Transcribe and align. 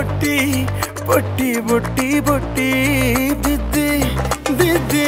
പൊട്ടി 0.00 0.36
പൊട്ടി 1.08 1.48
പൊട്ടി 1.68 2.06
പൊട്ടി. 2.26 2.68
ദിദ്ദി 3.44 3.88
ദിദ്ദി 4.60 5.06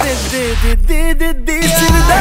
ദിദ്ദി 0.00 0.42
ദിദ്ദി 0.64 1.00
ദിദ്ദി 1.22 1.58
സിരിതാ 1.74 2.20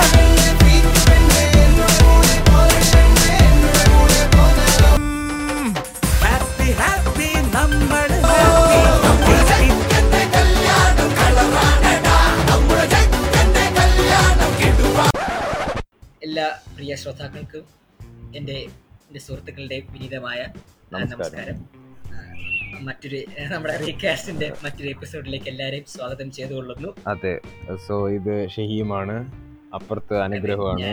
ഹാപ്പി 6.23 6.69
ഹാപ്പി 6.81 7.29
നമ്മൾ 7.55 8.09
എല്ലാ 16.25 16.45
പ്രിയ 16.75 16.93
ശ്രോതാക്കൾക്കും 16.95 17.63
എന്റെ 18.35 18.57
എന്റെ 19.07 19.19
സുഹൃത്തുക്കളുടെ 19.19 19.77
വിനീതമായ 19.93 20.39
നമസ്കാരം. 20.93 21.57
മറ്റൊരു 22.87 23.19
നമ്മുടെ 23.51 23.73
റീകാസ്റ്റിന്റെ 23.85 24.47
മറ്റൊരു 24.63 24.89
എപ്പിസോഡിലേക്ക് 24.89 25.49
എല്ലാവരെയും 25.49 25.85
സ്വാഗതം 25.85 26.31
ചെയ്തുകൊള്ളുന്നു. 26.31 26.89
അതെ 27.07 27.33
സോ 27.87 27.95
ഇത് 28.09 28.33
ഷഹീമാണ്. 28.49 29.17
അപ്പുറത്ത് 29.73 30.15
അനുഗ്രഹമാണ്. 30.21 30.89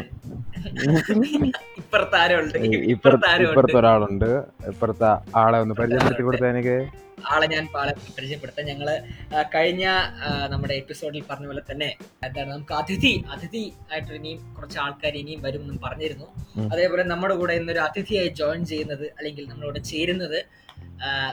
ഇപ്പുറത്ത് 2.92 3.76
ഒരാളുണ്ട്. 3.76 4.30
ഇപ്പുറത്തെ 4.72 5.10
ആളെ 5.36 5.58
ഒന്ന് 5.58 5.74
പരിചയപ്പെടുത്തി 5.74 6.22
കൊടുത്ത 6.22 6.46
എനിക്ക്. 6.46 6.76
ആളെ 7.32 7.46
ഞാൻ 7.46 7.64
പാളെ 7.74 7.92
പരിചയപ്പെടുത്താം. 8.18 8.66
ഞങ്ങൾ 8.66 8.88
കഴിഞ്ഞ 9.54 9.86
നമ്മുടെ 10.48 10.74
എപ്പിസോഡിൽ 10.74 11.22
പറഞ്ഞ 11.30 11.46
പോലെ 11.46 11.62
തന്നെ 11.72 11.88
എന്താണ് 12.24 12.48
നമുക്ക് 12.52 12.72
അതിഥി 12.72 13.12
അതിഥി 13.32 13.72
ആയിട്ട് 13.92 14.12
ഇനിയും 14.12 14.54
കുറച്ച് 14.54 14.78
ആൾക്കാർ 14.78 15.14
ഇനിയും 15.22 15.42
വരും 15.42 15.60
എന്നും 15.60 15.80
പറഞ്ഞിരുന്നു. 15.84 16.28
അതേപോലെ 16.72 17.02
നമ്മുടെ 17.02 17.34
കൂടെ 17.34 17.54
ഇന്നൊരു 17.54 17.78
അതിഥിയായി 17.78 18.28
ജോയിൻ 18.28 18.64
ചെയ്യുന്നത് 18.64 19.06
അല്ലെങ്കിൽ 19.19 19.47
നമ്മളോട് 19.48 19.80
ചേരുന്നത് 19.84 20.38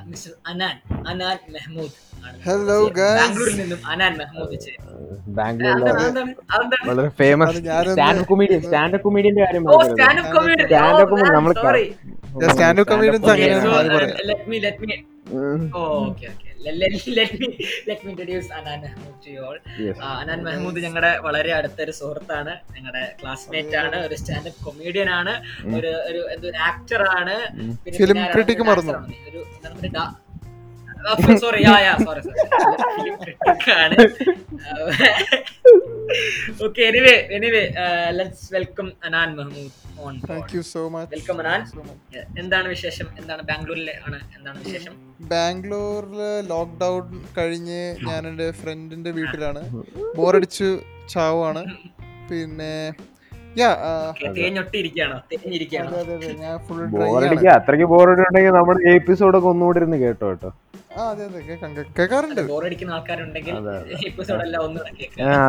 mister 0.08 0.34
Anan 0.52 0.76
Anan 1.12 1.38
Mehmood 1.56 1.96
hello 2.46 2.76
Hello, 2.76 2.76
ബാംഗ്ലൂരിൽ 3.18 3.56
നിന്നും 3.60 3.80
അനാൻ 3.92 4.14
മെഹ്മൂദ്? 4.20 4.56
വളരെ 6.88 7.10
famous 7.20 7.58
stand up 7.90 8.28
comedian 8.32 8.62
stand up 8.62 9.06
കൊമീഡിയന്റെ 9.08 9.42
കാര്യം. 9.44 9.66
Stand up 9.90 10.32
comedy 10.36 10.64
Stand-up 10.66 11.10
comedy 11.12 11.32
നമ്മൾ 11.38 11.54
sorry 11.60 11.84
stand 12.52 12.80
up 12.80 12.88
comedians 12.92 13.22
Stand-up 13.22 13.34
അങ്ങനെയാണ് 13.34 13.70
comedy. 13.70 14.26
Let 14.30 14.50
me 14.52 14.60
let 14.66 14.82
me 14.84 14.98
um. 15.38 15.62
Oh 15.76 15.84
okay 16.58 16.72
let, 16.72 17.08
let, 17.08 17.40
me, 17.40 17.48
let 17.88 18.04
me 18.04 18.12
introduce 18.12 18.52
Anan 18.52 18.82
Mehmood 18.82 19.26
to 19.26 19.30
you 19.30 19.40
all 19.40 19.58
Yes. 19.80 19.98
ആ, 20.02 20.20
അനാൻ 20.20 20.44
മെഹ്മൂദ് 20.44 20.80
ഞങ്ങളുടെ 20.80 21.18
വളരെ 21.18 21.54
അടുത്തൊരു 21.54 21.92
സുഹൃത്താണ്. 21.92 22.54
ഞങ്ങളുടെ 22.76 23.16
classmate 23.22 23.76
ആണ് 23.76 23.96
ഒരു 23.96 24.16
സ്റ്റാൻഡപ്പ് 24.16 24.66
കൊമേഡിയൻ 24.66 25.10
ആണ്. 25.10 25.34
ഒരു 25.76 25.88
ഒരു 26.10 26.28
എന്ത് 26.34 26.56
ആക്ടർ 26.58 27.08
ആണ്. 27.10 27.36
പിന്നെ 27.86 27.98
ഒരു 29.30 29.42
സോറി 31.44 31.60
യാ 31.66 31.76
യാ 31.86 31.94
സോറി 32.06 32.22
ആണ് 33.84 33.96
okay 36.66 36.82
anyway 36.90 37.16
anyway 37.38 37.62
let's 38.18 38.48
welcome 38.56 38.88
Anan 39.08 39.30
Mehmood 39.40 39.74
on 40.04 40.14
thank 40.30 40.54
you 40.56 40.62
so 40.72 40.82
much 40.94 41.12
welcome 41.16 41.40
Anan 41.44 41.62
എന്താണ് 42.42 42.68
വിശേഷം? 42.76 43.08
എന്താണ് 43.20 43.42
ബാംഗ്ലൂരിലെ 43.50 43.96
ആണ് 44.06 44.20
എന്താണ് 44.38 44.58
വിശേഷം? 44.66 44.94
ബാംഗ്ലൂരിൽ 45.32 46.22
ലോക്ക്ഡൗൺ 46.54 47.04
കഴിഞ്ഞ് 47.38 47.82
ഞാൻ 48.10 48.22
എന്റെ 48.32 48.48
ഫ്രണ്ടിന്റെ 48.62 49.14
വീട്ടിലാണ്. 49.20 49.64
ബോറടിച്ച് 50.20 50.70
ചാവാണ് 51.14 51.64
പിന്നെ 52.32 52.74
ഞാൻ 56.44 56.56
ഫുൾ 56.66 56.82
അത്രയ്ക്ക് 57.58 57.88
ബോറടി 57.94 58.22
ഉണ്ടെങ്കിൽ 58.28 58.54
നമ്മുടെ 58.58 58.80
എപ്പിസോഡൊക്കെ 58.98 59.48
ഒന്നുകൂടി 59.54 59.80
ഇരുന്ന് 59.82 59.98
കേട്ടോ 60.04 60.28
കേട്ടോ. 60.30 60.50
ആ 60.50 60.67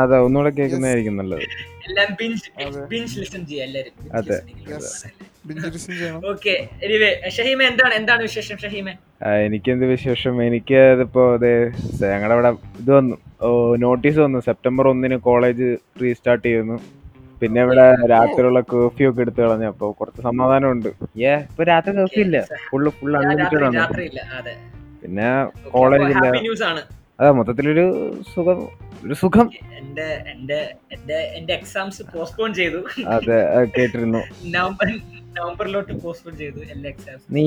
അതെ 0.02 0.16
ഒന്നുകൂടെ 0.18 0.50
കേൾക്കുന്നതായിരിക്കും 0.50 1.16
നല്ലത്. 1.16 1.42
അതെ. 2.66 2.80
ലിസൺ 3.20 3.46
ചെയ്യുക 3.46 3.64
എല്ലാരും 3.64 3.92
അതെ. 4.18 4.38
ലിസൺ 5.74 5.92
ചെയ്യണം. 5.98 6.20
ഓക്കെ 6.30 6.68
എനിവേ 6.82 7.10
ഷഹീമ 7.36 7.62
എന്താണ് 7.62 7.94
എന്താണ് 7.94 8.22
വിശേഷം 8.22 8.58
ഷഹീമ? 8.58 8.88
എനിക്കെന്ത് 9.46 9.86
വിശേഷം? 9.86 10.42
എനിക്ക് 10.42 10.74
ഇതിപ്പോ 10.74 11.34
അതെ 11.34 11.52
ഞങ്ങളുടെ 12.12 12.34
ഇവിടെ 12.34 12.48
ഇത് 12.82 12.92
വന്നു. 12.92 13.16
നോട്ടീസ് 13.76 14.18
വന്നു. 14.18 14.38
സെപ്റ്റംബർ 14.40 14.88
ഒന്നിന് 14.88 15.16
കോളേജ് 15.16 15.76
റീസ്റ്റാർട്ട് 16.02 16.46
ചെയ്യുന്നു. 16.48 16.78
പിന്നെ 17.40 17.62
ഇവിടെ 17.62 17.84
രാത്രിയുള്ള 18.06 18.60
കർഫ്യൂ 18.60 19.10
ഒക്കെ 19.10 19.20
എടുത്തു 19.20 19.40
കളഞ്ഞു. 19.40 19.66
അപ്പൊ 19.66 19.92
കുറച്ച് 19.92 20.22
സമാധാനമുണ്ട്. 20.22 20.88
ഏ 21.20 21.34
ഇപ്പൊ 21.50 21.64
രാത്രി 21.64 21.94
കർഫ്യൂ 21.96 22.24
ഇല്ല. 22.24 22.38
ഫുള്ള് 22.70 22.90
ഫുൾ 22.90 23.16
അൺലിമിറ്റഡ് 23.16 23.64
ആണ്. 23.64 23.76
പിന്നെ 25.08 25.28
കോളേജ് 25.70 26.04
ന്യൂസ് 26.40 26.62
ആണ്. 26.62 26.80
അതെ 27.20 27.30
മൊത്തത്തിലൊരു 27.30 27.84
സുഖം 28.34 28.58
ഒരു 29.06 29.14
സുഖം. 29.14 29.50
എന്റെ 29.78 30.22
എന്റെ 30.32 30.58
എന്റെ 30.92 31.14
എന്റെ 31.36 31.54
എക്സാംസ് 31.54 32.02
പോസ്റ്റ്പോൺ 32.14 32.54
ചെയ്തു. 32.54 32.80
അതെ 33.06 33.38
കേട്ടിരുന്നു. 33.78 34.18
നവംബർ 34.56 34.88
നവംബറിലോട്ട് 35.38 35.92
പോസ്റ്റ്പോൺ 35.92 36.36
ചെയ്തു 36.36 36.60
എല്ലാ 36.70 36.90
എക്സാംസ് 36.90 37.24
നീ 37.30 37.44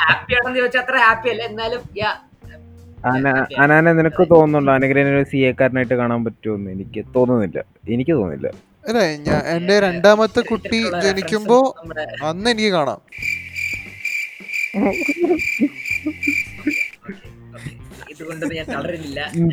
ഹാപ്പി 0.00 0.34
ആണെന്ന് 0.34 0.58
ചോദിച്ചാൽ 0.58 0.80
അത്ര 0.80 0.96
ഹാപ്പി 0.96 1.28
അല്ല. 1.28 1.42
എന്നാലും 1.42 1.82
യാ 1.96 2.10
അന- 3.06 3.46
അനാനെ 3.58 3.92
നിനക്ക് 3.92 4.28
തോന്നുന്നുണ്ടോ? 4.30 4.72
അനുഗ്രഹനെ 4.72 5.16
ഒരു 5.16 5.24
സി 5.24 5.36
എക്കാരനായിട്ട് 5.36 5.94
കാണാൻ 5.94 6.24
പറ്റുമെന്ന്? 6.24 6.70
എനിക്ക് 6.70 7.04
തോന്നുന്നില്ല. 7.16 7.64
എനിക്ക് 7.88 8.10
തോന്നുന്നില്ല. 8.10 8.48
അല്ലേ 8.88 9.16
ഞാൻ 9.16 9.42
എന്റെ 9.46 9.80
രണ്ടാമത്തെ 9.80 10.40
കുട്ടി 10.40 10.78
ജനിക്കുമ്പോ 11.00 11.58
അന്ന് 12.24 12.50
എനിക്ക് 12.50 12.68
കാണാം. 12.68 13.00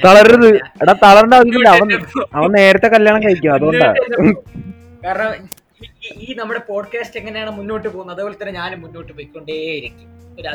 തളരരുത്. 0.05 0.55
എടാ 0.81 0.93
തളരേണ്ട 0.93 1.33
ആവശ്യമില്ല. 1.33 1.69
അവൻ 1.69 2.05
അവൻ 2.33 2.51
നേരത്തെ 2.51 2.87
കല്യാണം 2.87 3.23
കഴിക്കും 3.23 3.53
അതുകൊണ്ടാ. 3.53 3.93
കാരണം 5.05 5.49
ഈ- 6.15 6.35
നമ്മുടെ 6.39 6.59
പോഡ്കാസ്റ്റ് 6.59 7.19
എങ്ങനെയാണ് 7.19 7.49
മുന്നോട്ട് 7.49 7.87
പോകുന്നത്? 7.87 8.17
അതുപോലെ 8.17 8.35
തന്നെ 8.41 8.53
ഞാനും 8.53 8.81
മുന്നോട്ട് 8.81 9.13
പോയിക്കൊണ്ടേയിരിക്കും. 9.13 10.17
ഒരു 10.39 10.47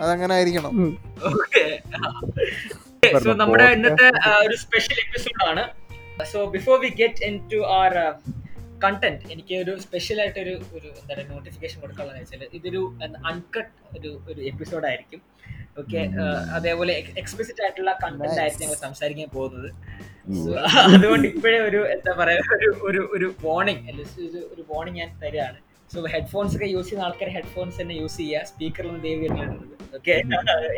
അതങ്ങനെ 0.00 0.34
ആയിരിക്കണം. 0.34 0.98
സോ 3.24 3.32
നമ്മുടെ 3.32 3.64
ഇന്നത്തെ 3.64 4.04
ഒരു 4.46 4.56
സ്പെഷ്യൽ 4.56 4.96
എപ്പിസോഡാണ് 4.98 5.60
ആണ്. 5.60 5.70
So 6.32 6.44
before 6.44 6.80
we 6.80 6.88
get 6.88 7.24
into 7.52 7.56
our 7.56 8.12
content 8.84 9.24
എനിക്ക് 9.34 9.54
ഒരു 9.64 9.72
സ്പെഷ്യൽ 9.84 10.18
ആയിട്ട് 10.22 10.40
ഒരു 10.44 10.54
ഒരു 10.76 10.88
എന്താ 11.00 11.12
പറയുക 11.14 11.28
നോട്ടിഫിക്കേഷൻ 11.34 11.78
കൊടുക്കാനുള്ള 11.84 12.18
വെച്ചാൽ 12.20 12.42
ഇതൊരു 12.58 12.80
അൺകട്ട് 13.30 13.74
ഒരു 13.96 14.10
ഒരു 14.30 14.40
എപ്പിസോഡ് 14.50 14.86
ആയിരിക്കും. 14.90 15.20
ഓക്കെ 15.80 16.00
അതേപോലെ 16.56 16.92
എക്സ്പ്ലിസിറ്റ് 17.20 17.62
ആയിട്ടുള്ള 17.64 17.92
കണ്ടന്റ് 18.04 18.38
ആയിരിക്കും 18.42 18.64
ഞങ്ങൾ 18.64 18.80
സംസാരിക്കാൻ 18.86 19.28
പോകുന്നത്. 19.36 19.68
അതുകൊണ്ട് 20.94 21.26
ഇപ്പോഴേ 21.32 21.58
ഒരു 21.68 21.80
എന്താ 21.96 22.12
പറയുക 22.20 22.56
ഒരു 22.56 22.68
ഒരു 22.88 23.02
ഒരു 23.16 23.28
വാർണിംഗ് 23.44 23.82
ഒരു 24.52 24.62
വാർണിംഗ് 24.72 24.98
ഞാൻ 25.02 25.10
തരികയാണ്. 25.22 25.58
സോ 25.92 26.00
ഹെഡ്ഫോൺസ് 26.14 26.54
ഒക്കെ 26.56 26.68
യൂസ് 26.74 26.86
ചെയ്യുന്ന 26.88 27.06
ആൾക്കാർ 27.06 27.30
ഹെഡ്ഫോൺസ് 27.38 27.76
തന്നെ 27.82 27.94
യൂസ് 28.02 28.18
ചെയ്യുക. 28.20 28.44
സ്പീക്കറിൽ 28.50 28.90
നിന്ന് 28.90 29.02
ദേവിയാണ് 29.08 29.56
ഓക്കെ 29.96 30.12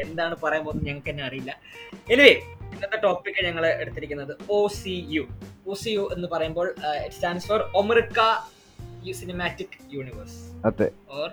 എന്താണ് 0.04 0.34
പറയാൻ 0.44 0.62
പോകുന്നത് 0.66 0.87
ഞങ്ങൾക്ക് 0.88 1.10
തന്നെ 1.10 1.25
അറിയില്ല. 1.28 1.53
എനിവേ 2.14 2.34
ഇന്നത്തെ 2.74 2.96
ടോപ്പിക് 2.96 3.40
ഞങ്ങൾ 3.44 3.66
എടുത്തിരിക്കുന്നത്. 3.82 4.34
O 4.50 4.68
C 4.78 4.94
U 5.10 5.24
O 5.66 5.74
C 5.74 5.90
U 5.90 6.04
എന്ന് 6.14 6.28
പറയുമ്പോൾ 6.28 6.68
ഇറ്റ് 6.98 7.14
സ്റ്റാൻഡ്സ് 7.14 7.48
ഫോർ 7.48 7.62
ഒമർക്ക 7.74 8.20
സിനിമാറ്റിക് 9.14 9.74
യൂണിവേഴ്സ് 9.92 10.38
അതെ. 10.66 10.86
ഓർ 11.12 11.28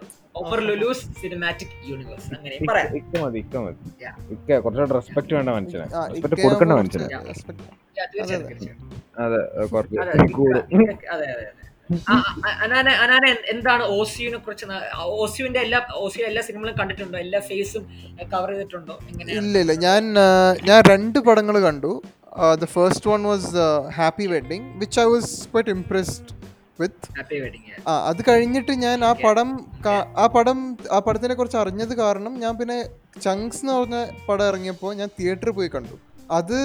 സിനിമാറ്റിക് 1.16 1.76
യൂണിവേഴ്സ് 1.90 2.30
അങ്ങനെ 2.36 2.56
പറയാം. 2.70 2.92
ഇക്ക 2.96 3.22
മതി 3.24 3.40
ഇക്ക 3.40 3.56
മതി. 3.58 3.78
ഇക്ക 4.36 4.50
കുറച്ചുകൂടെ 4.64 4.96
റെസ്പെക്ട് 4.96 5.34
വേണ്ട 5.34 5.50
റെസ്പെക്ട് 6.12 6.42
കൊടുക്കേണ്ട 6.44 6.74
അതെ. 9.24 9.40
അതെ 11.14 11.26
അതെ, 11.34 11.46
അനാനെ 12.64 13.30
എന്താണ് 13.54 13.84
ഓസിയുനെ 13.98 14.40
കുറിച്ച് 14.46 14.66
ഓസിയുവിന്റെ 15.22 15.62
എല്ലാ 15.66 15.80
ഓസിയു 16.04 16.26
എല്ലാ 16.30 16.42
സിനിമകളും 16.48 16.76
കണ്ടിട്ടുണ്ടോ? 16.80 17.18
എല്ലാ 17.26 17.40
ഫേസും 17.50 17.84
കവർ 18.34 18.50
ചെയ്തിട്ടുണ്ടോ? 18.54 18.96
ഇല്ല 19.38 19.56
ഇല്ല. 19.64 19.74
ഞാൻ 19.88 20.04
ഞാൻ 20.70 20.80
രണ്ട് 20.94 21.20
പടങ്ങൾ 21.30 21.58
കണ്ടു. 21.68 21.92
The 22.62 22.68
first 22.76 23.10
one 23.12 23.24
was 23.32 23.50
happy 23.98 24.28
wedding 24.34 24.68
which 24.82 25.00
I 25.00 25.08
was 25.14 25.32
quite 25.52 25.74
impressed 25.78 26.30
with 26.80 27.08
ആ 27.90 27.94
അത് 28.10 28.22
കഴിഞ്ഞിട്ട് 28.30 28.74
ഞാൻ 28.86 29.00
ആ 29.10 29.12
പടം 29.26 29.50
ആ 30.24 30.26
പടം 30.36 30.60
ആ 30.96 31.00
പടത്തിനെ 31.08 31.36
കുറിച്ച് 31.36 31.58
അറിഞ്ഞത് 31.64 31.94
കാരണം 31.98 32.34
ഞാൻ 32.44 32.54
പിന്നെ 32.60 32.78
ചങ്സ് 33.26 33.62
എന്ന് 33.64 33.74
പറഞ്ഞ 33.74 33.98
പടം 34.30 34.46
ഇറങ്ങിയപ്പോൾ 34.52 34.94
ഞാൻ 35.02 35.10
തിയേറ്ററിൽ 35.20 35.54
പോയി 35.60 35.72
കണ്ടു. 35.76 35.96
അത് 36.32 36.58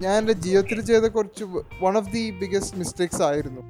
ഞാൻ 0.00 0.14
എന്റെ 0.20 0.34
ജീവിതത്തിൽ 0.44 0.78
ചെയ്ത 0.90 1.06
കുറച്ച് 1.16 1.44
one 1.84 1.96
of 2.00 2.12
the 2.12 2.24
biggest 2.42 2.78
mistakes 2.78 3.22
ആയിരുന്നു. 3.28 3.62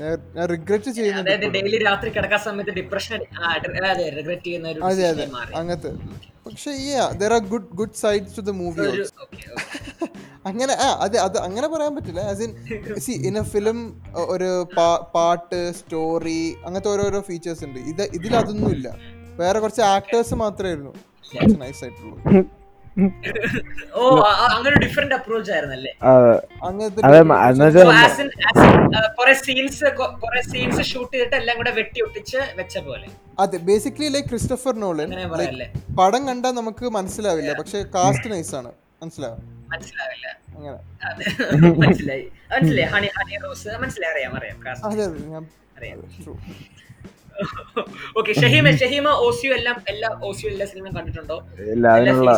ഞാൻ- 0.00 0.22
ഞാൻ 0.36 0.46
റിഗ്രറ്റ് 0.48 0.90
ചെയ്യുന്നുണ്ട് 0.96 1.30
അതായത് 1.30 1.46
ഡെയിലി 1.54 1.78
രാത്രി 1.84 2.08
കിടക്കാൻ 2.10 2.40
സമയത്ത് 2.40 2.72
ഡിപ്രഷൻ 2.78 3.20
റിഗ്രറ്റ് 4.16 4.44
ചെയ്യുന്ന 4.44 4.68
ഒരു 4.68 4.80
അതെ 4.84 5.04
അതെ. 5.08 5.24
അങ്ങനത്തെ. 5.60 5.90
പക്ഷെ 6.46 6.72
there 7.20 7.32
are 7.32 7.42
good 7.52 7.70
good 7.72 7.96
sides 8.02 8.36
to 8.36 8.42
the 8.42 8.54
movie. 8.58 8.86
അങ്ങനെ 10.44 10.74
ആ 10.80 10.88
അതെ 11.04 11.18
അത് 11.18 11.38
അങ്ങനെ 11.38 11.68
പറയാൻ 11.68 11.92
പറ്റില്ല. 11.96 12.20
As 12.32 12.42
in 12.42 12.52
see 12.98 13.14
in 13.28 13.36
a 13.38 13.44
film 13.52 13.78
ഒരു 14.28 14.50
പാട്ട് 15.16 15.60
സ്റ്റോറി 15.78 16.38
അങ്ങനത്തെ 16.66 16.90
ഓരോരോ 16.90 17.20
ഫീച്ചേഴ്സ് 17.22 17.64
ഉണ്ട്. 17.64 17.80
ഇത് 17.92 18.04
ഇതിലതൊന്നും 18.18 18.70
ഇല്ല 18.70 18.88
വേറെ 19.40 19.58
കുറച്ച് 19.60 19.84
ആക്ടേഴ്സ് 19.94 20.34
മാത്രമേ 20.36 20.74
ഉള്ളൂ. 20.78 20.92
നൈസ് 21.58 21.82
ആയിട്ടുള്ളൂ 21.84 22.16
ഓ 23.96 24.02
അങ്ങനെ 24.54 24.76
ഡിഫറെന്റ് 24.84 25.14
അപ്രോച്ച് 25.16 25.50
ആയിരുന്നല്ലേ? 25.52 25.90
uh, 26.02 26.36
സീൻസ് 29.42 29.88
കുറെ 30.22 30.40
സീൻസ് 30.52 30.82
ഷൂട്ട് 30.90 31.12
ചെയ്തിട്ട് 31.14 31.36
എല്ലാം 31.40 31.56
കൂടെ 31.56 31.72
വെട്ടി 31.78 31.98
ഒട്ടിച്ച് 32.06 32.40
വെച്ച 32.60 32.78
പോലെ. 32.86 33.06
അതെ 33.38 33.58
ബേസിക്കലി 33.68 34.08
ലൈക് 34.14 34.28
ക്രിസ്റ്റഫർ 34.30 34.74
നോളൻ 34.84 35.10
പടം 36.00 36.22
കണ്ടാൽ 36.28 36.54
നമുക്ക് 36.60 36.86
മനസ്സിലാവില്ല 36.98 37.52
പക്ഷെ 37.60 37.80
കാസ്റ്റ് 37.96 38.30
നൈസ് 38.34 38.54
ആണ്. 38.60 38.72
മനസ്സിലാവും 39.02 39.42
മനസ്സിലാവില്ല. 39.72 40.26
അങ്ങനെ. 40.56 40.78
അതെ. 41.08 41.24
മനസ്സിലായി. 41.84 42.24
മനസ്സിലായി. 42.52 42.88
ഹണി 42.94 43.10
ഹണി 43.18 43.36
റോസ് 43.44 43.70
മനസ്സിലായി 43.84 44.12
അറിയാം 44.14 44.34
അറിയാം. 44.40 44.58
അതെ 44.88 45.02
അതെ 45.08 45.26
ഞാൻ 45.34 45.44
അറിയാം. 45.78 46.00
ഓക്കെ 48.18 48.32
ഷഹീമ 48.40 48.66
ഷഹീമ 48.80 49.08
ഓസിയോ 49.26 49.50
എല്ലാം 49.58 49.76
എല്ലാ 49.92 50.08
ഓസിയോ 50.28 50.48
എല്ലാ 50.52 50.66
സിനിമയും 50.70 50.94
കണ്ടിട്ടുണ്ടോ? 50.98 51.36
എല്ലാ 51.74 51.90
അതിനുള്ള 51.98 52.30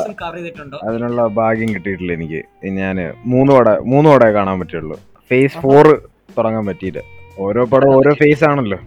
അതിനുള്ള 0.88 1.20
ഭാഗ്യം 1.40 1.70
കിട്ടിയിട്ടില്ല 1.74 2.12
എനിക്ക്. 2.18 2.40
ഞാൻ 2.80 2.96
മൂന്ന് 3.32 3.52
പട 3.56 3.68
മൂന്ന് 3.92 4.08
പടേ 4.12 4.28
കാണാൻ 4.36 4.56
പറ്റുള്ളൂ. 4.62 4.96
ഫേസ് 5.30 5.58
ഫോർ 5.64 5.86
തുടങ്ങാൻ 6.36 6.64
പറ്റിയില്ല. 6.70 7.02
ഓരോ 7.46 7.64
പടം 7.72 7.90
ഓരോ 7.98 8.12
ഫേസ് 8.22 8.44
ആണല്ലോ. 8.50 8.78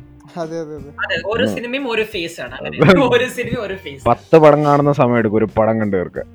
അതെ 0.42 0.58
അതെ 0.64 0.76
അതെ. 0.80 0.92
അതെ 1.06 1.16
ഓരോ 1.32 1.46
സിനിമയും 1.56 1.86
ഓരോ 1.94 2.04
ഫേസ് 2.16 2.38
ആണ്. 2.44 2.54
അങ്ങനെ 2.60 3.02
ഓരോ 3.08 3.28
സിനിമയും 3.38 3.62
ഓരോ 3.66 3.78
ഫേസ് 3.86 4.04
പത്ത് 4.12 4.38
പടം 4.44 4.62
കാണുന്ന 4.68 4.94
സമയം 5.02 5.20
എടുക്കും 5.22 5.40
ഒരു 5.42 5.50
പടം 5.58 5.76
കണ്ടു 5.82 5.96
തീർക്കാൻ. 5.98 6.28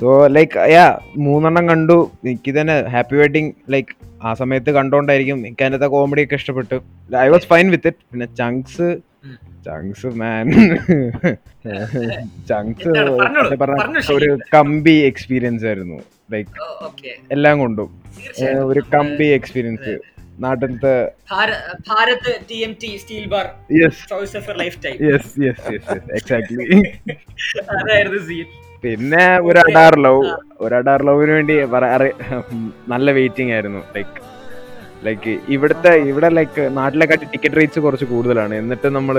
സോ 0.00 0.08
ലൈക്ക് 0.36 0.66
യാ 0.76 0.86
മൂന്നെണ്ണം 1.26 1.64
കണ്ടു. 1.72 1.98
എനിക്ക് 2.24 2.52
തന്നെ 2.60 2.76
ഹാപ്പി 2.94 3.16
വെഡിങ് 3.22 3.52
ലൈക്ക് 3.74 3.92
ആ 4.26 4.30
സമയത്ത് 4.40 4.70
കണ്ടോണ്ടായിരിക്കും 4.76 5.38
എനിക്ക് 5.46 5.64
അതിനകത്തെ 5.64 5.88
കോമഡി 5.94 6.22
ഒക്കെ 6.24 6.36
ഇഷ്ടപ്പെട്ടു. 6.40 6.76
I 7.24 7.28
was 7.34 7.46
fine 7.52 7.66
with 7.74 7.88
it 7.90 8.02
പിന്നെ 8.12 8.26
ചങ്ക്സ് 8.40 8.88
ചങ്സ് 9.66 10.08
ചങ്ക്സ് 12.48 12.92
മാൻ 13.22 13.56
പറഞ്ഞ 13.62 14.00
ഒരു 14.16 14.28
കമ്പി 14.54 14.94
എക്സ്പീരിയൻസ് 15.10 15.66
ആയിരുന്നു. 15.70 15.98
ലൈക്ക് 16.32 16.50
എല്ലാം 17.36 17.56
കൊണ്ടും. 17.58 17.88
ഒരു 18.72 18.82
കമ്പി 18.94 19.28
എക്സ്പീരിയൻസ് 19.38 19.94
നാട്ടിലത്തെ 20.44 20.94
Bharat 21.90 22.30
T 22.50 22.58
M 22.66 22.72
T 22.82 22.90
steel 23.02 23.26
bar 23.34 23.46
yes 23.80 24.02
for 24.48 24.56
lifetime 24.84 24.96
yes 25.08 25.32
yes 25.46 25.64
yes 25.74 25.90
yes 25.94 26.10
exactly 26.18 26.66
അതായിരുന്നു 27.76 28.20
സീൻ 28.28 28.46
പിന്നെ 28.84 29.24
ഒരു 29.48 29.58
അഡാർ 29.64 29.94
ലവ്. 30.04 30.24
ഒരു 30.64 30.74
അഡാർ 30.78 31.00
ലവിന് 31.08 31.32
വേണ്ടി 31.36 31.54
നല്ല 32.92 33.10
വെയിറ്റിംഗ് 33.18 33.52
ആയിരുന്നു. 33.56 33.80
ലൈക്ക് 33.96 34.20
ലൈക്ക് 35.06 35.32
ഇവിടുത്തെ 35.54 35.92
ഇവിടെ 36.10 36.28
ലൈക്ക് 36.38 36.62
നാട്ടിലെക്കാട്ടി 36.78 37.26
ടിക്കറ്റ് 37.32 37.58
റേറ്റ്സ് 37.60 37.80
കുറച്ച് 37.86 38.06
കൂടുതലാണ്. 38.12 38.54
എന്നിട്ട് 38.62 38.88
നമ്മൾ 38.98 39.16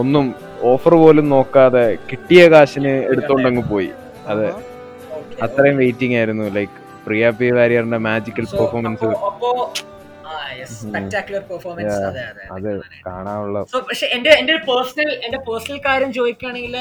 ഒന്നും 0.00 0.26
ഓഫർ 0.72 0.94
പോലും 1.02 1.26
നോക്കാതെ 1.34 1.84
കിട്ടിയ 2.10 2.42
കാശിന് 2.54 2.92
എടുത്തോണ്ടങ്ങ് 3.12 3.64
പോയി. 3.72 3.90
അതെ 4.32 4.48
അത്രയും 5.46 5.76
വെയിറ്റിംഗ് 5.82 6.16
ആയിരുന്നു. 6.20 6.46
ലൈക്ക് 6.56 6.76
പ്രിയ 7.06 7.30
പി 7.38 7.48
വാരിയറിന്റെ 7.56 8.00
മാജിക്കൽ 8.08 8.46
പെർഫോമൻസ് 8.56 9.10
സ്പെക്ടാക്കുലർ 10.72 11.42
പെർഫോമൻസ് 11.48 11.98
അതെ 12.08 12.22
അതെ 12.30 12.72
കാണാനുള്ള 13.06 13.58
പക്ഷെ 13.88 14.06
എന്റെ 14.16 14.30
എന്റെ 14.40 14.52
ഒരു 14.54 14.62
പേഴ്സണൽ 14.68 15.10
എന്റെ 15.26 15.38
പേഴ്സണൽ 15.46 15.78
കാര്യം 15.86 16.10
ചോദിക്കുകയാണെങ്കിൽ 16.16 16.76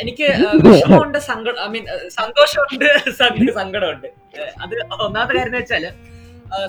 എനിക്ക് 0.00 0.26
വിഷമമുണ്ട് 0.66 1.18
സങ്കടം 1.28 1.58
ഐ 1.64 1.70
മീൻ 1.70 1.84
സന്തോഷമുണ്ട് 2.16 2.86
സങ്ക- 3.18 3.54
സങ്കടമുണ്ട്. 3.58 4.08
അത് 4.62 4.74
ഒന്നാമത്തെ 4.98 5.32
കാര്യം 5.32 5.48
എന്ന് 5.48 5.60
വെച്ചാൽ 5.60 5.84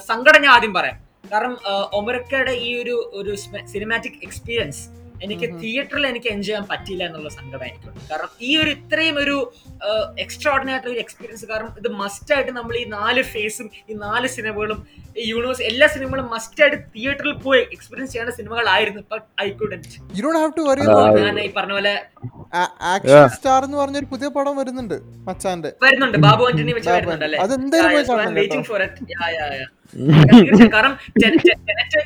സങ്കടം 0.08 0.40
ഞാൻ 0.44 0.52
ആദ്യം 0.56 0.74
പറയാം. 0.74 0.98
കാരണം 1.32 1.54
ഒമരക്കയുടെ 1.94 2.54
ഈ 2.62 2.72
ഒരു 2.82 2.96
ഒരു 3.20 3.32
സിനിമാറ്റിക് 3.74 4.20
എക്സ്പീരിയൻസ് 4.24 4.82
എനിക്ക് 5.22 5.48
തിയേറ്ററിൽ 5.62 6.08
എനിക്ക് 6.08 6.28
എൻജോയ് 6.28 6.48
ചെയ്യാൻ 6.48 6.66
പറ്റിയില്ല 6.70 7.04
എന്നുള്ള 7.06 7.30
സങ്കടം 7.30 7.66
എനിക്കുണ്ട്. 7.66 8.00
കാരണം 8.10 8.30
ഈ 8.42 8.58
ഒരു 8.58 8.70
ഇത്രയും 8.70 9.18
ഒരു 9.20 9.36
എക്സ്ട്രാ 10.18 10.50
ഓർഡിനറി 10.54 10.72
ആയിട്ടുള്ള 10.72 10.94
ഒരു 10.94 11.00
എക്സ്പീരിയൻസ് 11.00 11.46
കാരണം 11.46 11.72
ഇത് 11.78 11.90
മസ്റ്റ് 12.00 12.34
ആയിട്ട് 12.34 12.52
നമ്മൾ 12.52 12.76
ഈ 12.78 12.86
നാല് 12.94 13.24
ഫേസും 13.32 13.68
ഈ 13.90 13.96
നാല് 14.00 14.28
സിനിമകളും 14.28 14.80
ഈ 15.18 15.30
യൂണിവേഴ്സ് 15.30 15.64
എല്ലാ 15.64 15.88
സിനിമകളും 15.88 16.30
മസ്റ്റ് 16.30 16.62
ആയിട്ട് 16.64 16.78
തിയേറ്ററിൽ 16.96 17.34
പോയി 17.40 17.62
എക്സ്പീരിയൻസ് 17.72 18.12
ചെയ്യേണ്ട 18.14 18.34
സിനിമകളായിരുന്നു 18.36 19.04
but 19.12 19.26
I 19.42 19.50
couldn't 19.62 19.96
you 20.18 20.24
don't 20.26 20.40
have 20.40 20.54
to 20.58 20.66
worry 20.70 20.84
about 20.88 21.22
ഞാൻ 21.22 21.40
ഈ 21.42 21.50
പറഞ്ഞ 21.58 21.74
പോലെ 21.74 21.96
ആക്ഷൻ 22.92 23.28
സ്റ്റാർ 23.34 23.64
എന്ന് 23.64 23.78
പറഞ്ഞ 23.78 23.98
ഒരു 23.98 24.06
പുതിയ 24.06 24.30
പടം 24.30 24.56
വരുന്നുണ്ട് 24.58 24.96
മച്ചാന്റെ. 25.28 25.72
വരുന്നുണ്ട്. 25.84 26.18
ബാബു 26.20 26.44
ആന്റണി 26.46 26.74
വെച്ച് 26.74 26.90
വരുന്നുണ്ട് 26.90 27.26
അല്ലേ? 27.26 27.40
അതെന്തായാലും 27.40 27.92
പോയി 27.92 28.08
കാണണം 28.12 28.34
waiting 28.34 28.68
for 28.68 28.82
it 28.84 29.12
ya 29.14 29.28
ya 29.32 29.46
ടെന- 29.52 29.68
ടെ- 29.94 31.30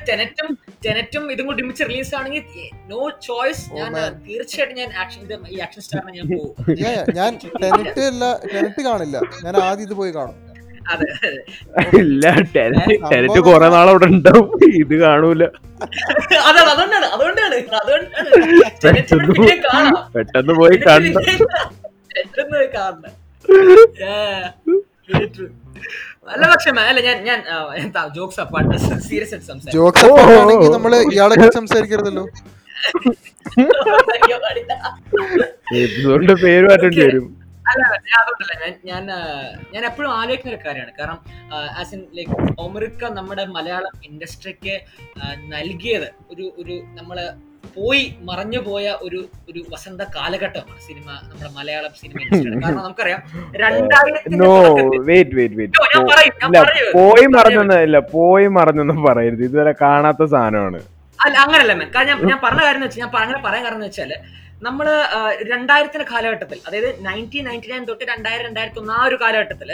ടെനറ്റ്- 0.07 0.45
ടെനറ്റും 0.85 1.24
ഇതും 1.33 1.45
കൂടി 1.47 1.56
ഒരുമിച്ച് 1.56 1.83
റിലീസ് 1.89 2.13
ആണെങ്കിൽ 2.15 2.44
നോ 2.88 3.00
ചോയ്സ് 3.21 3.63
ഞാൻ. 3.77 3.91
തീർച്ചയായിട്ടും 4.27 4.77
ഞാൻ 4.80 4.89
ആക്ഷൻ 5.01 5.21
ഈ 5.50 5.59
ആക്ഷൻ 5.59 5.81
സ്റ്റാറിനെ 5.81 6.13
ഞാൻ 6.18 6.25
പോകും. 6.33 6.53
ഞാൻ 7.18 7.31
ടെനറ്റ് 7.57 8.03
അല്ല 8.07 8.24
ടെനറ്റ് 8.53 8.81
കാണില്ല. 8.88 9.15
ഞാൻ 9.45 9.56
ആദ്യം 9.63 9.85
ഇത് 9.88 9.95
പോയി 10.00 10.13
കാണും. 10.18 10.38
ഇല്ല 12.00 12.25
ടെനറ്റ് 12.56 13.39
കുറെ 13.45 13.68
നാളവിടെ 13.69 14.07
ഉണ്ടാവും. 14.12 14.47
ഇത് 14.81 14.95
കാണൂല. 15.03 15.44
അതാണ് 16.50 16.69
അതുകൊണ്ടാണ് 16.74 17.07
അതുകൊണ്ടാണ് 17.15 17.56
അതുകൊണ്ടാണ്. 17.77 18.06
പെട്ടെന്ന് 20.15 20.53
പോയി 20.53 20.77
കാണണം 20.88 21.15
പെട്ടെന്ന് 22.09 22.53
പോയി 22.56 22.69
കാണണം. 22.75 23.13
അല്ല 26.31 26.43
പക്ഷെ 26.51 26.69
അല്ല 26.89 26.99
ഞാൻ 27.07 27.17
ഞാൻ 27.27 27.39
ജോക്സ് 28.17 28.39
അപ്പാർട്ട് 28.43 28.77
സീരിയസ് 29.09 29.31
ആയിട്ട് 29.33 29.47
സംസാരിക്കും. 29.51 29.77
ജോക്സ് 29.79 30.09
ആണെങ്കിൽ 30.39 30.71
നമ്മൾ 30.77 30.93
ഇയാളെ 31.13 31.35
സംസാരിക്കരുതല്ലോ. 31.59 32.25
ഇതുകൊണ്ട് 35.83 36.33
പേര് 36.43 36.65
മാറ്റേണ്ടി 36.69 37.01
വരും. 37.05 37.25
അല്ല 37.71 37.83
ഞാൻ 38.07 38.15
അതുകൊണ്ടല്ല 38.21 38.53
ഞാൻ 38.63 38.73
ഞാൻ 38.89 39.03
ഞാൻ 39.73 39.83
എപ്പോഴും 39.89 40.09
ആലോചിക്കുന്ന 40.19 40.53
ഒരു 40.55 40.61
കാര്യമാണ്. 40.65 40.93
കാരണം 40.99 41.19
ആസ് 41.81 41.93
ഇൻ 41.97 42.01
ലൈക്ക് 42.17 42.35
ഒമറിക്ക 42.65 43.11
നമ്മുടെ 43.19 43.43
മലയാളം 43.57 43.93
ഇൻഡസ്ട്രിക്ക് 44.09 44.75
നൽകിയത് 45.55 46.09
ഒരു 46.33 46.45
ഒരു 46.63 46.75
നമ്മൾ 46.99 47.19
പോയി 47.75 48.03
മറഞ്ഞു 48.21 48.59
പോയ 48.67 48.85
ഒരു 49.05 49.19
ഒരു 49.49 49.59
വസന്ത 49.73 50.01
കാലഘട്ടമാണ് 50.15 50.79
സിനിമ 50.87 51.07
നമ്മുടെ 51.23 51.51
മലയാളം 51.57 51.93
സിനിമ 52.01 52.17
കാരണം 52.63 52.79
നമുക്കറിയാം 52.79 53.21
പറയും. 56.59 56.92
പോയി 56.97 57.25
മറഞ്ഞു 57.35 57.61
ഇല്ല 57.87 57.97
പോയി 58.13 58.47
മറന്നൊന്നും 58.57 58.99
പറയരുത്. 59.07 59.44
ഇതുവരെ 59.49 59.73
കാണാത്ത 59.83 60.23
സാധനമാണ്. 60.33 60.80
അല്ല 61.19 61.35
അങ്ങനല്ല 61.44 61.73
മാൻ 61.73 61.89
കാരണം 61.95 62.09
ഞാൻ 62.13 62.30
ഞാൻ 62.31 62.39
പറഞ്ഞ 62.45 62.61
കാര്യം 62.63 62.83
വെച്ചാൽ 62.85 63.01
ഞാൻ 63.03 63.11
അങ്ങനെ 63.23 63.42
പറയാൻ 63.45 63.63
കാരണം 63.65 63.85
വെച്ചാൽ 63.87 64.11
നമ്മൾ 64.61 64.87
രണ്ടായിരത്തിന്റെ 65.51 66.06
കാലഘട്ടത്തിൽ 66.11 66.59
അതായത് 66.68 66.89
നയന്റീൻ 67.07 67.44
നയന്റി 67.47 67.69
നയൻ 67.71 67.85
തൊട്ട് 67.89 68.03
രണ്ടായിരം 68.11 68.45
രണ്ടായിരത്തി 68.47 68.80
ഒന്ന് 68.80 68.94
ആ 68.97 69.01
ഒരു 69.09 69.18
കാലഘട്ടത്തിൽ 69.23 69.69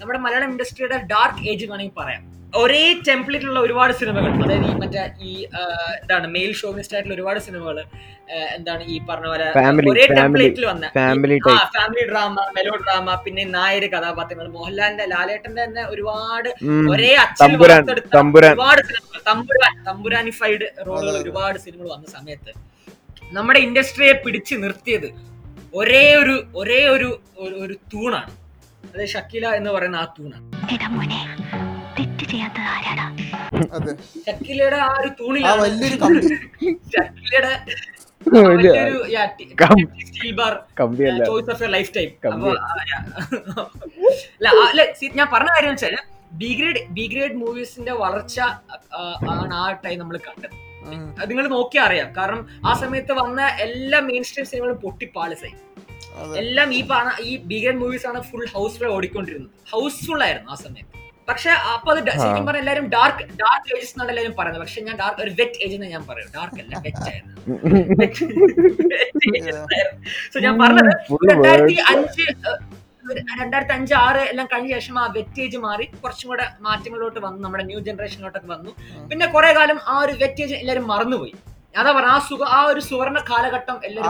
നമ്മുടെ 0.00 0.20
മലയാളം 0.26 0.50
ഇൻഡസ്ട്രിയുടെ 0.52 0.98
ഡാർക്ക് 1.12 1.42
ഏജ് 1.50 1.64
വേണമെങ്കിൽ 1.70 1.96
പറയാം. 2.00 2.22
ഒരേ 2.54 2.94
ടെംപ്ലേറ്റിലുള്ള 3.08 3.60
ഒരുപാട് 3.60 3.92
സിനിമകൾ 3.92 4.30
അതായത് 4.36 4.64
ഈ 4.66 4.74
മറ്റേ 4.74 5.02
ഈ 5.22 5.32
എന്താണ് 5.96 6.26
മെയിൽ 6.26 6.52
ഷോവിനിസ്റ്റ് 6.52 6.96
ആയിട്ടുള്ള 6.96 7.14
ഒരുപാട് 7.14 7.40
സിനിമകൾ 7.40 7.76
എന്താണ് 8.56 8.82
ഈ 8.84 9.00
പറഞ്ഞ 9.10 9.26
പോലെ 9.26 9.46
ഒരേ 9.90 10.02
family, 10.02 10.18
ടെംപ്ലേറ്റിൽ 10.18 10.64
വന്ന. 10.66 10.86
ഫാമിലി 11.76 12.04
ഡ്രാമ 12.08 12.34
മെലോ 12.56 12.76
ഡ്രാമ 12.76 13.14
പിന്നെ 13.24 13.44
നായര് 13.50 13.88
കഥാപാത്രങ്ങൾ 13.90 14.48
മോഹൻലാലിന്റെ 14.48 15.06
ലാലേട്ടന്റെ 15.06 15.64
തന്നെ 15.64 15.84
ഒരുപാട് 15.84 16.48
ഒരേ 16.90 17.14
അച്ഛൻ 17.14 17.44
തമ്പുരാൻ, 17.44 17.80
തമ്പുരാൻ. 18.14 18.52
ഒരുപാട് 18.52 18.82
സിനിമകൾ. 18.82 19.20
തമ്പുരാൻ 19.26 19.84
തമ്പുരാനിഫൈഡ് 19.84 20.66
റോളുകൾ 20.86 21.16
ഒരുപാട് 21.22 21.58
സിനിമകൾ 21.58 21.88
വന്ന 21.90 22.06
സമയത്ത് 22.10 22.52
നമ്മുടെ 23.32 23.58
ഇൻഡസ്ട്രിയെ 23.58 24.12
പിടിച്ചു 24.24 24.54
നിർത്തിയത് 24.56 25.08
ഒരേ 25.74 26.14
ഒരു 26.14 26.36
ഒരേ 26.56 26.88
ഒരു 26.88 27.10
ഒരു- 27.38 27.78
തൂണാണ്. 27.92 28.32
അതായത് 28.84 29.08
ഷക്കീല 29.08 29.46
എന്ന് 29.50 29.70
പറയുന്ന 29.70 29.96
ആ 29.96 30.06
തൂണാണ്. 30.18 30.46
തെറ്റ് 32.20 32.32
ചെയ്യാത്തത് 32.32 32.68
ആരാടാ 32.74 33.06
ആ 34.86 34.88
ഒരു 35.00 35.10
തൂണിലാണ്. 35.20 35.60
ഞാൻ 45.18 45.28
പറഞ്ഞ 45.34 45.50
കാര്യം 45.54 45.70
വെച്ചാൽ 45.70 45.96
ബി 46.40 46.50
ഗ്രേഡ് 46.58 46.82
ബി 46.96 47.04
ഗ്രേഡ് 47.12 47.38
മൂവീസിന്റെ 47.42 47.92
വളർച്ച 48.02 48.36
ആണ് 49.30 49.54
ആ 49.60 49.62
ടൈം 49.84 49.96
നമ്മൾ 50.02 50.16
കണ്ടത്. 50.28 50.56
അത് 51.20 51.26
നിങ്ങൾ 51.30 51.46
നോക്കിയാൽ 51.48 51.84
അറിയാം. 51.86 52.08
കാരണം 52.18 52.42
ആ 52.68 52.74
സമയത്ത് 52.82 53.12
വന്ന 53.22 53.48
എല്ലാ 53.66 54.00
മെയിൻ 54.10 54.22
സ്ട്രീം 54.28 54.46
സിനിമകളും 54.52 54.78
പൊട്ടിപ്പാളിസായി 54.84 55.56
എല്ലാം 56.42 56.68
ഈ 56.74 56.80
പറഞ്ഞ 56.92 57.10
ഈ 57.30 57.36
ബി 57.50 57.58
ഗ്രേഡ് 57.64 57.82
മൂവീസ് 57.84 58.06
ആണ് 58.12 58.20
ഫുൾ 58.30 58.46
ഹൗസ്ഫുൾ 58.54 58.90
ഓടിക്കൊണ്ടിരുന്നത്. 58.96 59.52
ഹൗസ്ഫുൾ 59.72 60.22
ആയിരുന്നു 60.28 60.50
ആ 60.50 60.54
സമയത്ത്. 60.64 60.99
പക്ഷെ 61.28 61.50
അപ്പൊ 61.72 61.88
അത് 61.92 62.00
ശരിക്കും 62.20 62.44
പറഞ്ഞ 62.46 62.62
എല്ലാരും 62.64 62.86
ഡാർക്ക് 62.94 63.24
ഡാർക്ക് 63.42 63.68
ഏജസ് 63.76 63.92
എന്നാണ് 63.94 64.10
എല്ലാരും 64.12 64.34
പറയുന്നത്. 64.38 64.62
പക്ഷെ 64.64 64.80
ഞാൻ 64.88 64.96
ഡാർക്ക് 65.02 65.20
ഒരു 65.26 65.32
വെറ്റ് 65.40 65.58
ഏജ് 65.64 65.74
എന്ന് 65.78 65.88
ഞാൻ 65.94 66.02
പറയും. 66.10 66.28
ഡാർക്ക് 66.36 66.60
അല്ല 66.64 66.72
വെറ്റ് 66.86 67.04
ആയിരുന്നു. 67.10 67.34
സോ 70.32 70.36
ഞാൻ 70.46 70.54
പറഞ്ഞത് 70.62 70.90
രണ്ടായിരത്തി 71.32 71.76
അഞ്ച് 71.92 72.24
രണ്ടായിരത്തി 73.40 73.74
അഞ്ച് 73.76 73.94
ആറ് 74.06 74.22
എല്ലാം 74.32 74.46
കഴിഞ്ഞ 74.50 74.68
ശേഷം 74.74 74.96
ആ 75.02 75.14
വെറ്റേജ് 75.18 75.58
മാറി. 75.66 75.84
കുറച്ചും 76.02 76.28
കൂടെ 76.32 76.46
മാറ്റങ്ങളിലോട്ട് 76.66 77.20
വന്നു. 77.26 77.38
നമ്മുടെ 77.44 77.64
ന്യൂ 77.70 77.78
ജനറേഷനിലോട്ടൊക്കെ 77.86 78.50
വന്നു. 78.56 78.70
പിന്നെ 79.10 79.26
കുറെ 79.36 79.50
കാലം 79.58 79.78
ആ 79.92 80.04
ഒരു 80.04 80.12
വെറ്റേജ് 80.22 80.54
എല്ലാരും 80.62 80.84
മറന്നുപോയി. 80.92 81.34
അതാ 81.80 81.90
പറഞ്ഞ 81.96 82.12
ആ 82.14 82.16
സുഖ 82.28 82.42
ആ 82.56 82.68
ഒരു 82.70 82.80
സുവർണ 82.86 83.18
കാലഘട്ടം 83.30 83.76
ആ 84.04 84.06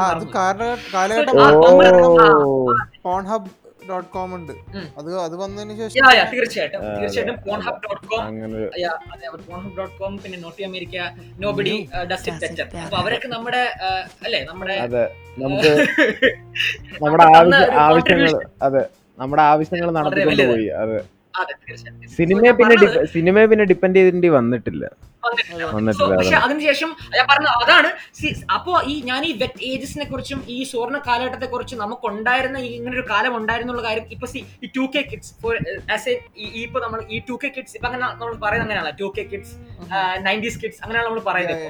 ഡോട്ട് 3.89 4.09
കോം 4.15 4.31
ഉണ്ട്. 4.37 4.53
അത് 4.99 5.09
അത് 5.25 5.35
വന്നതിന് 5.41 5.75
ശേഷം 5.81 5.97
യാ, 6.11 6.25
തീർച്ചയായിട്ടും 6.33 6.83
തീർച്ചയായിട്ടും 6.97 7.37
പോൺഹബ് 7.47 7.81
ഡോട്ട് 7.85 8.05
കോം 8.11 8.23
അങ്ങനെ 8.23 8.61
പോൺഹബ് 9.49 9.75
ഡോട്ട് 9.79 9.95
കോം 10.01 10.15
പിന്നെ 10.25 10.39
naughty 10.45 10.65
America 10.69 10.97
nobody 11.45 11.75
does it 12.13 12.35
better 12.43 12.65
അപ്പൊ 12.79 12.99
അവരൊക്കെ 13.03 13.31
നമ്മുടെ 13.37 13.63
അല്ലേ 14.27 14.41
നമ്മുടെ 14.51 14.77
അതെ 14.87 15.05
നമുക്ക് 15.39 15.73
നമ്മുടെ 17.03 17.25
ആവശ്യ 17.31 17.63
ഒരു 17.65 17.79
ആവശ്യങ്ങൾ. 17.87 18.35
അതെ 18.69 18.83
നമ്മുടെ 19.19 19.43
ആവശ്യങ്ങൾ 19.53 19.89
നടത്തിക്കൊണ്ട് 19.99 20.45
പോയി 20.53 20.69
അതെ. 20.83 21.01
സിനിമയെ 22.17 22.53
പിന്നെ 22.59 22.77
സിനിമയെ 23.13 23.47
പിന്നെ 23.51 23.65
ഡിപ്പെൻഡ് 23.71 23.99
ചെയ്തിട്ട് 23.99 24.31
വന്നിട്ടില്ല. 24.37 24.85
പക്ഷെ 25.23 25.55
അതാണ്. 25.57 26.43
അതിനുശേഷം 26.45 26.91
ഞാൻ 27.17 27.25
പറഞ്ഞ 27.31 27.49
അതാണ്. 27.63 27.91
അപ്പോ 28.57 28.73
ഈ 28.93 28.95
ഞാൻ 29.11 29.21
ഈ 29.29 29.33
വെറ്റ് 29.43 29.63
ഏജസിനെ 29.71 30.07
കുറിച്ചും 30.11 30.41
ഈ 30.55 30.59
സുവർണ 30.71 30.99
കാലഘട്ടത്തെ 31.09 31.49
കുറിച്ചും 31.55 31.81
നമുക്ക് 31.85 32.07
ഉണ്ടായിരുന്ന 32.13 32.59
ഇങ്ങനെ 32.77 32.95
ഒരു 32.99 33.07
കാലം 33.11 33.35
ഉണ്ടായിരുന്നുള്ള 33.41 33.83
കാര്യം 33.89 34.07
ഇപ്പൊ 34.17 34.29
സി 34.33 34.43
ഈ 34.65 34.71
two 34.79 34.87
K 34.95 35.03
kids 35.11 35.33
as 35.97 36.09
a 36.11 36.17
ഈ 36.37 36.63
ഇപ്പൊ 36.67 36.81
നമ്മൾ 36.87 37.01
ഈ 37.09 37.19
ടു 37.31 37.37
കെ 37.45 37.51
കിഡ്സ് 37.57 37.75
ഇപ്പൊ 37.79 37.89
അങ്ങനെ 37.91 38.05
നമ്മൾ 38.23 38.35
പറയുന്നത് 38.47 38.67
അങ്ങനെയാണ് 38.69 38.93
two 39.03 39.09
K 39.19 39.25
kids 39.33 39.55
nineties 40.29 40.59
kids 40.65 40.81
അങ്ങനെയാണ് 40.85 41.09
നമ്മൾ 41.09 41.23
പറയുന്നത്. 41.31 41.65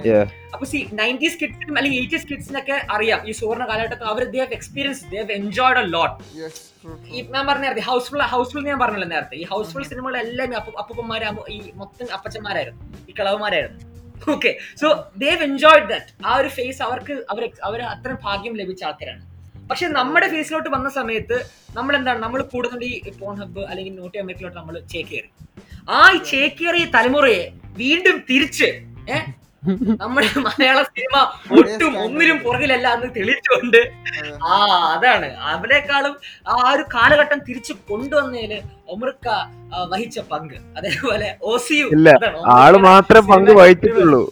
അപ്പൊ 0.55 0.65
സി 0.73 0.79
നയന്റീസ് 1.01 1.39
കിഡ്സിനും 1.43 1.77
അല്ലെങ്കിൽ 1.79 2.01
എയ്റ്റീസ് 2.03 2.27
കിഡ്സിനൊക്കെ 2.31 2.77
അറിയാം 2.97 3.21
ഈ 3.29 3.35
സുവർണ 3.41 3.65
കാലഘട്ടത്തിൽ 3.71 4.09
അവർ 4.13 4.25
they 4.35 4.41
have 4.45 4.57
experience 4.59 5.03
they 5.13 5.19
have 5.23 5.33
enjoyed 5.41 5.81
a 5.85 5.87
lot 5.97 6.17
Yes, 6.41 6.57
true, 6.81 6.95
true. 6.97 7.13
ഈ 7.15 7.21
ഞാൻ 7.35 7.45
പറഞ്ഞ 7.49 7.65
നേരത്തെ 7.67 7.85
ഹൗസ്ഫുൾ 7.89 8.21
ഹൗസ്ഫുൾ 8.33 8.63
ഞാൻ 8.69 8.79
പറഞ്ഞല്ലോ 8.83 9.09
നേരത്തെ 9.13 9.37
ഈ 9.43 9.45
ഹൗസ്ഫുൾ 9.53 9.83
സിനിമകളെല്ലാം 9.91 10.55
അപ്പൂപ്പന്മാര് 10.81 11.25
ഈ 11.55 11.59
മൊത്തം 11.81 12.07
അപ്പച്ചന്മാരായിരുന്നു. 12.17 12.81
ഈ 13.09 13.13
കിളവന്മാരായിരുന്നു 13.41 13.89
okay 14.35 14.51
so 14.81 14.87
they 15.23 15.41
enjoyed 15.49 15.89
that 15.93 16.11
ആ 16.29 16.33
ഒരു 16.41 16.49
ഫേസ് 16.57 16.81
അവർക്ക് 16.87 17.15
അവർ 17.33 17.43
അവർ 17.69 17.81
അത്ര 17.95 18.11
ഭാഗ്യം 18.25 18.55
ലഭിച്ച 18.61 18.83
ആൾക്കാരാണ്. 18.89 19.23
പക്ഷെ 19.71 19.87
നമ്മുടെ 19.99 20.27
ഫേസിലോട്ട് 20.35 20.71
വന്ന 20.75 20.89
സമയത്ത് 20.99 21.37
നമ്മൾ 21.79 21.95
എന്താണ് 21.99 22.21
നമ്മൾ 22.25 22.41
കൂടുതൽ 22.55 22.81
ഈ 22.89 22.95
ഫോൺ 23.21 23.35
ഹബ്ബ് 23.43 23.63
അല്ലെങ്കിൽ 23.71 23.95
നോട്ടി 24.01 24.17
അമേരിക്കയിലോട്ട് 24.23 24.59
നമ്മൾ 24.61 24.75
ചേക്കേറി. 24.93 25.29
ആ 25.97 26.01
ഈ 26.17 26.19
ചേക്കേറിയ 26.33 26.87
തലമുറയെ 26.97 27.45
വീണ്ടും 27.83 28.17
തിരിച്ച് 28.31 28.69
ഏഹ് 29.15 29.27
നമ്മുടെ 30.01 30.41
മലയാള 30.41 30.83
സിനിമ 30.83 31.17
ഒട്ടും 31.53 31.99
ഒന്നിനും 31.99 32.39
പുറകിലല്ല 32.39 32.95
എന്ന് 32.95 33.09
തെളിയിച്ചുകൊണ്ട് 33.17 33.81
ആ. 34.45 34.55
അതാണ്. 34.95 35.37
അവരെക്കാളും 35.51 36.15
ആ 36.49 36.73
ഒരു 36.73 36.83
കാലഘട്ടം 36.95 37.39
തിരിച്ചു 37.39 37.73
കൊണ്ടുവന്നതിൽ 37.91 38.53
ഒമൃക്ക 38.89 39.29
വഹിച്ച 39.91 40.19
പങ്ക്. 40.31 40.55
അതേപോലെ 40.77 41.37
ഓസിയു. 41.43 41.87
ആൾ 42.55 42.73
മാത്രം 42.77 42.83
മാത്രമേ 42.83 43.21
പങ്ക് 43.31 43.51
വഹിച്ചിട്ടുള്ളൂ. 43.51 44.23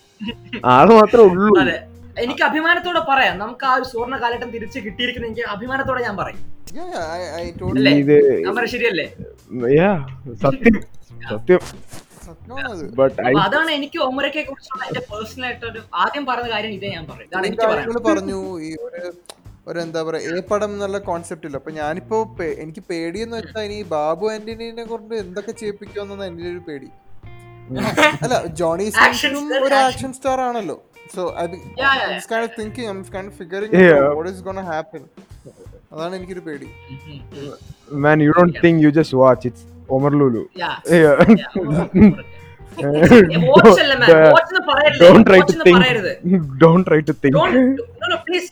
ആൾ 0.66 0.86
മാത്രമേ 0.94 1.24
ഉള്ളൂ. 1.24 1.60
അതെ. 1.60 1.76
എനിക്ക് 2.22 2.42
അഭിമാനത്തോടെ 2.42 3.00
പറയാം. 3.00 3.38
നമുക്ക് 3.38 3.64
ആ 3.66 3.74
ഒരു 3.74 3.84
സുവർണ 3.84 4.16
കാലഘട്ടം 4.16 4.50
തിരിച്ചു 4.50 4.78
കിട്ടിയിരിക്കുന്ന 4.78 5.26
എനിക്ക് 5.26 5.46
അഭിമാനത്തോടെ 5.48 6.02
ഞാൻ 6.02 6.16
പറയും. 6.16 6.44
ശരിയല്ലേ? 8.66 9.06
സത്യം. 10.42 10.74
സത്യം. 11.30 11.60
അതാണ് 13.44 13.70
എനിക്ക് 13.78 13.98
ഒമരക്കെ 14.08 14.42
കുറിച്ചുള്ള 14.48 14.82
എന്റെ 14.90 15.02
പേഴ്സണൽ 15.10 15.44
ആയിട്ടൊരു 15.48 15.80
ആദ്യം 16.04 16.24
പറഞ്ഞ 16.30 16.48
കാര്യം 16.54 16.72
ഇതേ 16.78 16.90
ഞാൻ 16.96 17.04
പറയും. 17.10 17.28
ഇതാണ് 17.28 17.46
എനിക്ക് 17.48 18.04
പറഞ്ഞു 18.10 18.38
ഈ 18.68 18.70
ഒരു 18.86 19.02
ഒരു 19.70 19.78
എന്താ 19.84 20.00
പറയാ 20.08 20.22
ഏ 20.32 20.40
പടം 20.50 20.70
എന്നുള്ള 20.74 20.98
കോൺസെപ്റ്റ് 21.10 21.46
ഇല്ല. 21.48 21.56
അപ്പൊ 21.60 21.72
ഞാനിപ്പോ 21.80 22.18
എനിക്ക് 22.64 22.82
പേടിയെന്ന് 22.90 23.36
വെച്ചാൽ 23.40 23.64
ഇനി 23.68 23.78
ബാബു 23.94 24.26
ആന്റണിനെ 24.34 24.84
കൊണ്ട് 24.92 25.14
എന്തൊക്കെ 25.24 25.52
ചെയ്യിപ്പിക്കുമെന്നാണ് 25.60 26.24
എന്റെ 26.30 26.48
ഒരു 26.52 26.62
പേടി. 26.68 26.88
അല്ല 28.24 28.34
ജോണി 28.60 28.86
സിംഗും 28.98 29.48
ഒരു 29.66 29.76
ആക്ഷൻ 29.86 30.12
സ്റ്റാർ 30.18 30.40
ആണല്ലോ. 30.48 30.76
So 31.14 31.22
I 31.40 31.44
figuring 31.46 31.80
yeah, 31.82 31.94
yeah. 32.00 32.22
kind 32.30 32.44
of 32.46 32.52
thinking 32.58 32.86
I'm 32.92 33.02
kind 33.16 33.28
of 33.30 33.34
figuring 33.42 33.70
Yeah. 33.82 33.98
out 33.98 34.16
what 34.18 34.28
is 34.32 34.40
gonna 34.48 34.64
happen. 34.74 35.02
അതാണ് 35.92 36.12
എനിക്കൊരു 36.18 36.42
പേടി. 36.48 36.68
Man 38.06 38.22
you 38.24 38.32
don't 38.38 38.56
think 38.64 38.80
you 38.84 38.90
just 38.98 39.18
watch 39.24 39.46
it's 39.50 39.66
Omar 39.88 40.12
Lulu. 40.20 40.42
Yeah. 40.56 40.74
Yeah. 40.94 41.14
Yeah, 41.30 41.60
Omar- 41.60 42.26
watch 43.48 43.80
അല്ല 43.84 43.94
man 44.00 44.10
watch 44.34 44.52
എന്ന് 44.52 44.62
പറയരുത്. 44.68 44.98
Don't 45.02 45.26
try 45.28 45.38
to 45.40 45.54
think 45.60 45.86
don't 46.60 46.84
try 46.88 46.98
to 47.00 47.14
think 47.22 47.36
Don't- 47.38 47.56
no, 48.00 48.08
no, 48.12 48.18
please, 48.26 48.46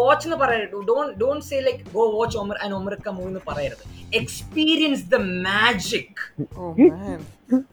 watch 0.00 0.26
എന്ന് 0.28 0.38
പറയരുത്. 0.42 0.76
Don't 0.90 1.14
don't 1.22 1.44
say 1.48 1.58
like 1.66 1.82
go 1.94 2.04
watch 2.16 2.36
Omar 2.42 2.56
and 2.64 2.76
ഒമർക്ക 2.78 3.08
movie 3.16 3.30
എന്ന് 3.30 3.42
പറയരുത്. 3.48 3.82
Experience 4.20 5.04
the 5.14 5.18
magic 5.46 6.22
oh 6.56 6.72
man. 6.82 7.20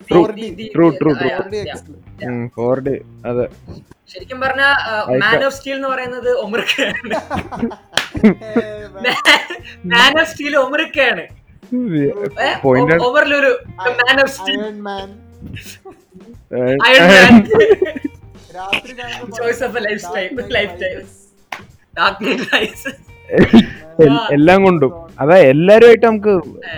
True. 0.07 0.23
4D 0.23 0.39
True, 0.73 0.89
true, 0.93 1.13
true. 1.15 1.29
4D 1.33 1.55
excellent. 1.65 2.47
Four 2.55 2.77
D 2.87 2.95
അതെ. 3.29 3.45
ശരിക്കും 4.09 4.39
പറഞ്ഞ 4.43 4.63
man 5.23 5.39
of 5.47 5.55
steel 5.57 5.75
എന്ന് 5.75 5.89
പറയുന്നത് 5.89 6.29
ഒമർക്കയാണ് 6.43 7.09
മാൻ 9.91 10.13
of 10.21 10.29
steel 10.31 10.55
ഒമർക്കയാണ് 10.63 11.23
എല്ലാം 24.33 24.63
കൊണ്ടും. 24.63 24.91
അതാ 25.19 25.37
എല്ലാരുമായിട്ട് 25.37 26.05
നമുക്ക് 26.05 26.33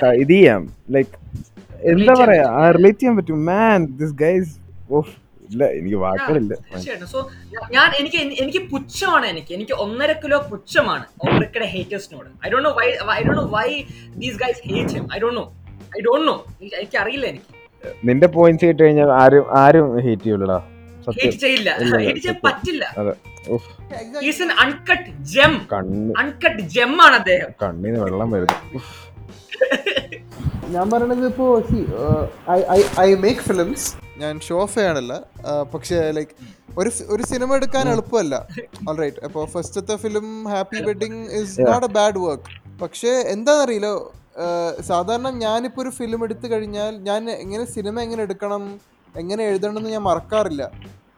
ഇത് 0.08 0.30
ചെയ്യാം. 0.30 0.74
ലൈക്ക് 0.90 1.10
എന്താ 1.84 2.14
പറയാ? 2.14 2.44
ആ 2.50 2.72
റിലേറ്റ് 2.72 3.00
ചെയ്യാൻ 3.00 3.18
പറ്റും. 3.18 3.46
മാൻ 3.46 3.86
ദിസ് 3.86 4.14
ഗൈസ് 4.14 4.56
ഓഫ് 4.94 5.21
ഇല്ല 5.52 5.64
എനിക്ക് 5.78 5.98
വാക്കുകളില്ല. 6.04 6.54
സോ 7.14 7.20
ഞാൻ 7.76 7.88
എനിക്ക് 8.00 8.20
എനിക്ക് 8.44 8.62
പുച്ഛമാണ് 8.74 9.26
എനിക്ക്. 9.34 9.52
എനിക്ക് 9.58 9.76
ഒന്നര 9.86 10.12
കിലോ 10.24 10.40
പുച്ഛമാണ് 10.52 11.06
ഒമറിക്കയുടെ 11.24 11.70
ഹേറ്റേഴ്സിനോട് 11.76 12.30
I 12.46 12.52
don't 12.54 12.68
know 12.70 12.74
why 12.80 12.88
I 13.16 13.22
don't 13.26 13.40
know 13.42 13.48
why 13.58 13.68
these 14.22 14.38
guys 14.44 14.62
hate 14.70 14.94
him 14.98 15.08
I 15.16 15.20
don't 15.24 15.40
know 15.40 15.46
I 15.92 16.02
don't 16.08 16.28
know 16.28 16.36
എനിക്ക് 16.80 17.00
അറിയില്ല 17.04 17.26
എനിക്ക്. 17.34 17.50
നിന്റെ 18.08 18.28
പോയിന്റ്സ് 18.36 18.66
കേട്ട് 18.66 18.82
കഴിഞ്ഞാൽ 18.84 19.12
ആരും 19.22 19.46
ആരും 19.62 19.88
ഹേറ്റ് 20.06 20.24
ചെയ്യൂലടാ. 20.24 20.58
സത്യം. 21.08 21.20
ഹേറ്റ് 21.20 21.42
ചെയ്യില്ല. 21.44 21.70
ഹേറ്റ് 22.00 22.20
ചെയ്യാൻ 22.20 22.40
പറ്റില്ല. 22.48 22.84
അതെ. 23.02 23.14
ഉഫ്, 23.54 23.70
Exactly. 23.94 24.26
Is 24.30 24.42
an 24.46 24.52
uncut 24.64 25.08
gem 25.32 25.54
uncut 26.22 26.62
gem 26.76 26.94
ആണ് 27.06 27.16
അദ്ദേഹം. 27.22 27.50
കണ്ണിന് 27.64 28.00
വെള്ളം 28.04 28.30
വരുന്നു. 28.36 28.82
ഞാൻ 30.72 30.92
പറയണത് 30.92 31.28
ഇപ്പോ 31.28 31.62
ഐ 33.02 33.14
മേക്ക് 33.24 33.42
ഫിലിംസ് 33.42 33.96
ഞാൻ 34.22 34.40
ഷോ 34.40 34.64
ഓഫ് 34.64 34.76
ചെയ്യാനല്ല 34.76 35.24
പക്ഷേ 35.74 36.12
ലൈക്ക് 36.18 36.34
ഒരു 36.78 36.92
ഒരു 37.10 37.24
സിനിമ 37.24 37.56
എടുക്കാൻ 37.56 37.90
എളുപ്പമല്ല. 37.90 38.48
ഓൾറൈറ്റ് 38.90 39.26
അപ്പോൾ 39.28 39.48
ഫസ്റ്റത്തെ 39.54 39.96
film 40.04 40.52
happy 40.52 40.78
wedding 40.88 41.40
is 41.40 41.62
not 41.70 41.86
a 41.86 41.90
bad 41.98 42.20
work 42.26 42.50
പക്ഷേ 42.82 43.24
എന്താണെന്നറിയില്ല 43.34 43.88
സാധാരണ 44.90 45.30
ഞാനിപ്പോൾ 45.44 45.82
ഒരു 45.82 45.92
ഫിലിം 45.98 46.24
എടുത്തു 46.24 46.52
കഴിഞ്ഞാൽ 46.52 47.02
ഞാൻ 47.10 47.30
എങ്ങനെ 47.38 47.66
സിനിമ 47.74 48.02
എങ്ങനെ 48.06 48.22
എടുക്കണം 48.28 48.80
എങ്ങനെ 49.16 49.50
എഴുതണം 49.50 49.80
എന്ന് 49.80 49.90
ഞാൻ 49.90 50.04
മറക്കാറില്ല. 50.04 50.72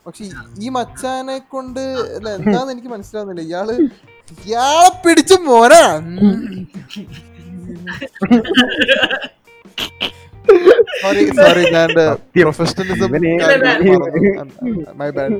പക്ഷെ 0.06 0.24
ഈ- 0.60 0.70
മച്ചാനെ 0.78 1.38
കൊണ്ട് 1.52 1.80
അല്ല, 2.16 2.30
എന്താന്ന് 2.40 2.74
എനിക്ക് 2.74 2.88
മനസ്സിലാവുന്നില്ല. 2.88 3.50
ഇയാൾ 3.50 3.72
ഇയാളെ 4.38 4.90
പിടിച്ചു 5.06 5.36
മോനാ. 5.46 5.84
സോറി 11.04 11.24
സോറി 11.40 11.64
ഞാൻ 11.76 11.88
സത്യം. 11.98 12.18
പ്രൊഫഷണലിസം 12.36 13.10
മൈ 15.00 15.10
ബാഡ് 15.18 15.38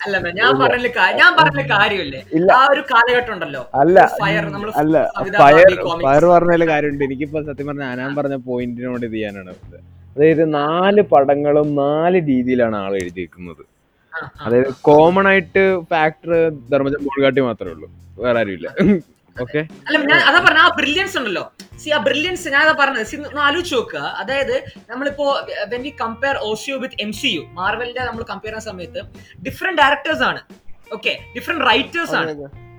അല്ല 0.00 0.16
ഞാൻ 0.40 0.52
പറഞ്ഞ 0.60 0.86
ഞാൻ 1.20 1.30
പറഞ്ഞ 1.38 1.62
കാര്യമില്ലേ? 1.72 2.20
ആ 2.58 2.60
ഒരു 2.72 2.82
കാലഘട്ടം 2.92 3.32
ഉണ്ടല്ലോ. 3.34 3.62
അല്ല 3.80 3.96
ഫയർ 4.20 4.44
നമ്മൾ 4.54 4.68
അല്ല 4.82 4.96
ഫയർ 5.40 5.68
ഫയർ 6.04 6.24
പറഞ്ഞതിൽ 6.34 6.64
കാര്യമുണ്ട്? 6.72 7.02
എനിക്കിപ്പോ 7.08 7.40
സത്യം 7.48 7.66
പറഞ്ഞ 7.70 7.88
ഞാൻ 8.02 8.12
പറഞ്ഞ 8.18 8.36
പോയിന്റിനോട് 8.48 9.04
ഇത് 9.08 9.16
ചെയ്യാനാണ്. 9.16 9.52
അതായത് 10.14 10.44
നാല് 10.58 11.02
പടങ്ങളും 11.12 11.68
നാല് 11.82 12.18
രീതിയിലാണ് 12.30 12.76
ആൾ 12.84 12.92
എഴുതിയിരിക്കുന്നത് 13.02 13.62
അതായത് 14.46 14.70
കോമൺ 14.88 15.26
ആയിട്ട് 15.32 15.62
ഫാക്ടർ 15.90 16.32
ധർമ്മജൻ 16.72 17.00
ബോൾഗാട്ടി 17.08 17.42
മാത്രമേ 17.48 17.72
ഉള്ളൂ. 17.74 17.88
വേറെ 18.22 18.38
ആരുമില്ല. 18.42 18.68
അല്ല 19.86 19.96
ഞാൻ 20.10 20.20
അതാ 20.28 20.38
പറഞ്ഞ 20.46 20.60
ആ 20.66 20.70
ബ്രില്യൻസ് 20.78 21.16
ഉണ്ടല്ലോ. 21.20 21.44
സി 21.82 21.90
ആ 21.96 21.98
ബ്രില്യൻസ് 22.06 22.46
ഞാൻ 22.54 22.62
അതാ 22.66 22.74
പറഞ്ഞത് 22.80 23.06
സി 23.10 23.16
ഒന്ന് 23.28 23.42
ആലോചിച്ച് 23.48 23.74
നോക്കുക 23.76 24.00
അതായത് 24.22 24.56
നമ്മളിപ്പോ 24.90 25.26
when 25.72 25.82
we 25.86 25.92
compare 26.02 26.36
O C U 26.50 26.76
with 26.82 26.98
M 27.04 27.12
C 27.20 27.30
U 27.36 27.42
മാർവലിന്റെ 27.60 28.02
നമ്മൾ 28.08 28.24
കമ്പയർ 28.32 28.52
ചെയ്യുന്ന 28.52 28.70
സമയത്ത് 28.70 29.00
ഡിഫറെന്റ് 29.46 29.80
ഡയറക്ടേഴ്സ് 29.82 30.24
ആണ്. 30.30 30.40
ഓക്കെ 30.96 31.12
ഡിഫറെന്റ് 31.36 31.64
റൈറ്റേഴ്സ് 31.70 32.14
ആണ്. 32.20 32.32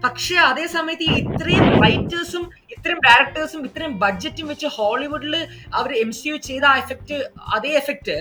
പക്ഷെ 0.06 0.36
അതേ 0.50 0.66
സമയത്ത് 0.76 1.06
ഈ 1.10 1.16
ഇത്രയും 1.24 1.66
റൈറ്റേഴ്സും 1.84 2.44
ഇത്രയും 2.74 3.00
ഡയറക്ടേഴ്സും 3.08 3.62
ഇത്രയും 3.68 3.94
ബഡ്ജറ്റും 4.04 4.48
വെച്ച് 4.52 4.68
ഹോളിവുഡിൽ 4.78 5.36
അവർ 5.80 5.92
എം 6.04 6.12
സി 6.20 6.26
യു 6.30 6.38
ചെയ്ത 6.48 6.66
ആ 6.72 6.76
എഫക്റ്റ് 6.84 7.18
അതേ 7.58 7.72
എഫക്റ്റ് 7.82 8.16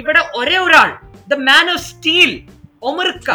ഇവിടെ 0.00 0.22
ഒരേ 0.40 0.58
ഒരാൾ 0.66 0.90
ദ 1.32 1.38
മാൻ 1.48 1.66
ഓഫ് 1.74 1.84
സ്റ്റീൽ 1.90 2.32
ഒമർക്ക. 2.90 3.30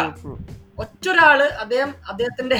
ഒറ്റൊരാൾ 0.78 1.40
അദ്ദേഹം 1.62 1.90
അദ്ദേഹത്തിന്റെ 2.08 2.58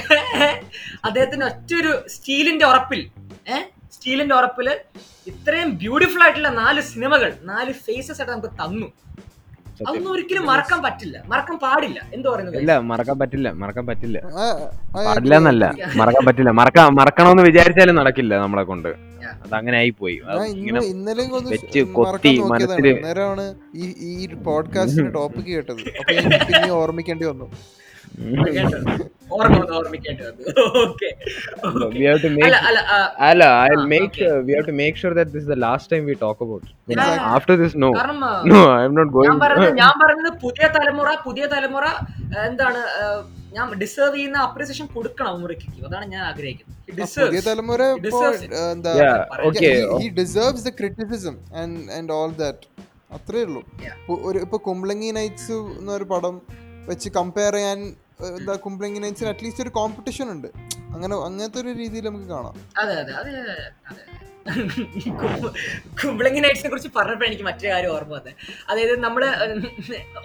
അദ്ദേഹത്തിന്റെ 1.04 1.46
ഒറ്റൊരു 1.46 1.92
സ്റ്റീലിന്റെ 2.06 2.66
ഉറപ്പിൽ 2.66 3.00
ഏഹ് 3.48 3.66
സ്റ്റീലിന്റെ 3.92 4.34
ഉറപ്പിൽ 4.34 4.68
ഇത്രയും 5.26 5.70
ബ്യൂട്ടിഫുൾ 5.76 6.22
ആയിട്ടുള്ള 6.22 6.48
നാല് 6.62 6.80
സിനിമകൾ 6.92 7.30
നാല് 7.42 7.72
ഫേസസ് 7.84 8.20
ആയിട്ട് 8.20 8.32
നമുക്ക് 8.32 8.52
തന്നു. 8.62 8.88
അതൊന്നും 9.80 10.12
ഒരിക്കലും 10.12 10.44
മറക്കാൻ 10.46 10.82
പറ്റില്ല. 10.82 11.16
മറക്കാൻ 11.26 11.56
പാടില്ല. 11.58 11.98
എന്ത് 12.14 12.28
പറയുന്നത്? 12.28 12.56
ഇല്ല 12.56 12.72
മറക്കാൻ 12.90 13.16
പറ്റില്ല 13.18 13.48
മറക്കാൻ 13.60 13.84
പറ്റില്ല. 13.86 14.18
പാടില്ല 14.96 15.34
എന്നല്ല 15.36 15.64
മറക്കാൻ 16.00 16.24
പറ്റില്ല. 16.28 16.50
മറക്കാൻ 16.60 16.94
മറക്കണമെന്ന് 17.00 17.44
വിചാരിച്ചാലും 17.48 17.96
നടക്കില്ല 18.00 18.34
നമ്മളെ 18.44 18.64
കൊണ്ട്. 18.64 18.88
അതങ്ങനെ 18.88 19.44
അത് 19.44 19.54
അങ്ങനെ 19.58 19.76
ആയി 19.78 19.90
പോയി 20.00 20.16
ഇന്നലെയും 20.90 21.44
വെച്ച് 21.50 21.80
കൊത്തി 21.96 22.30
ഈ 23.82 23.86
ഈ 24.10 24.14
പോഡ്കാസ്റ്റിന്റെ 24.46 25.12
ടോപ്പിക് 25.18 25.50
കേട്ടത്. 25.54 25.82
അപ്പൊ 26.00 26.74
ഓർമ്മിക്കേണ്ടി 26.82 27.24
വന്നു. 27.24 27.48
We 31.94 32.04
have 32.04 32.20
to 32.22 32.30
make 32.30 32.44
അല്ല 32.46 32.56
അല്ല 32.68 32.78
ആ, 32.94 32.96
അല്ല 33.28 33.42
I'll 33.64 33.84
make 33.94 34.06
okay. 34.08 34.28
uh, 34.28 34.38
we 34.46 34.52
have 34.56 34.66
to 34.70 34.76
make 34.82 34.94
sure 35.02 35.12
that 35.18 35.28
this 35.34 35.42
is 35.44 35.50
the 35.54 35.60
last 35.66 35.86
time 35.92 36.04
we 36.10 36.14
talk 36.24 36.38
about. 36.46 36.64
Yeah. 36.92 37.34
after 37.36 37.54
this 37.62 37.74
no. 37.84 37.90
No 38.52 38.60
I'm 38.78 38.94
not 39.00 39.08
going 39.16 39.28
ഞാൻ 39.82 39.92
പറഞ്ഞത് 40.02 40.30
പുതിയ 40.44 40.66
തലമുറ 40.76 41.10
പുതിയ 41.26 41.46
തലമുറ 41.54 41.84
എന്താണ് 42.48 42.80
ഞാൻ 43.56 43.66
ഡിസേർവ് 43.82 44.16
ചെയ്യുന്ന 44.16 44.38
അപ്രീസിയേഷൻ 44.46 44.86
കൊടുക്കണം 44.96 45.30
ഉമ്മറിക്ക് 45.36 45.68
അതാണ് 45.86 46.06
ഞാൻ 46.14 46.22
ആഗ്രഹിക്കുന്നത്. 46.30 46.74
അത്രേ 53.16 53.40
ഉള്ളൂ. 53.48 53.60
ഒരു 54.28 54.38
ഇപ്പൊ 54.46 54.56
കുംബ്ലങ്ങി 54.68 55.10
നൈറ്റ്സ് 55.18 55.56
എന്നൊരു 55.80 56.06
പടം 56.12 56.34
വെച്ച് 56.90 57.08
കമ്പയർ 57.18 57.54
ചെയ്യാൻ 57.58 57.80
എന്താ 58.26 58.54
കുംബ്ലങ്ങി 58.54 59.26
അറ്റ്ലീസ്റ്റ് 59.28 59.62
ഒരു 59.62 59.68
കോമ്പറ്റീഷൻ 59.68 60.30
ഉണ്ട്. 60.30 60.48
അങ്ങനെ 60.94 61.16
അങ്ങനത്തെ 61.16 61.60
ഒരു 61.60 61.68
രീതിയിൽ 61.68 62.04
നമുക്ക് 62.04 62.24
കാണാം. 62.24 62.54
അതെ 62.78 62.94
അതെ 62.94 63.12
അതെ 63.12 63.30
അതെ 63.30 63.54
നൈറ്റ്സിനെ 66.40 66.70
കുറിച്ച് 66.70 66.88
പറഞ്ഞപ്പോൾ 66.96 67.24
എനിക്ക് 67.24 67.42
മറ്റൊരു 67.42 67.68
കാര്യം 67.68 67.90
ഓർമ്മ 67.90 68.12
വന്നത് 68.12 68.34
അതായത് 68.68 69.00
നമ്മൾ 69.00 69.24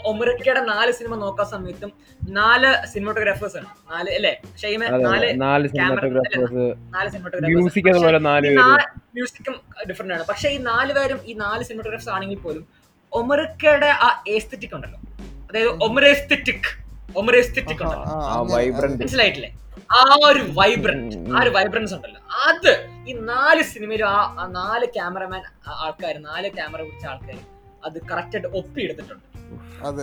ഒമറിക്കയുടെ 0.06 0.60
നാല് 0.60 0.92
സിനിമ 0.92 1.16
നോക്കാൻ 1.16 1.48
സമയത്തും 1.48 1.92
നാല് 2.30 2.88
സിനിമാറ്റോഗ്രാഫേഴ്സ് 2.88 3.58
ആണ്. 3.58 3.66
നാല് 3.66 4.10
അല്ലേ? 4.10 4.42
ഷെയ്മ 4.62 4.84
നാല്. 4.84 5.42
നാല് 5.42 5.68
സിനിമാറ്റോഗ്രാഫേഴ്സ് 5.68 7.44
മ്യൂസിക് 7.46 7.90
അതുപോലെ 7.90 8.20
നാല് 8.20 8.52
മ്യൂസിക്കും 9.14 9.62
ഡിഫറെന്റ് 9.90 10.14
ആണ്. 10.14 10.26
പക്ഷെ 10.26 10.50
ഈ 10.50 10.58
നാല് 10.58 10.94
പേരും 10.94 11.20
ഈ 11.26 11.34
നാല് 11.34 11.64
സിനിമാറ്റോഗ്രാഫേഴ്സ് 11.64 12.10
ആണെങ്കിൽ 12.10 12.38
പോലും 12.38 12.68
ഒമറിക്കയുടെ 13.12 13.86
ആ 13.86 14.24
എസ്തെറ്റിക് 14.28 14.76
ഉണ്ടല്ലോ. 14.76 15.00
അതായത് 15.50 15.68
ഒമറെസ്തെറ്റിക് 15.68 16.83
ആ 18.34 18.38
വൈബ്രന്റ് 18.54 19.00
മനസ്സിലായിട്ടില്ലേ? 19.02 19.52
ആ 20.00 20.02
ഒരു 20.30 20.42
വൈബ്രന്റ് 20.60 21.18
ആ 21.36 21.42
ഒരു 21.44 21.52
വൈബ്രൻസ് 21.58 21.94
ഉണ്ടല്ലോ. 21.98 22.20
അത് 22.48 22.72
ഈ 23.10 23.14
നാല് 23.32 23.62
സിനിമയിലും 23.74 24.08
ആ 24.08 24.46
നാല് 24.62 24.86
ക്യാമറമാൻ 24.98 25.44
ആൾക്കാർ 25.86 26.16
നാല് 26.30 26.50
ക്യാമറ 26.58 26.80
പിടിച്ച 26.88 27.06
ആൾക്കാർ 27.14 27.38
അത് 27.88 27.98
കറക്റ്റ് 28.10 28.36
ആയിട്ട് 28.38 28.50
ഒപ്പിയെടുത്തിട്ടുണ്ട്. 28.60 29.26
അതെ. 29.88 30.02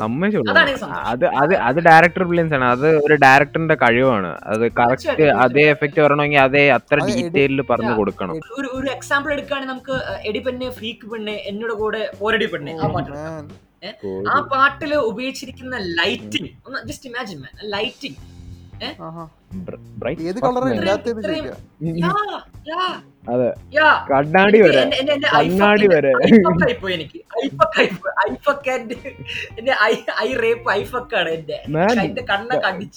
അത് 1.11 1.25
അത് 1.43 1.55
അത് 1.69 1.79
ഡയറക്ടർ 1.89 2.23
ബ്രില്യൻസ് 2.29 2.55
ആണ്. 2.57 2.67
അത് 2.75 2.87
ഒരു 3.05 3.15
ഡയറക്ടറിന്റെ 3.25 3.77
കഴിവാണ്. 3.85 4.31
അത് 4.53 4.65
കറക്റ്റ് 4.81 5.27
അതേ 5.45 5.65
എഫക്റ്റ് 5.75 6.01
വരണമെങ്കിൽ 6.05 6.41
അതേ 6.49 6.65
അത്ര 6.77 6.99
അത് 7.03 7.11
ഡീറ്റെയിലിൽ 7.11 7.63
പറഞ്ഞു 7.71 7.95
കൊടുക്കണം. 8.01 8.37
ഒരു 8.59 8.69
ഒരു 8.79 8.89
എക്സാമ്പിൾ 8.97 9.33
എടുക്കുകയാണെങ്കിൽ 9.37 9.73
നമുക്ക് 9.75 9.97
എടി 10.31 10.43
പെണ്ണെ 10.47 10.69
ഫ്രീക്ക് 10.79 11.09
പെണ്ണെ 11.15 11.37
എന്നോട് 11.53 11.75
കൂടെ 11.83 12.03
പോരടി 12.21 12.49
പെണ്ണെ 12.55 12.75
ആ 12.83 12.93
പാട്ട് 12.95 13.11
എടുക്കാം. 13.11 13.35
Man. 13.41 13.70
ആ 14.29 14.37
പാട്ടിൽ 14.51 14.95
ഉപയോഗിച്ചിരിക്കുന്ന 14.95 15.77
ലൈറ്റിംഗ് 15.95 16.51
ഒന്ന് 16.67 16.81
ജസ്റ്റ് 16.89 17.09
ഇമാജിൻ 17.09 17.41
മാൻ 17.41 17.55
ലൈറ്റിംഗ് 17.71 18.19
ഏത് 20.29 20.39
കളറാണ് 20.41 20.75
ഇല്ലാത്തത് 20.77 21.21
അതെ. 23.29 23.49
യാ. 23.75 23.89
കണ്ണാടി 24.11 24.59
വരെ. 24.63 24.83
കണ്ണാടി 25.35 25.87
വരെ. 25.87 26.11
എനിക്ക്. 26.97 27.19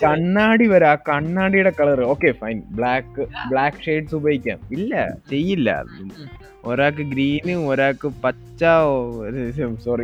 കണ്ണാടി 0.05 0.67
വരെ. 0.67 0.87
ആ 0.87 0.95
കണ്ണാടിയുടെ 1.09 1.73
colour 1.79 2.01
okay 2.05 2.31
fine. 2.41 2.59
Black 2.71 3.23
black 3.49 3.83
shades 3.87 4.15
ഉപയോഗിക്കാം. 4.15 4.59
ഇല്ല 4.71 4.93
ചെയ്യില്ല. 5.29 5.69
ഒരാൾക്ക് 6.65 7.03
ഗ്രീനും 7.03 7.61
ഒരാൾക്ക് 7.69 8.07
പച്ച 8.23 8.61
സോറി 9.83 10.03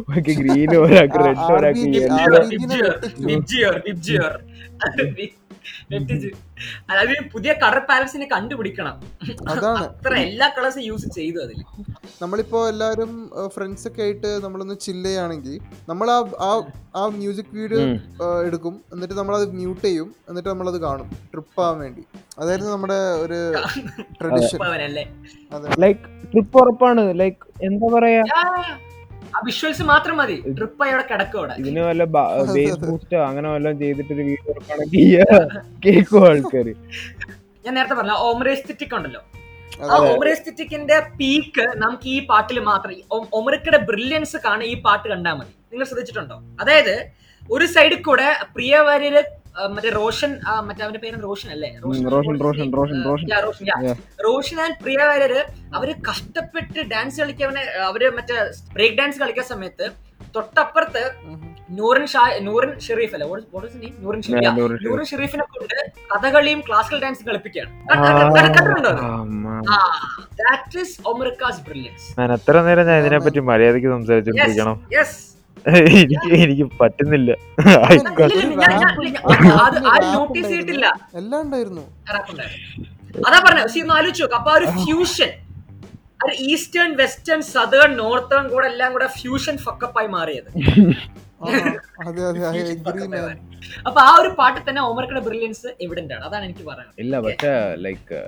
ഒരാൾക്ക് 0.00 0.34
ഗ്രീനും 0.40 0.78
ഒരാൾക്ക് 0.84 1.18
റെഡ് 1.26 1.42
ഒരാൾക്ക് 1.56 1.84
അതായത് 6.90 7.24
പുതിയ 7.32 7.52
കളർ 7.62 7.78
പാലസിനെ 7.88 8.26
കണ്ടുപിടിക്കണം. 8.32 8.94
അതാണ്. 9.52 9.82
അത്ര 9.86 10.12
എല്ലാ 10.26 10.46
കളേഴ്സും 10.56 10.82
യൂസ് 10.82 11.08
ചെയ്തു 11.08 11.38
അതിൽ 11.44 11.58
നമ്മളിപ്പോ 12.22 12.60
എല്ലാരും 12.68 13.10
ഫ്രണ്ട്സ് 13.54 13.86
ഒക്കെ 13.88 14.02
ആയിട്ട് 14.02 14.30
നമ്മളൊന്ന് 14.44 14.76
ചില്ല് 14.86 15.04
ചെയ്യുകയാണെങ്കിൽ 15.08 15.54
നമ്മൾ 15.88 16.08
ആ 16.12 16.50
ആ 16.96 17.02
മ്യൂസിക് 17.18 17.52
വീഡിയോ 17.58 17.80
എടുക്കും. 18.46 18.74
എന്നിട്ട് 18.92 19.14
നമ്മൾ 19.14 19.36
അത് 19.36 19.46
മ്യൂട്ട് 19.58 19.84
ചെയ്യും. 19.84 20.08
എന്നിട്ട് 20.28 20.48
നമ്മൾ 20.48 20.68
അത് 20.68 20.80
കാണും. 20.86 21.10
ട്രിപ്പ് 21.32 21.60
ആവാൻ 21.66 21.78
വേണ്ടി. 21.84 22.04
അതായിരുന്നു 22.38 22.72
നമ്മുടെ 22.72 22.98
ഒരു 23.24 23.38
ട്രഡീഷൻ 24.20 24.58
ലൈക്ക് 25.84 26.04
ട്രിപ്പ് 26.32 26.58
ഉറപ്പാണ്. 26.62 27.04
ലൈക്ക് 27.22 27.42
എന്താ 27.68 27.88
പറയാ? 27.96 28.24
വിഷ്വൽസ് 29.46 29.84
മാത്രം 29.84 30.16
മതി. 30.16 30.36
ട്രിപ്പ് 30.56 30.82
അവിടെ 30.84 31.04
കിടക്കും 31.10 31.38
അവിടെ. 31.40 31.54
ഇതിന് 31.62 31.80
വല്ല 31.80 32.04
ബേസ് 32.50 32.78
ബൂസ്റ്റോ 32.82 33.18
അങ്ങനെ 33.28 33.48
വല്ലതും 33.54 33.78
ചെയ്തിട്ടൊരു 33.82 34.22
വീഡിയോ 34.22 34.50
ഉറപ്പാണെങ്കിൽ 34.52 35.04
കേൾക്കും 35.84 36.24
ആൾക്കാർ 36.28 36.68
ഞാൻ 37.64 37.74
നേരത്തെ 37.74 37.94
പറഞ്ഞ 37.94 38.14
ഓമറേസ്തെറ്റിക് 38.26 38.94
ഉണ്ടല്ലോ. 38.98 39.22
ആ 39.80 39.88
അതെ. 39.96 40.06
പീക്ക് 41.18 41.64
നമുക്ക് 41.76 42.06
ഈ 42.08 42.18
പാട്ടിൽ 42.26 42.58
മാത്രം 42.68 42.94
ഒമറിക്കയുടെ 43.38 43.80
ബ്രില്യൻസ് 43.90 44.38
കാണാൻ 44.44 44.64
ഈ 44.64 44.76
പാട്ട് 44.86 45.06
കണ്ടാൽ 45.08 45.34
മതി. 45.34 45.52
നിങ്ങൾ 45.72 45.86
ശ്രദ്ധിച്ചിട്ടുണ്ടോ? 45.86 46.36
അതായത് 46.60 46.94
ഒരു 47.50 47.66
സൈഡിൽ 47.74 47.98
കൂടെ 48.02 48.26
പ്രിയവരിൽ 48.54 49.16
ആ, 49.18 49.47
മറ്റേ 49.74 49.90
റോഷൻ 49.90 50.32
മറ്റേ 50.66 50.82
അവന്റെ 50.84 51.00
പേര് 51.04 51.16
റോഷൻ 51.22 51.48
അല്ലേ? 51.50 51.70
റോഷൻ, 51.84 52.04
റോഷൻ, 54.26 54.58
ആൻഡ് 54.64 54.76
പ്രിയവരര് 54.82 55.40
അവർ 55.74 55.88
കഷ്ടപ്പെട്ട് 56.10 56.80
ഡാൻസ് 56.92 57.20
കളിക്കവനെ 57.20 57.62
അവർ 57.90 58.02
മറ്റേ 58.18 58.36
ബ്രേക്ക് 58.76 58.98
ഡാൻസ് 58.98 59.20
കളിക്കാൻ 59.20 59.46
സമയത്ത് 59.54 59.86
തൊട്ടപ്പുറത്ത് 60.36 61.02
നൂറിൻ 61.70 62.06
ഷാ 62.06 62.22
നൂറിൻ 62.40 62.70
ഷെറീഫ് 62.86 63.14
അല്ലെ? 63.14 63.26
നൂറിൻ 64.04 64.20
Yeah. 64.34 64.52
നൂറിൻ 64.86 65.04
ഷെറീഫിനെ 65.04 65.44
കൊണ്ട് 65.52 65.74
കഥകളിയും 66.12 66.60
ക്ലാസിക്കൽ 66.68 67.00
ഡാൻസ് 67.04 67.24
കളിപ്പിക്കുകയാണ്. 67.28 67.70
ദാറ്റ് 70.42 70.78
ഈസ് 70.78 70.94
ഒമറിക്കാസ് 71.12 71.62
ബ്രില്യൻസ് 71.68 72.06
ഞാൻ 72.20 72.32
എത്ര 72.32 72.62
നേരം 72.68 72.86
ഞാൻ 72.90 72.98
ഇതിനെപ്പറ്റി 73.04 73.42
മര്യാദയ്ക്ക് 73.50 73.90
സംസാരിച്ചു 73.96 74.30
യെസ് 74.98 75.18
എനിക്ക് 76.00 76.28
എനിക്ക് 76.44 76.66
പറ്റുന്നില്ല. 76.80 77.30
നോട്ടീസ് 80.14 80.48
ചെയ്തിട്ടില്ല 80.52 80.86
എല്ലാം 81.20 81.40
ഉണ്ടായിരുന്നു. 81.46 81.84
അതാ 83.26 83.38
പറഞ്ഞ 83.46 83.62
സി 83.74 83.78
ഒന്ന് 83.84 83.94
ആലോചിച്ച് 83.98 84.34
അപ്പൊ 84.38 84.50
ആ 84.54 84.58
ഒരു 84.60 84.66
ഫ്യൂഷൻ 84.82 85.30
ഒരു 86.24 86.34
ഈസ്റ്റേൺ 86.50 86.90
വെസ്റ്റേൺ 87.00 87.40
സതേൺ 87.54 87.90
നോർത്തേൺ 88.02 88.44
കൂടെ 88.54 88.66
എല്ലാം 88.72 88.90
കൂടെ 88.96 89.08
ഫ്യൂഷൻ 89.20 89.54
ഫക്കപ്പായി 89.66 90.08
മാറിയത്. 90.16 90.50
അപ്പൊ 93.88 94.00
ആ 94.08 94.10
ഒരു 94.20 94.30
പാട്ടിൽ 94.38 94.62
തന്നെ 94.68 94.82
ഓമർക്കയുടെ 94.90 95.22
ബ്രില്യൻസ് 95.28 95.68
എവിഡന്റ് 95.84 96.14
ആണ് 96.16 96.24
അതാണ് 96.28 96.44
എനിക്ക് 96.48 96.64
പറയാനുള്ളത്. 96.70 97.00
ഇല്ല 97.04 97.14
പക്ഷെ 97.26 97.52
ലൈക്ക് 97.86 98.20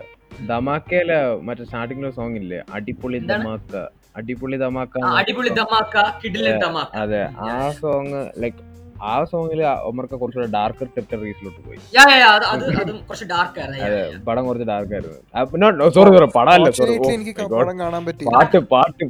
ധമാക്കയിലെ 0.51 1.19
മറ്റേ 1.47 1.65
സ്റ്റാർട്ടിംഗിലെ 1.69 2.11
സോങ് 2.19 2.39
ഇല്ലേ? 2.43 2.61
അടിപൊളി? 2.77 3.19
ധമാക്ക. 3.31 3.75
അടിപൊളി 4.21 4.59
തമാക്ക 4.65 5.05
അടിപൊളി 5.21 5.53
തമാക്ക 5.61 5.97
കിഡിലൻ 6.23 6.57
ധമാക്ക. 6.65 6.93
അതെ. 7.05 7.23
ആ 7.47 7.55
സോങ് 7.81 8.21
ലൈക്ക് 8.43 8.61
ആ 9.11 9.13
സോങ്ങിൽ 9.31 9.61
ഒമർക്ക് 9.89 10.17
കുറച്ചുകൂടെ 10.21 10.49
ഡാർക്കർ 10.55 10.89
ടെറിട്ടറീസിലോട്ട് 10.97 11.61
പോയി. 11.67 11.79
യാ 11.97 12.03
യാ, 12.11 12.17
യാ, 12.23 12.31
അത് 12.55 12.65
അത് 12.83 12.91
കുറച്ച് 13.09 13.27
ഡാർക്ക് 13.33 13.59
ആയിരുന്നു. 13.63 13.85
അതെ 13.87 14.01
പടം 14.27 14.43
കുറച്ച് 14.49 14.67
ഡാർക്ക് 14.73 14.95
ആയിരുന്നു. 14.97 15.19
സോറി 15.97 16.11
സോറി 16.17 16.29
പടം 16.37 16.53
അല്ല 16.57 16.71
സോറി 16.79 16.97
പാട്ട് 18.35 18.61
പാട്ട്. 18.75 19.07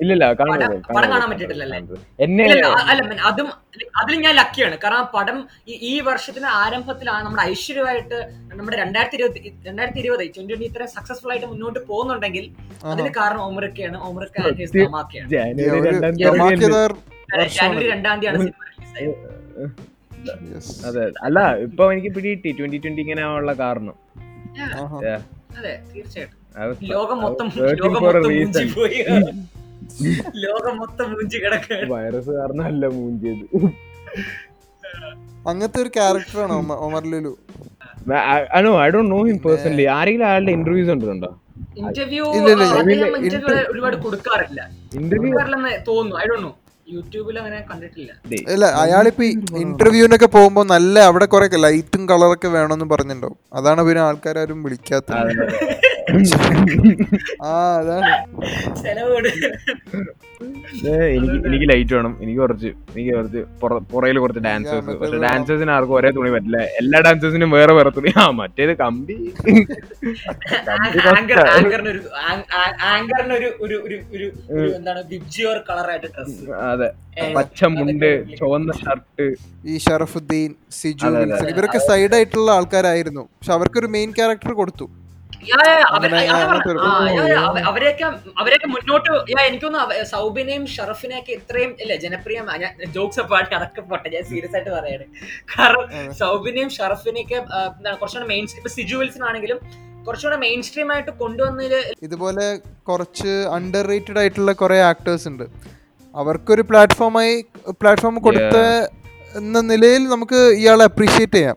ഇല്ലില്ല 0.00 0.24
പടം- 0.40 0.74
പടം 0.88 1.08
കാണാൻ 1.12 1.26
പറ്റിയിട്ടില്ലല്ലേ? 1.30 1.78
അതും 3.28 3.48
അതിൽ 4.00 4.16
ഞാൻ 4.20 4.34
ലക്കിയാണ് 4.34 4.76
കാരണം 4.78 5.06
പടം 5.14 5.38
ഈ- 5.68 5.78
വർഷത്തിന്റെ 5.82 6.06
വർഷത്തിന് 6.08 6.48
ആരംഭത്തിലാണ് 6.58 7.22
നമ്മുടെ 7.24 7.42
ഐശ്വര്യമായിട്ട് 7.48 8.18
നമ്മുടെ 8.52 8.76
രണ്ടായിരത്തി 8.76 9.16
ഇരുപത്തി 9.18 9.40
രണ്ടായിരത്തി 9.64 10.00
ഇരുപത് 10.00 10.22
ട്വന്റി 10.26 10.52
ട്വന്റി 10.52 10.66
ഇത്ര 10.66 10.84
സക്സസ്ഫുൾ 10.94 11.30
ആയിട്ട് 11.32 11.46
മുന്നോട്ട് 11.46 11.80
പോകുന്നുണ്ടെങ്കിൽ 11.88 12.44
അതിന് 12.86 13.10
കാരണം 13.18 13.42
ഒമറിക്കയാണ് 13.46 13.98
ഒമറിക്ക 14.08 14.36
ജാനുവരി 15.32 15.80
രണ്ടാം 17.88 18.16
തീയതി 18.20 18.38
തീയതിയാണ് 18.38 18.38
സിനിമ 18.40 18.64
റിലീസ് 20.30 20.72
അതെ 20.86 21.04
അല്ല 21.26 21.38
ഇപ്പൊ 21.64 21.84
എനിക്ക് 21.92 22.10
പിടികിട്ടി. 22.14 22.50
ട്വന്റി 22.52 22.78
ട്വന്റി 22.78 23.00
ഇങ്ങനെ 23.04 23.22
ആവാനുള്ള 23.22 23.52
കാരണം. 23.60 23.96
അതെ 24.96 25.14
തീർച്ചയായിട്ടും. 25.88 26.34
ലോകം 26.90 27.18
മൊത്തം 27.20 27.48
ലോകം 27.80 28.02
മൊത്തം 28.04 28.68
പോയി 28.76 28.98
ലോകം 30.44 30.74
മൊത്തം 30.80 31.06
മൂഞ്ചി 31.12 31.38
കിടക്കുകയാണ്. 31.44 31.88
വൈറസ് 31.92 32.30
കാരണമല്ല 32.38 32.86
മൂഞ്ചിയത്. 32.96 33.44
അങ്ങനത്തെ 35.50 35.78
ഒരു 35.84 35.90
ക്യാരക്ടറാണ് 35.96 36.54
Omar 36.86 37.04
Lulu? 37.12 37.32
No 38.66 38.72
I 38.84 38.88
don't 38.94 39.10
know 39.14 39.18
him 39.28 39.38
personally 39.44 39.84
ആരെങ്കിലും 39.96 40.26
അയാളുടെ 40.30 40.52
ഇന്റർവ്യൂസ് 40.58 40.90
കണ്ടിട്ടുണ്ടോ? 40.92 41.30
ഇന്റർവ്യൂ 41.82 42.24
ഇല്ല, 42.38 42.48
ഇല്ല, 42.54 42.64
ഇല്ല. 43.26 43.58
ഒരുപാട് 43.72 43.96
കൊടുക്കാറില്ല. 44.06 44.60
ഇന്റർവ്യൂ 45.00 45.32
തോന്നുന്നു. 45.90 46.16
ഐ 46.22 46.26
ഡോണ്ട് 46.30 46.46
നോ 46.46 46.52
യൂട്യൂബിൽ 46.94 47.36
അങ്ങനെ 47.40 47.58
കണ്ടിട്ടില്ല. 47.70 48.10
അല്ല 48.52 48.64
അയാളിപ്പോ 48.82 49.24
ഇന്റർവ്യൂവിനൊക്കെ 49.64 50.28
പോകുമ്പോ 50.36 50.62
നല്ല 50.74 50.98
അവിടെ 51.08 51.26
കൊറേ 51.34 51.48
ലൈറ്റും 51.66 52.02
കളറൊക്കെ 52.10 52.48
വേണമെന്ന് 52.56 52.86
പറഞ്ഞിട്ടുണ്ടാവും. 52.94 53.38
അതാണ് 53.58 53.80
പിന്നെ 53.88 54.02
ആൾക്കാരും 54.08 54.62
വിളിക്കാത്തത്. 54.66 55.32
എനിക്ക് 61.16 61.36
എനിക്ക് 61.48 61.66
ലൈറ്റ് 61.70 61.94
വേണം. 61.96 62.12
എനിക്ക് 62.22 62.40
കുറച്ച് 62.40 62.68
എനിക്ക് 62.92 63.10
കുറച്ച് 63.16 63.40
പുറയിൽ 63.92 64.18
കുറച്ച് 64.24 64.42
ഡാൻസേഴ്സ് 64.46 64.92
പക്ഷെ 65.00 65.18
ഡാൻസേഴ്സിന് 65.24 65.72
ആർക്കും 65.76 65.94
ഒരേ 65.94 66.10
തുണി 66.16 66.30
പറ്റില്ല. 66.34 66.58
എല്ലാ 66.80 66.98
ഡാൻസേഴ്സിനും 67.06 67.50
വേറെ 67.56 67.72
വേറെ 67.78 67.90
തുണി. 67.96 68.12
ആ 68.22 68.24
മറ്റേത് 68.40 68.72
കമ്പി. 68.82 69.16
അതെ. 76.72 76.88
പച്ച 77.36 77.64
മുണ്ട് 77.76 78.10
ചുവന്ന 78.38 78.72
ഷർട്ട് 78.82 79.26
ഈ 79.72 79.78
ഷറഫുദ്ദീൻ 79.86 80.50
സിജു. 80.78 81.10
ഇവരൊക്കെ 81.52 81.80
സൈഡ് 81.88 82.14
ആയിട്ടുള്ള 82.18 82.48
ആൾക്കാരായിരുന്നു. 82.58 83.24
പക്ഷെ 83.38 83.52
അവർക്കൊരു 83.58 83.86
മെയിൻ 83.96 84.10
ക്യാരക്ടർ 84.18 84.52
കൊടുത്തു. 84.62 84.86
അവരെയൊക്കെ 87.68 88.04
അവരെയൊക്കെ 88.40 88.68
മുന്നോട്ട് 88.74 89.10
എനിക്കൊന്നും 89.48 90.04
സൗബിനെയും 90.12 90.64
ഷറഫിനെയൊക്കെ 90.74 91.32
ഇത്രയും 91.38 91.72
ഇല്ല 91.82 91.92
ജനപ്രിയമായ 92.04 92.58
ഞാൻ 92.64 92.92
ജോക്സ് 92.96 93.24
പാട്ട് 93.32 93.52
അടക്കം 93.58 93.84
പോട്ടെ 93.90 94.08
ഞാൻ 94.16 94.24
സീരിയസ് 94.32 94.54
ആയിട്ട് 94.56 94.72
പറയാണ്. 94.78 95.06
കാരണം 95.52 95.84
സൗബിനെയും 96.22 96.70
ഷറഫിനെയൊക്കെ 96.78 97.38
കുറച്ചുകൂടെ 98.00 98.28
മെയിൻ 98.32 98.44
ഇപ്പൊ 98.60 98.72
സിജുവൽസിനാണെങ്കിലും 98.78 99.36
ആണെങ്കിലും 99.38 99.58
കുറച്ചുകൂടെ 100.06 100.38
മെയിൻ 100.44 100.60
സ്ട്രീം 100.66 100.88
ആയിട്ട് 100.92 101.12
കൊണ്ടുവന്നതിൽ 101.22 101.74
ഇതുപോലെ 102.06 102.46
കുറച്ച് 102.88 103.32
അണ്ടർ 103.56 103.84
റേറ്റഡ് 103.92 104.20
ആയിട്ടുള്ള 104.20 104.52
കുറെ 104.62 104.78
ആക്ടേഴ്സ് 104.90 105.26
ഉണ്ട്. 105.30 105.46
അവർക്കൊരു 106.14 106.62
പ്ലാറ്റ്ഫോമായി 106.70 107.34
പ്ലാറ്റ്ഫോം 107.80 108.16
കൊടുത്ത 108.26 108.56
എന്ന 109.40 109.60
നിലയിൽ 109.70 110.02
നമുക്ക് 110.14 110.40
ഇയാളെ 110.60 110.84
അപ്രീഷിയേറ്റ് 110.90 111.38
ചെയ്യാം. 111.38 111.56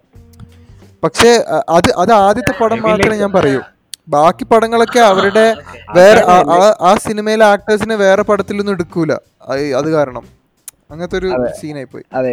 പക്ഷേ 1.04 1.32
അത് 1.70 1.90
അത് 1.98 2.12
ആദ്യത്തെ 2.20 2.54
പടം 2.62 2.80
മാത്രമേ 2.84 3.18
ഞാൻ 3.18 3.32
പറയൂ. 3.32 3.62
ബാക്കി 4.08 4.44
പടങ്ങളൊക്കെ 4.44 5.00
അവരുടെ 5.02 5.46
വേറെ 5.96 6.22
ആ- 6.84 6.96
സിനിമയിലെ 6.98 7.46
ആക്ടേഴ്സിനെ 7.46 7.96
വേറെ 7.96 8.22
പടത്തിലൊന്നും 8.22 8.74
എടുക്കൂല. 8.74 9.12
അത് 9.78 9.90
കാരണം. 9.92 10.24
അങ്ങനത്തെ 10.92 11.18
ഒരു 11.18 11.28
സീനായി 11.60 11.86
പോയി 11.86 12.04
അതെ 12.14 12.32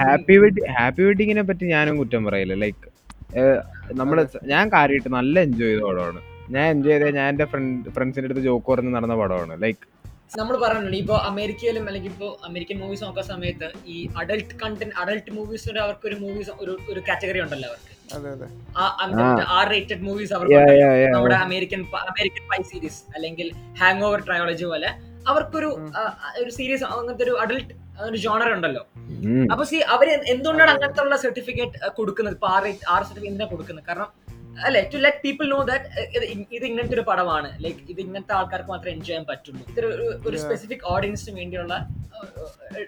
ഹാപ്പി 0.00 0.36
വെഡി 0.36 0.60
ഹാപ്പി 0.70 1.02
വെഡിങ്ങിനെ 1.02 1.42
പറ്റി 1.42 1.64
ഞാനും 1.66 1.98
കുറ്റം 1.98 2.24
പറയില്ല. 2.24 2.54
ലൈക്ക് 2.54 2.86
നമ്മൾ 3.92 4.16
ഞാൻ 4.44 4.68
കാര്യമായിട്ട് 4.72 5.08
നല്ല 5.08 5.40
എൻജോയ് 5.40 5.70
ചെയ്ത 5.70 5.82
പടമാണ്. 5.82 6.20
ഞാൻ 6.50 6.66
എൻജോയ് 6.70 6.98
ചെയ്ത 6.98 7.14
ഞാൻ 7.16 7.28
എന്റെ 7.28 7.44
ഫ്രണ്ട് 7.44 7.88
ഫ്രണ്ട്സിന്റെ 7.90 8.26
അടുത്ത് 8.26 8.40
ജോക്ക് 8.40 8.72
പറഞ്ഞ് 8.72 8.94
നടന്ന 8.94 9.14
പടമാണ്. 9.14 9.62
ലൈക്ക് 9.62 9.84
നമ്മൾ 10.38 10.54
പറഞ്ഞിട്ടുണ്ട് 10.62 10.96
ഇപ്പോൾ 11.02 11.18
അമേരിക്കയിലും 11.28 11.84
അല്ലെങ്കിൽ 11.90 12.10
ഇപ്പോൾ 12.14 12.30
അമേരിക്കൻ 12.48 12.76
മൂവീസ് 12.82 13.02
നോക്കുന്ന 13.04 13.26
സമയത്ത് 13.30 13.68
ഈ 13.94 13.96
അഡൾട്ട് 14.20 14.54
കണ്ടന്റ് 14.62 14.94
അഡൾട്ട് 15.02 15.32
മൂവീസ് 15.36 15.70
അവർക്ക് 15.84 16.06
ഒരു 16.10 16.16
മൂവീസ് 16.24 16.52
ഒരു 16.62 16.72
ഒരു 16.90 17.00
കാറ്റഗറി 17.08 17.40
ഉണ്ടല്ലോ 17.44 17.68
അവർക്ക്. 17.70 17.92
അതെ 18.16 18.28
അതെ. 18.34 18.46
ആർ 19.56 19.66
റേറ്റഡ് 19.74 20.02
മൂവീസ് 20.08 20.32
അവർക്ക്. 20.36 20.60
നമ്മുടെ 21.14 21.36
അമേരിക്കൻ 21.46 21.82
അമേരിക്കൻ 22.12 22.44
പൈ 22.52 22.60
സീരീസ് 22.70 23.00
അല്ലെങ്കിൽ 23.16 23.50
ഹാങ് 23.80 24.04
ഓവർ 24.08 24.22
ട്രയോളജി 24.28 24.66
പോലെ 24.72 24.90
അവർക്കൊരു 25.30 25.70
ഒരു 26.42 26.50
സീരീസ് 26.58 26.84
അങ്ങനത്തെ 26.92 27.24
ഒരു 27.28 27.34
അഡൽട്ട് 27.44 27.72
ഒരു 28.08 28.18
ജോണർ 28.24 28.50
ഉണ്ടല്ലോ. 28.56 28.82
അപ്പൊ 29.52 29.64
സി 29.70 29.78
അവർ 29.94 30.08
എന്തുകൊണ്ടാണ് 30.34 30.70
അങ്ങനത്തെ 30.74 31.02
ഉള്ള 31.06 31.16
സർട്ടിഫിക്കറ്റ് 31.24 31.90
കൊടുക്കുന്നത്? 31.98 32.34
ഇപ്പൊ 32.38 32.48
ആർ 32.56 32.64
ആർ 32.94 33.02
സർട്ടിഫിക്കറ്റ് 33.08 33.50
കൊടുക്കുന്നത്? 33.54 33.86
കാരണം 33.88 34.08
അല്ലെ 34.64 34.90
to 34.94 34.96
let 34.96 35.18
people 35.24 35.48
know 35.48 35.62
that 35.62 35.84
ഇത് 36.52 36.64
ഇങ്ങനത്തെ 36.64 36.94
ഒരു 36.94 37.00
പടമാണ്. 37.00 37.64
ലൈക്ക് 37.64 37.78
ഇത് 37.88 38.00
ഇങ്ങനത്തെ 38.00 38.34
ആൾക്കാർക്ക് 38.34 38.68
മാത്രമേ 38.68 38.92
എൻജോയ് 38.92 39.06
ചെയ്യാൻ 39.06 39.24
പറ്റുള്ളൂ. 39.24 39.70
ഇതൊരു 39.70 39.86
ഒരു- 40.26 40.40
സ്പെസിഫിക് 40.40 40.78
ഓഡിയൻസിന് 40.84 41.36
വേണ്ടിയുള്ള 41.36 41.88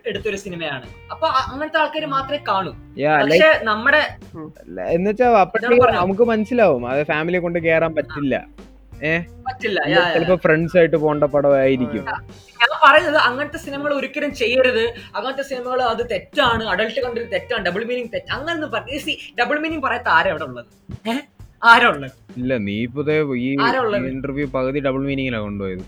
എടുത്തൊരു 0.06 0.36
സിനിമയാണ്. 0.36 0.86
അപ്പൊ 1.10 1.26
അങ്ങനത്തെ 1.26 1.78
ആൾക്കാർ 1.78 2.06
മാത്രമേ 2.06 2.38
കാണൂ. 2.48 2.72
പക്ഷെ 3.22 3.60
നമ്മുടെ 3.64 4.16
എന്നുവെച്ചാ 4.82 5.46
നമുക്ക് 5.90 6.22
മനസ്സിലാവും. 6.22 6.86
അത് 6.86 7.06
ഫാമിലിയെ 7.06 7.40
കൊണ്ട് 7.40 7.58
കേറാൻ 7.58 7.94
പറ്റില്ല. 7.94 8.46
പറ്റില്ല. 9.46 9.84
ചിലപ്പോ 10.14 10.36
ഫ്രണ്ട്സ് 10.36 10.76
ആയിട്ട് 10.76 10.96
പോണ്ട 10.96 11.24
പടമായിരിക്കും. 11.24 12.04
ഞാൻ 12.04 12.90
പറയുന്നത് 12.90 13.16
അങ്ങനത്തെ 13.16 13.58
സിനിമകൾ 13.58 13.94
ഒരിക്കലും 13.94 14.34
ചെയ്യരുത്. 14.34 14.94
അങ്ങനത്തെ 15.16 15.42
സിനിമകൾ 15.42 15.82
അത് 15.82 16.10
തെറ്റാണ്. 16.10 16.64
അഡൾട്ട് 16.64 17.00
കണ്ടൊരു 17.00 17.26
തെറ്റാണ്. 17.26 17.66
ഡബിൾ 17.66 17.84
മീനിങ് 17.84 18.08
തെറ്റ്. 18.14 18.32
അങ്ങനെ 18.32 18.66
പറഞ്ഞു 18.66 19.14
ഡബിൾ 19.40 19.58
മീനിങ് 19.58 19.82
പറയാത്ത 19.82 20.08
ആരാ 20.08 20.30
അവിടെ 20.30 20.44
ഉള്ളത്? 20.44 20.66
ഏഹ് 21.08 21.20
ആരാ 21.70 21.88
ഉള്ളത് 21.94 22.14
ഇല്ല 22.40 22.52
നീ 22.66 22.76
ഇപ്പൊ 22.86 23.02
ഈ 23.46 23.48
ഇന്റർവ്യൂ 24.12 24.46
പകുതി 24.58 24.78
ഡബിൾ 24.86 25.02
മീനിങ്ങിലാ 25.08 25.40
കൊണ്ടുപോയത്. 25.46 25.84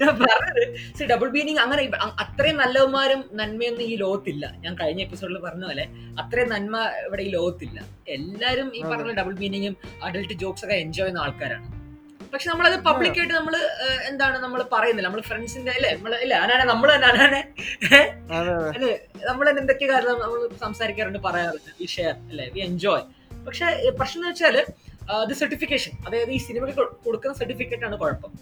ഞാൻ 0.00 0.12
പറഞ്ഞത് 0.20 1.02
ഡബിൾ 1.10 1.28
മീനിങ് 1.36 1.60
അങ്ങനെ 1.64 1.82
അത്രയും 2.24 2.56
നല്ലവന്മാരും 2.62 3.20
നന്മയൊന്നും 3.40 3.84
ഈ 3.90 3.94
ലോകത്തില്ല. 4.04 4.44
ഞാൻ 4.64 4.72
കഴിഞ്ഞ 4.80 5.00
എപ്പിസോഡിൽ 5.06 5.38
പറഞ്ഞ 5.46 5.64
പോലെ 5.70 5.84
അത്രയും 6.22 6.50
നന്മ 6.54 6.76
ഇവിടെ 7.06 7.22
ഈ 7.28 7.30
ലോകത്തില്ല. 7.38 7.80
എല്ലാരും 8.16 8.70
ഈ 8.78 8.82
പറഞ്ഞ 8.92 9.12
ഡബിൾ 9.20 9.36
മീനിങ്ങും 9.42 9.76
അഡൽട്ട് 10.08 10.36
ജോക്സ് 10.44 10.66
ഒക്കെ 10.66 10.78
എൻജോയ് 10.86 11.06
ചെയ്യുന്ന 11.06 11.26
ആൾക്കാരാണ്. 11.26 11.68
പക്ഷെ 12.32 12.48
നമ്മളത് 12.50 12.76
പബ്ലിക് 12.88 13.18
ആയിട്ട് 13.20 13.34
നമ്മൾ 13.38 13.54
എന്താണ് 14.10 14.36
നമ്മൾ 14.44 14.60
പറയുന്നില്ല. 14.74 15.06
നമ്മൾ 15.08 15.22
ഫ്രണ്ട്സിന്റെ 15.28 15.72
അല്ലേ? 15.76 15.90
നമ്മൾ 15.96 16.12
ഇല്ല 16.24 16.34
അനാനെ 16.44 16.64
നമ്മൾ 16.72 16.88
തന്നെ 16.94 17.08
അനാനെ 17.12 17.40
അതെ 17.86 18.00
അതെ. 18.38 18.68
അല്ലേ 18.76 18.92
നമ്മൾ 19.28 19.44
തന്നെ 19.48 19.60
എന്തൊക്കെ 19.64 19.86
കാര്യം 19.92 20.20
നമ്മൾ 20.24 20.40
സംസാരിക്കാറുണ്ട് 20.66 21.20
പറയാറുണ്ട്. 21.26 21.72
വി 21.80 21.88
ഷെയർ 21.96 22.14
അല്ലേ? 22.30 22.46
വി 22.54 22.62
എൻജോയ് 22.68 23.04
പക്ഷെ 23.48 23.66
പ്രശ്നം 23.98 24.20
എന്ന് 24.20 24.30
വെച്ചാൽ 24.32 24.56
ഇത് 25.26 25.32
സർട്ടിഫിക്കേഷൻ 25.40 25.92
അതായത് 26.06 26.32
ഈ 26.34 26.38
സിനിമയ്ക്ക് 26.46 26.82
കൊടുക്കുന്ന 27.06 27.34
സർട്ടിഫിക്കറ്റ് 27.38 27.84
ആണ് 27.86 27.96
കുഴപ്പം. 28.02 28.32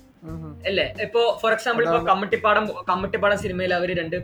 അല്ലേ? 0.68 0.85
ഇപ്പോ 1.05 1.20
ഫോർ 1.42 1.53
എക്സാമ്പിൾ 1.57 1.83
ഇപ്പൊ. 1.87 2.01
കമ്മട്ടിപ്പാടം 2.11 2.64
കമ്മട്ടിപ്പാടം 2.90 3.38
സിനിമയിൽ 3.44 3.72
അവർ 3.79 3.90
രണ്ട് 4.01 4.16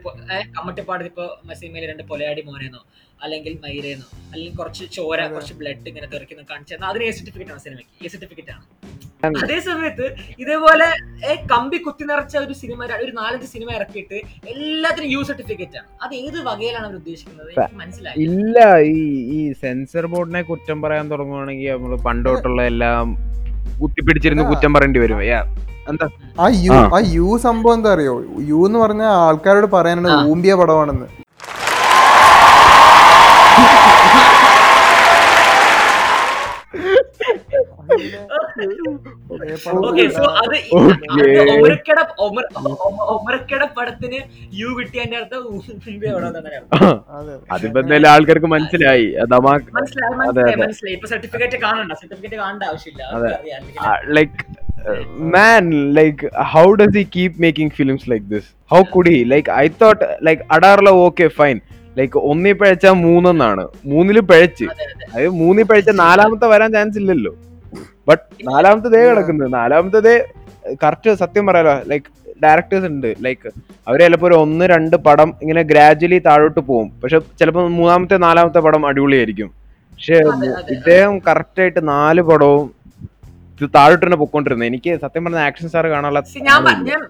കമ്മട്ടിപ്പാടം 0.56 1.06
ഇപ്പൊ 1.10 1.24
സിനിമയിൽ 1.60 1.84
രണ്ട് 1.92 2.02
പൊലയാടി 2.10 2.42
മോനെന്നോ. 2.48 2.82
അല്ലെങ്കിൽ 3.24 3.58
മൈരേന്നോ 3.62 4.06
അല്ലെങ്കിൽ 4.32 4.56
കുറച്ച് 4.56 4.84
ചോര 4.92 5.26
കുറച്ച് 5.26 5.54
ബ്ലഡ് 5.54 5.88
ഇങ്ങനെ 5.88 6.06
തെറിക്കുന്ന 6.06 6.42
കാണിച്ചാൽ 6.50 6.84
അതിന് 6.84 7.04
എ 7.04 7.10
സർട്ടിഫിക്കറ്റ് 7.10 7.50
ആണ് 7.50 7.60
സിനിമയ്ക്ക്. 7.60 8.04
എ 8.04 8.08
സർട്ടിഫിക്കറ്റ് 8.08 8.50
ആണ്. 8.50 8.64
അതേ. 9.42 9.58
സമയത്ത് 9.60 10.06
ഇതേപോലെ 10.38 10.86
കമ്പി 11.52 11.78
കുത്തി 11.78 12.04
നിറച്ച 12.04 12.36
ഒരു 12.36 12.52
സിനിമ 12.52 12.84
ഒരു 12.96 13.12
നാലഞ്ച് 13.12 13.46
സിനിമ 13.46 13.70
ഇറക്കിയിട്ട് 13.72 14.16
എല്ലാത്തിനും 14.48 15.10
യു 15.10 15.22
സർട്ടിഫിക്കറ്റ് 15.22 15.76
ആണ്. 15.76 15.88
അത് 16.02 16.14
ഏത് 16.14 16.38
വകയിലാണ് 16.42 16.86
അവർ 16.86 16.94
ഉദ്ദേശിക്കുന്നത്? 16.94 17.52
മനസ്സിലായി 17.74 18.16
ഇല്ല 18.22 18.58
ഈ 18.90 18.98
ഈ 19.34 19.52
സെൻസർ 19.52 20.06
ബോർഡിനെ 20.06 20.42
കുറ്റം 20.42 20.82
പറയാൻ 20.82 21.10
തുടങ്ങുവാണെങ്കിൽ 21.10 21.72
നമ്മൾ 21.72 21.96
പണ്ടോട്ടുള്ള 21.96 22.62
എല്ലാം 22.62 23.14
കുത്തിപ്പിടിച്ചിരുന്ന് 23.80 24.44
കുറ്റം 24.44 24.74
പറയേണ്ടി 24.74 25.00
വരും. 25.00 25.20
എന്താ? 25.88 26.06
ആ 26.40 26.48
യു 26.64 26.72
ആ. 26.72 26.98
യു 27.12 27.36
സംഭവം 27.36 27.74
എന്താ 27.74 27.92
അറിയോ? 27.92 28.14
യു 28.40 28.66
എന്ന് 28.66 28.78
പറഞ്ഞ 28.78 29.02
ആൾക്കാരോട് 29.02 29.66
പറയാനാണ്. 29.66 30.28
ഊമ്പിയ 30.30 30.54
പടമാണെന്ന്. 30.54 31.23
ഓക്കെ 39.80 40.04
സോ 40.08 40.22
അത് 40.42 40.54
ഈ- 40.56 40.70
Okay. 40.76 41.34
അത് 41.34 41.50
ഒമരക്കട 41.54 41.98
ഒമരക്കട 43.14 43.62
പടത്തിന് 43.76 44.18
യു 44.54 44.68
കിട്ടിയതിന്റെ 44.78 45.16
അർത്ഥം 45.16 45.42
അതിപ്പോ 47.50 47.78
എന്തായാലും 47.80 48.08
ആൾക്കാർക്ക് 48.08 48.46
മനസ്സിലായി. 48.46 49.06
മനസ്സിലായി 49.72 50.56
മനസ്സിലായി 50.56 50.94
ഇപ്പൊ 50.94 51.08
സർട്ടിഫിക്കറ്റ് 51.08 51.58
കാണണ്ട 51.58 51.92
സർട്ടിഫിക്കറ്റ് 51.92 52.36
കാണണ്ട 52.36 52.62
ആവശ്യമില്ല. 52.64 53.02
Like 54.16 54.40
man 55.34 55.64
like 55.94 56.24
how 56.52 56.66
does 56.74 56.96
he 56.96 57.04
keep 57.16 57.38
making 57.40 57.72
films 57.72 58.10
like 58.10 58.26
this 58.28 58.48
how 58.70 58.82
could 58.94 59.08
he 59.08 59.22
like 59.30 59.48
I 59.56 59.66
thought 59.82 60.04
like 60.26 60.42
അടാറില 60.50 60.88
ഓക്കെ 61.04 61.28
ഫൈൻ 61.38 61.56
ലൈക്ക് 61.96 62.18
ഒന്നി 62.24 62.52
പഴച്ച 62.52 62.86
മൂന്നെന്നാണ്. 63.02 63.64
മൂന്നിൽ 63.84 64.20
പഴച്ച്. 64.30 64.66
അതെ, 65.14 65.28
മൂന്നിൽ 65.40 65.64
പഴച്ച 65.64 65.90
നാലാമത്തെ 66.00 66.46
വരാൻ 66.46 66.72
ചാൻസ് 66.72 66.98
ഇല്ലല്ലോ. 66.98 67.32
ബട്ട് 68.08 68.48
നാലാമത്തെ 68.48 68.88
ദേ 68.88 69.10
കിടക്കുന്നത്. 69.10 69.54
നാലാമത്തെ 69.54 69.98
ദേ 69.98 70.24
കറക്റ്റ് 70.82 71.14
സത്യം 71.14 71.46
പറയാലോ 71.46 71.80
ലൈക്ക് 71.86 72.06
ഡയറക്ടേഴ്സ് 72.44 72.86
ഉണ്ട്. 72.86 73.14
ലൈക്ക് 73.22 73.52
അവർ 73.88 74.00
ചിലപ്പോ 74.00 74.28
ഒരു 74.28 74.34
ഒന്ന് 74.34 74.64
രണ്ട് 74.64 74.96
പടം 74.96 75.34
ഇങ്ങനെ 75.42 75.62
ഗ്രാജുവലി 75.62 76.18
താഴോട്ട് 76.18 76.60
പോകും. 76.60 77.00
പക്ഷെ 77.00 77.18
ചിലപ്പോ 77.18 77.68
മൂന്നാമത്തെ 77.68 78.16
നാലാമത്തെ 78.16 78.58
പടം 78.58 78.86
അടിപൊളിയായിരിക്കും. 78.86 79.46
പക്ഷെ. 79.92 80.14
ഇദ്ദേഹം 80.70 81.18
കറക്റ്റ് 81.18 81.60
ആയിട്ട് 81.60 81.88
നാല് 81.88 82.22
പടവും 82.22 82.83
ഇത് 83.58 83.66
താഴോട്ട് 83.76 84.02
തന്നെ 84.04 84.16
പൊക്കോണ്ടിരുന്നത് 84.20 84.68
എനിക്ക് 84.70 84.92
സത്യം 85.02 85.22
പറഞ്ഞ 85.24 85.40
ആക്ഷൻ 85.48 85.66
സ്റ്റാർ 85.70 85.86
കാണാനുള്ള 85.92 86.20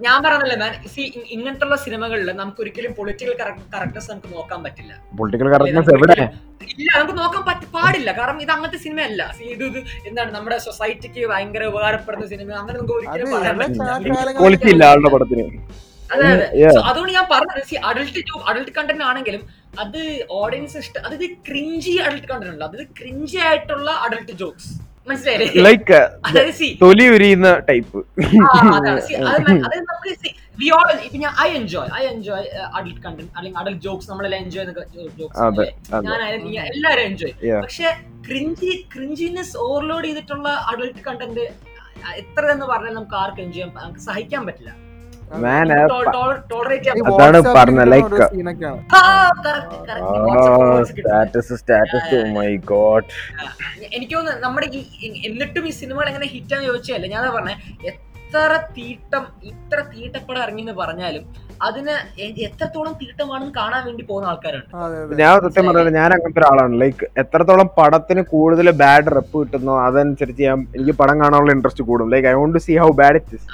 ഞാൻ 0.06 0.18
പറഞ്ഞല്ലേ 0.26 0.56
മാൻ 0.62 0.72
സി 0.94 1.02
ഇങ്ങനത്തുള്ള 1.34 1.76
സിനിമകളിൽ 1.84 2.28
നമുക്ക് 2.40 2.60
ഒരിക്കലും 2.64 2.92
പൊളിറ്റിക്കൽ 2.98 3.34
കറക്റ്റ്നസ് 3.74 4.10
നമുക്ക് 4.12 4.30
നോക്കാൻ 4.34 4.60
പറ്റില്ല. 4.66 4.92
പൊളിറ്റിക്കൽ 5.20 5.48
കറക്റ്റ്നസ് 5.54 5.94
എവിടെ 5.96 6.16
ഇല്ല 6.74 6.90
നമുക്ക് 6.98 7.16
നോക്കാൻ 7.20 7.42
പറ്റ 7.48 7.64
പാടില്ല. 7.76 8.10
കാരണം 8.18 8.40
ഇത് 8.44 8.52
അങ്ങനത്തെ 8.54 8.80
സിനിമയല്ല. 8.84 9.22
ഇത് 9.54 9.64
ഇത് 9.70 9.78
എന്താണ് 10.08 10.30
നമ്മുടെ 10.36 10.58
സൊസൈറ്റിക്ക് 10.68 11.22
ഭയങ്കര 11.32 11.64
ഉപകാരപ്പെടുന്ന 11.72 12.26
സിനിമ. 12.34 12.52
അങ്ങനെ 12.62 12.76
നമുക്ക് 12.78 12.96
ഒരിക്കലും 12.98 13.32
പറയാൻ 13.36 13.58
പറ്റില്ല. 14.44 14.84
ആളുടെ 14.92 15.10
പടത്തിന്. 15.16 15.44
അതെ 16.14 16.24
അതെ. 16.32 16.46
അതുകൊണ്ട് 16.88 17.12
ഞാൻ 17.18 17.26
പറഞ്ഞത് 17.34 17.76
അഡൽട്ട് 17.90 18.20
അഡൽട്ട് 18.50 18.72
കണ്ടന്റ് 18.78 19.04
ആണെങ്കിലും 19.10 19.42
അത് 19.84 20.00
ഓഡിയൻസ് 20.40 20.76
ഇഷ്ടം 20.82 21.04
അതായത് 21.06 21.28
ക്രിഞ്ചി 21.46 21.94
അഡൾട്ട് 22.06 22.28
കണ്ടന്റ് 22.32 22.52
ഉണ്ട് 22.54 22.64
അതായത് 22.66 22.90
ക്രിഞ്ചി 22.98 23.38
ആയിട്ടുള്ള 23.46 23.90
അഡൾട്ട് 24.06 24.34
ജോക്സ് 24.42 24.72
മനസ്സിലായില്ലേ? 25.06 25.62
ലൈക്ക് 25.66 25.98
തൊലി 26.82 27.06
ഉരിയുന്ന 27.14 27.48
type 27.68 27.98
I 31.44 31.48
enjoy 31.58 31.88
I 31.98 32.02
enjoy 32.10 32.46
adult 32.76 33.00
content 33.04 33.30
അല്ലെങ്കിൽ 33.36 33.58
അഡൽട്ട് 33.60 33.82
ജോക്സ് 33.86 34.08
നമ്മളെല്ലാം 34.10 34.40
എൻജോയ് 34.44 34.66
ജോക്സ്. 35.20 35.66
ഞാനായാലും 36.06 36.48
എല്ലാവരും 36.72 37.04
എൻജോയ് 37.10 37.34
പക്ഷെ 37.64 37.88
ക്രിഞ്ചി 38.28 38.72
ക്രിഞ്ചിനെസ് 38.94 39.56
ഓവർലോഡ് 39.66 40.06
ചെയ്തിട്ടുള്ള 40.08 40.48
അഡൽട്ട് 40.72 41.02
കണ്ടന്റ് 41.08 41.44
എത്ര 42.22 42.44
എന്ന് 42.54 42.66
പറഞ്ഞാൽ 42.66 42.94
നമുക്ക് 42.94 43.16
ആർക്കും 43.22 43.44
എൻജോയ് 43.44 43.66
ചെയ്യാൻ 43.68 43.92
സഹിക്കാൻ 44.08 44.42
പറ്റില്ല. 44.46 44.72
ചെയ്യാൻ 45.32 46.98
അതാണ് 47.10 47.38
പറഞ്ഞ, 47.56 47.80
like 47.92 48.26
status 50.90 51.54
status 51.60 52.18
my 52.36 52.50
god 52.72 53.10
എനിക്ക് 53.96 54.14
തോന്നുന്നു 54.16 54.42
നമ്മുടെ 54.46 54.66
ഈ 54.78 54.82
എന്നിട്ടും 55.28 55.66
ഈ 55.70 55.74
സിനിമകൾ 55.82 56.08
എങ്ങനെ 56.12 56.28
ഹിറ്റാന്ന് 56.34 56.68
ചോദിച്ചല്ലേ 56.70 57.10
ഞാൻ 57.14 57.24
പറഞ്ഞേ 57.36 57.56
എത്ര 57.90 58.52
തീട്ടം 58.76 59.24
ഇത്ര 59.50 59.78
തീട്ടപ്പടം 59.90 60.40
ഇറങ്ങിയെന്ന് 60.44 60.74
പറഞ്ഞാലും 60.82 61.24
അതിന് 61.66 61.94
എത്രത്തോളം 62.46 62.94
തീട്ടമാണെന്ന് 63.02 63.52
കാണാൻ 63.58 63.82
വേണ്ടി 63.88 64.02
പോകുന്ന 64.08 64.30
ആൾക്കാരുണ്ട്. 64.30 64.72
ഞാൻ 65.20 65.34
സത്യം 65.44 65.66
പറഞ്ഞത് 65.68 65.92
ഞാൻ 65.98 66.08
അങ്ങനത്തെ 66.16 66.40
ഒരാളാണ്. 66.42 66.74
ലൈക്ക് 66.82 67.04
എത്രത്തോളം 67.22 67.68
പടത്തിന് 67.78 68.22
കൂടുതൽ 68.32 68.66
ബാഡ് 68.82 69.12
റെപ്പ് 69.16 69.36
കിട്ടുന്നോ 69.42 69.74
അതനുസരിച്ച് 69.86 70.42
ഞാൻ 70.48 70.58
എനിക്ക് 70.76 70.94
പടം 71.02 71.16
കാണാനുള്ള 71.22 71.52
ഇൻട്രസ്റ്റ് 71.56 71.86
കൂടും. 71.90 72.08
Like 72.14 72.28
I 72.32 72.34
want 72.40 72.56
to 72.58 72.62
see 72.66 72.76
how 72.84 72.90
bad 73.02 73.18
it 73.20 73.36
is 73.38 73.46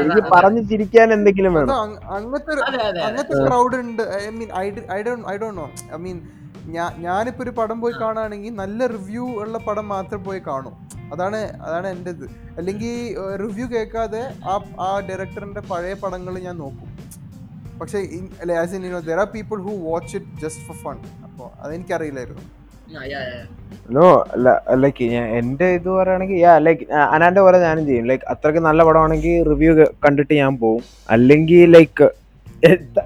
എനിക്ക്. 0.00 0.28
പറഞ്ഞു 0.32 0.62
ചിരിക്കാൻ 0.62 1.12
എന്തെങ്കിലും 1.12 1.54
വേണം. 1.54 1.80
അങ്- 1.80 1.98
അങ്ങനത്തെ. 1.98 2.52
അങ്ങനത്തെ 3.00 3.32
ക്രൗഡ് 3.48 3.76
ഉണ്ട്. 3.76 4.02
I 4.26 4.30
mean 4.30 4.48
I 4.92 5.00
don't 5.00 5.28
I 5.28 5.36
don't 5.36 5.60
know. 5.60 5.70
I 5.94 5.96
mean 5.96 6.28
ഞാൻ 6.64 7.02
ഞാനിപ്പോ 7.02 7.42
ഒരു 7.42 7.50
പടം 7.50 7.80
പോയി 7.80 7.92
കാണുകയാണെങ്കിൽ 8.00 8.54
നല്ല 8.54 8.86
റിവ്യൂ 8.86 9.28
ഉള്ള 9.28 9.58
പടം 9.58 9.88
മാത്രം 9.88 10.24
പോയി 10.24 10.38
കാണും. 10.38 10.72
അതാണ് 11.12 11.36
അതാണ് 11.36 11.86
എന്റെ 11.86 12.10
ഇത്. 12.10 12.30
അല്ലെങ്കിൽ 12.56 13.14
റിവ്യൂ 13.36 13.66
കേൾക്കാതെ 13.66 14.34
ആ 14.44 14.60
ആ 14.80 15.00
ഡയറക്ടറിന്റെ 15.00 15.60
പഴയ 15.60 15.94
പടങ്ങൾ 15.94 16.38
ഞാൻ 16.38 16.58
നോക്കും. 16.58 16.98
പക്ഷേ 17.78 17.98
as 18.60 18.74
in 18.74 18.86
you 18.86 18.92
know 18.92 19.00
there 19.00 19.18
are 19.20 19.26
people 19.26 19.56
who 19.56 19.90
watch 19.90 20.16
it 20.16 20.40
just 20.40 20.62
for 20.64 20.76
fun 20.76 21.00
അപ്പോൾ 21.24 21.62
അതെനിക്കറിയില്ലായിരുന്നു. 21.62 22.63
നോ 23.96 24.06
ലൈക്ക് 24.82 25.04
എന്റെ 25.38 25.66
ഇത് 25.78 25.88
പറയുകയാണെങ്കിൽ 25.96 26.36
യാ 26.44 26.52
ലൈക്ക് 26.66 26.84
അനാന്റെ 27.14 27.40
പോലെ 27.44 27.58
ഞാനും 27.64 27.84
ചെയ്യും. 27.88 28.04
ലൈക്ക് 28.10 28.26
അത്രയ്ക്ക് 28.32 28.60
നല്ല 28.68 28.80
പടമാണെങ്കിൽ 28.88 29.34
റിവ്യൂ 29.50 29.72
കണ്ടിട്ട് 30.04 30.34
ഞാൻ 30.42 30.52
പോവും. 30.62 30.82
അല്ലെങ്കിൽ 31.14 31.64
ലൈക്ക് 31.76 32.06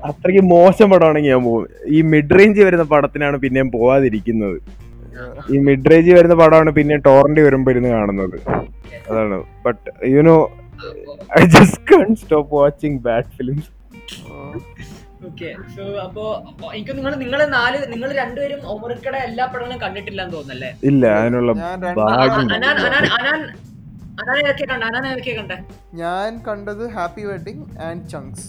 അത്രയ്ക്ക് 0.08 0.42
മോശം 0.54 0.88
പടമാണെങ്കിൽ 0.92 1.30
ഞാൻ 1.34 1.42
പോകും 1.48 1.64
ഈ 1.96 2.00
മിഡ് 2.12 2.36
റേഞ്ച് 2.38 2.60
വരുന്ന 2.68 2.84
പടത്തിനാണ് 2.92 3.36
പിന്നെയും 3.44 3.70
പോവാതിരിക്കുന്നത്. 3.76 4.58
ഈ 5.54 5.58
മിഡ് 5.68 5.90
റേഞ്ച് 5.90 6.12
വരുന്ന 6.18 6.34
പടമാണ് 6.42 6.70
പിന്നെ 6.78 6.96
ടോറന്റ് 7.08 7.40
വരുമ്പോ 7.46 7.72
ഇരുന്ന് 7.74 7.90
കാണുന്നത്. 7.96 8.36
അതാണ്. 9.10 9.38
But 9.66 9.88
you 10.14 10.22
know 10.30 10.36
I 11.40 11.44
just 11.56 11.80
can't 11.92 12.08
stop 12.22 12.52
watching 12.60 12.98
bad 13.08 13.30
films 13.38 13.68
Okay, 15.20 15.50
so 15.74 15.84
അപ്പോ 15.98 16.24
എനിക്ക് 16.72 16.92
നിങ്ങൾ 16.96 17.12
നിങ്ങൾ 17.14 17.40
നാല് 17.50 17.78
നിങ്ങൾ 17.92 18.10
രണ്ടുപേരും 18.12 18.60
ഒമറിക്കടെ 18.66 19.18
എല്ലാ 19.18 19.44
പടങ്ങളും 19.46 19.80
കണ്ടിട്ടില്ലെന്ന് 19.80 20.34
തോന്നുന്നല്ലേ? 20.34 20.70
ഇല്ല 20.82 21.04
അതിനുള്ള 21.16 21.52
ഞാൻ 25.94 26.32
കണ്ടത് 26.46 26.84
ഹാപ്പി 26.88 27.24
വെഡിങ് 27.24 27.64
ആൻഡ് 27.80 28.08
ചങ്ക്സ് 28.08 28.46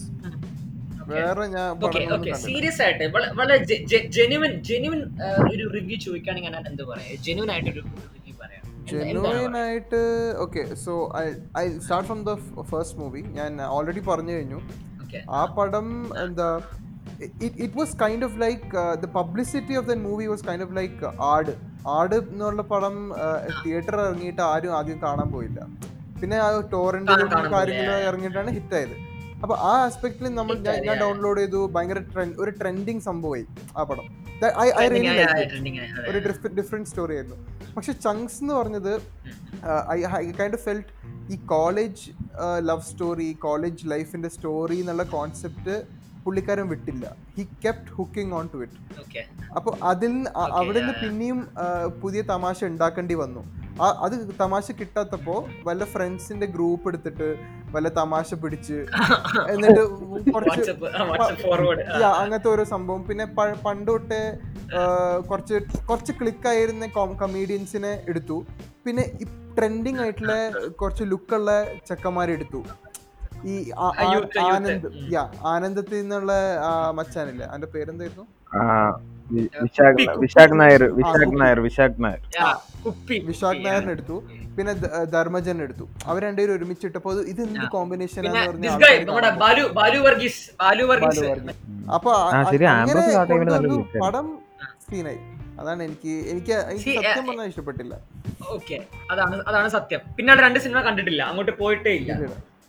വേറെ 1.08 1.46
ഞാൻ 1.48 1.68
ഓക്കെ 1.80 2.02
ഓക്കെ. 2.16 2.32
സീരിയസ് 2.44 2.82
ആയിട്ട് 2.82 3.06
വള- 3.08 3.32
വളരെ 3.34 3.58
ജെന്യുവൻ 4.12 4.52
ജെന്യുവൻ 4.62 5.00
ഒരു 5.50 5.64
റിവ്യൂ 5.70 5.98
ചോദിക്കുകയാണെങ്കിൽ 5.98 6.52
ഞാൻ 6.52 6.68
എന്ത് 6.68 6.84
പറയാം? 6.84 7.16
ജെന്യുവൻ 7.24 7.52
ആയിട്ട് 7.52 7.70
ഒരു 7.70 7.82
റിവ്യൂ 8.16 8.36
പറയാം. 8.42 8.64
ജെനുവൻ? 8.90 9.56
ആയിട്ട് 9.60 10.02
okay 10.38 10.62
so 10.76 10.94
I 11.18 11.26
I 11.58 11.66
start 11.78 12.08
from 12.08 12.22
the 12.24 12.34
first 12.64 13.00
movie 13.00 13.22
ഞാൻ 13.34 13.62
ഓൾറെഡി 13.70 14.00
പറഞ്ഞു 14.08 14.32
കഴിഞ്ഞു. 14.32 14.62
ആ 15.40 15.42
പടം 15.58 15.88
എന്താ 16.24 16.50
it 17.64 17.76
was 17.80 17.96
kind 18.04 18.26
of 18.28 18.38
like 18.44 18.64
the 19.04 19.10
publicity 19.18 19.76
of 19.80 19.88
the 19.92 19.98
movie 20.08 20.26
was 20.32 20.46
kind 20.50 20.66
of 20.68 20.76
like 20.80 21.06
Aadu. 21.34 21.54
Aadu 21.98 22.16
എന്നുള്ള 22.16 22.62
പടം 22.72 22.96
തിയേറ്ററിൽ 23.64 24.02
ഇറങ്ങിയിട്ട് 24.08 24.42
ആരും 24.52 24.74
ആദ്യം 24.80 25.00
കാണാൻ 25.06 25.30
പോയില്ല. 25.36 25.60
പിന്നെ 26.22 26.38
ആ 26.46 26.48
ടോറന്റിലും 26.74 27.30
കാര്യങ്ങളും 27.56 28.04
ഇറങ്ങിയിട്ടാണ് 28.10 28.52
ഹിറ്റ് 28.58 28.76
ആയത് 28.80 28.96
അപ്പൊ 29.44 29.56
ആ 29.70 29.74
ആസ്പെക്ടിൽ 29.84 30.28
നമ്മൾ 30.38 30.56
ഞാൻ. 30.64 30.98
ഡൗൺലോഡ് 31.02 31.40
ചെയ്തു. 31.42 31.60
ഭയങ്കര 31.76 32.00
ട്രെൻഡ് 32.14 32.36
ഒരു 32.44 32.52
ട്രെൻഡിങ് 32.62 33.04
സംഭവമായി 33.10 33.46
ആ 33.78 33.84
പടം. 33.90 34.08
ഐ 34.82 34.88
റിയലി 34.94 35.14
ലൈക്ക് 35.20 36.10
ഒരു 36.12 36.20
ഡിഫറെന്റ് 36.60 36.90
സ്റ്റോറി 36.90 37.14
ആയിരുന്നു. 37.18 37.38
പക്ഷെ 37.76 37.94
ചങ്സ് 38.06 38.38
എന്ന് 38.44 38.54
പറഞ്ഞത് 38.60 38.94
ഐ 39.96 40.32
കൈൻഡ് 40.42 40.58
ഓഫ് 40.58 40.64
ഫെൽറ്റ് 40.68 40.90
ഈ 41.34 41.38
കോളേജ് 41.54 42.04
ലവ് 42.60 42.82
സ്റ്റോറി 42.82 43.34
കോളേജ് 43.34 43.92
ലൈഫിന്റെ 43.92 44.30
സ്റ്റോറി 44.30 44.78
എന്നുള്ള 44.80 45.04
കോൺസെപ്റ്റ് 45.04 45.76
പുള്ളിക്കാരൻ 46.26 46.68
വിട്ടില്ല. 46.68 47.06
He 47.38 47.44
kept 47.66 47.92
hooking 47.96 48.34
on 48.36 48.50
to 48.54 48.58
it. 48.58 48.80
അപ്പോൾ 49.56 49.74
അതിൽ 49.84 50.12
നിന്ന് 50.14 50.30
അവിടെ 50.60 50.80
നിന്ന്. 50.80 50.94
പിന്നെയും 51.04 51.40
പുതിയ 52.02 52.22
തമാശ 52.22 52.66
ഉണ്ടാക്കേണ്ടി 52.66 53.14
വന്നു. 53.14 53.42
ആ 53.82 53.88
അത് 54.06 54.36
തമാശ 54.40 54.72
കിട്ടാത്തപ്പോൾ 54.72 55.40
വല്ല 55.64 55.84
ഫ്രണ്ട്സിന്റെ 55.86 56.46
ഗ്രൂപ്പ് 56.46 56.88
എടുത്തിട്ട് 56.88 57.28
വല്ല 57.72 57.90
തമാശ 57.90 58.34
പിടിച്ച് 58.34 58.78
എന്നിട്ട് 59.54 59.82
കുറച്ച് 60.34 60.72
അങ്ങനത്തെ 62.22 62.48
ഓരോ 62.48 62.64
സംഭവം. 62.64 63.04
പിന്നെ 63.04 63.26
പ- 63.26 63.60
പണ്ട് 63.66 63.92
തൊട്ടേ 63.92 64.22
ആ, 64.78 64.82
കുറച്ച് 65.30 65.56
കുറച്ച് 65.90 66.12
ക്ലിക്കായിരുന്ന 66.12 66.88
കമീഡിയൻസിനെ 67.22 68.06
എടുത്തു. 68.10 68.46
പിന്നെ 68.86 69.04
ട്രെൻഡിങ് 69.60 70.02
ആയിട്ടുള്ള 70.02 70.34
കുറച്ച് 70.82 71.04
ലുക്കുള്ള 71.12 71.52
ചെക്കന്മാരെടുത്തു. 71.90 72.60
ഈ. 73.46 73.56
ആനന്ദ് 74.48 74.90
യാ 75.14 75.22
ആനന്ദത്തിൽ 75.54 75.98
നിന്നുള്ള 76.02 76.32
മച്ചാനില്ല? 76.98 77.44
അതിന്റെ 77.44 77.52
അവന്റെ 77.52 77.70
പേരെന്തായിരുന്നു 77.76 78.26
വിശാഖ് 79.64 80.04
വിശാഖ് 80.22 80.56
നായർ 80.60 80.84
വിശാഖ് 81.00 81.36
നായർ 81.42 81.60
വിശാഖ് 81.66 82.00
നായർ. 82.06 82.22
വിശാഖ് 83.28 83.62
നായറിനെ 83.66 83.92
എടുത്തു. 83.96 84.16
പിന്നെ 84.56 84.74
ധർമ്മജൻ 85.16 85.58
എടുത്തു. 85.66 85.86
അവർ 86.08 86.22
രണ്ടുപേരും 86.28 86.54
ഒരുമിച്ചിട്ടപ്പോ 86.56 87.12
ഇത് 87.16 87.22
ഇത് 87.34 87.42
എന്ത് 87.48 87.66
കോമ്പിനേഷൻ 87.76 88.24
അപ്പൊ 91.98 92.14
പടം 94.04 94.28
സീനായി 94.88 95.20
അതാണ് 95.62 95.82
എനിക്ക് 95.88 96.14
എനിക്ക് 96.34 96.56
സത്യം 96.84 97.24
uh, 97.24 97.30
പറഞ്ഞാൽ 97.30 97.50
ഇഷ്ടപ്പെട്ടില്ല. 97.52 97.96
ഓക്കെ. 98.56 98.78
അതാണ് 99.14 99.36
അതാണ് 99.50 99.70
സത്യം. 99.78 100.02
പിന്നെ 100.18 100.32
അവിടെ 100.34 100.46
രണ്ട് 100.48 100.60
സിനിമ 100.66 100.80
കണ്ടിട്ടില്ല. 100.88 101.22
അങ്ങോട്ട് 101.32 101.56
പോയിട്ടേ 101.64 101.94
ഇല്ല. 102.02 102.12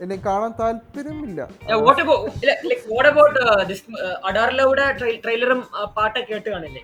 എന്നെ 0.04 0.16
കാണാൻ 0.26 0.52
താല്പര്യമില്ല. 0.60 1.40
അബൌട്ട് 3.08 3.40
ദിസ് 3.70 3.82
അഡാർലയുടെ 4.28 4.84
ട്രെയിലറും 5.24 5.60
പാട്ടൊക്കെ 5.96 6.28
കേട്ട് 6.30 6.48
കാണില്ലേ. 6.54 6.82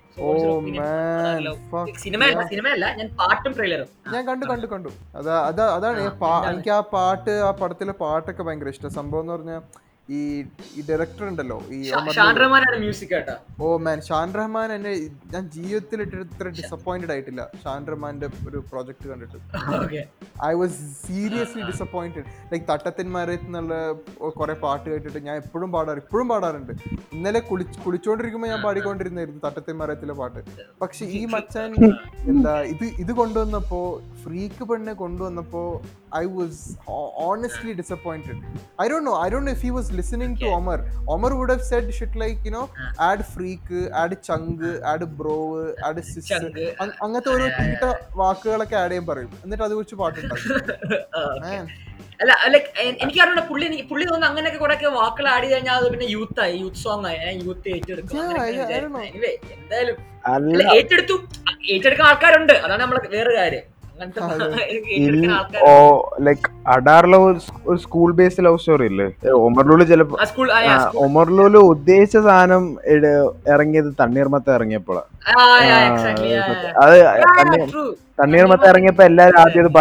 സിനിമയല്ല 2.05 2.45
സിനിമയല്ല 2.53 2.87
ഞാൻ 2.99 3.09
പാട്ടും 3.23 3.55
ട്രെയിലറും 3.59 3.89
ഞാൻ 4.15 4.23
കണ്ടു 4.31 4.47
കണ്ടു 4.53 4.69
കണ്ടു. 4.75 4.93
അതാ 5.21 5.37
അതാ 5.51 5.67
അതാണ്? 5.79 6.05
എനിക്ക് 6.53 6.73
ആ 6.77 6.81
പാട്ട് 6.95 7.35
ആ 7.49 7.51
പടത്തിലെ 7.63 7.97
പാട്ടൊക്കെ 8.05 8.45
ഭയങ്കര 8.49 8.75
ഇഷ്ടം. 8.77 8.97
സംഭവം 9.01 9.25
എന്ന് 9.25 9.35
പറഞ്ഞാൽ 9.37 9.63
ഈ 10.15 10.19
ഡയറക്ടർ 10.89 11.23
ഉണ്ടല്ലോ 11.29 11.57
ഈ 11.77 11.79
ഓ 13.67 13.69
മാൻ 13.87 13.99
ഷാൻ 14.09 14.29
റഹ്മാൻ 14.39 14.69
എന്നെ 14.75 14.93
ഞാൻ 15.33 15.45
ജീവിതത്തിൽ 15.55 16.03
ഇത്ര 16.05 16.49
ഡിസപ്പോയിന്റഡ് 16.59 17.13
ആയിട്ടില്ല. 17.15 17.43
ഷാൻ 17.63 17.81
റഹ്മാന്റെ 17.93 18.29
ഒരു 18.49 18.59
പ്രോജക്റ്റ് 18.71 19.07
കണ്ടിട്ട്. 19.13 19.39
I 20.51 20.53
was 20.61 20.77
seriously 21.07 21.63
disappointed 21.71 22.27
like 22.53 22.67
തട്ടത്തിന്മാരെ 22.71 23.35
എന്നുള്ള 23.39 23.75
കുറെ 24.39 24.57
പാട്ട് 24.65 24.87
കേട്ടിട്ട് 24.93 25.23
ഞാൻ 25.29 25.37
എപ്പോഴും 25.43 25.71
പാടാറ് 25.77 26.03
ഇപ്പോഴും 26.05 26.29
പാടാറുണ്ട്. 26.33 26.73
ഇന്നലെ 27.17 27.43
കുളിച്ച് 27.51 27.79
കുളിച്ചോണ്ടിരിക്കുമ്പോൾ 27.87 28.53
ഞാൻ 28.53 28.63
പാടിക്കൊണ്ടിരുന്നായിരുന്നു 28.67 29.43
തട്ടത്തിന്മാരത്തിലെ 29.49 30.17
പാട്ട്. 30.23 30.41
പക്ഷെ 30.85 31.05
ഈ 31.19 31.23
മച്ചാൻ 31.35 31.75
എന്താ 32.35 32.55
ഇത് 32.75 32.87
ഇത് 33.05 33.13
കൊണ്ടുവന്നപ്പോ 33.23 33.81
ഫ്രീക്ക് 34.23 34.65
പെണ്ണെ 34.71 34.95
കൊണ്ടുവന്നപ്പോ 35.05 35.65
I 36.17 36.25
was 36.25 36.61
honestly 37.25 37.73
disappointed 37.73 38.39
I 38.83 38.89
don't 38.89 39.07
know 39.07 39.25
I 39.25 39.29
don't 39.29 39.51
if 39.51 39.63
he 39.63 39.71
was 39.71 39.93
listening 39.93 40.41
to 40.41 40.45
Omar 40.45 40.79
Omar. 41.09 41.33
Would 41.33 41.51
have 41.51 41.63
said 41.63 41.91
shit 41.91 42.21
like 42.21 42.39
you 42.47 42.51
know 42.51 42.69
add 43.01 43.23
freak 43.23 43.81
add 43.95 44.17
chunk 44.23 44.83
add 44.85 45.05
bro 45.05 45.75
add 45.85 45.97
add 45.97 46.13
sister. 46.15 46.39
അങ്ങനത്തെ 47.03 47.31
ഓരോ 47.31 47.47
തീട്ട 47.59 47.83
വാക്കുകളൊക്കെ 48.15 48.77
add 48.77 48.91
ചെയ്യാൻ 48.91 49.07
പറയും. 49.07 49.33
എന്നിട്ട് 49.45 49.65
അത് 49.65 49.75
വെച്ച് 49.75 49.95
പാട്ടുണ്ടാക്കും. 49.95 50.55
അല്ല 52.21 52.33
like 52.49 52.69
എനിക്ക് 53.03 53.21
അറിയണ 53.23 53.41
പുള്ളി 53.41 53.67
പുള്ളി 53.83 54.05
തോന്നുന്നു 54.05 54.27
അങ്ങനെയൊക്കെ 54.27 54.59
കുറെ 54.59 54.89
വാക്കുകൾ 54.89 55.29
ആഡ് 55.29 55.43
ചെയ്ത് 55.43 55.55
കഴിഞ്ഞാൽ 55.55 55.75
അത് 55.75 55.91
പിന്നെ 55.91 56.07
യൂത്ത് 56.07 56.41
ആയി 56.41 56.57
യൂത്ത് 56.59 56.77
സോങ് 56.77 57.07
ആയി 57.07 57.41
യൂത്ത് 57.45 57.69
ഏറ്റെടുക്കും. 57.69 58.19
I- 58.19 58.55
I 58.67 58.81
don't 58.81 58.93
know. 58.93 59.03
എന്തായാലും 59.57 59.97
ഏറ്റെടുത്തു. 60.77 61.17
ഏറ്റെടുക്കാൻ 61.75 62.07
ആൾക്കാരുണ്ട്. 62.07 62.53
അതാണ് 62.53 62.83
നമ്മളെ 62.83 63.09
വേറെ 63.09 63.35
കാര്യം. 63.35 63.65
ഓ 65.67 65.71
ലൈക്ക് 66.21 66.43
അഡാറിലെ 66.69 67.19
ഒരു 67.67 67.79
സ്കൂൾ 67.79 68.09
ബേസ്ഡ് 68.13 68.45
ലവ് 68.45 68.59
സ്റ്റോറി 68.59 68.87
ഇല്ലേ? 68.91 69.07
ഒമർലൂൽ 69.41 69.83
ചിലപ്പോ 69.85 70.17
ഒമർലൂൽ 71.05 71.55
ഉദ്ദേശിച്ച 71.67 72.17
സാധനം 72.27 72.65
ഇറങ്ങിയത് 73.55 73.91
തണ്ണീർമത്ത 74.01 74.49
ഇറങ്ങിയപ്പോഴാണ് 74.51 75.07
അത് 76.83 76.97
തണ്ണീർമത്ത 78.21 78.65
ഇറങ്ങിയപ്പോ 78.73 79.05
എല്ലാരും 79.05 79.39
ആദ്യം 79.41 79.73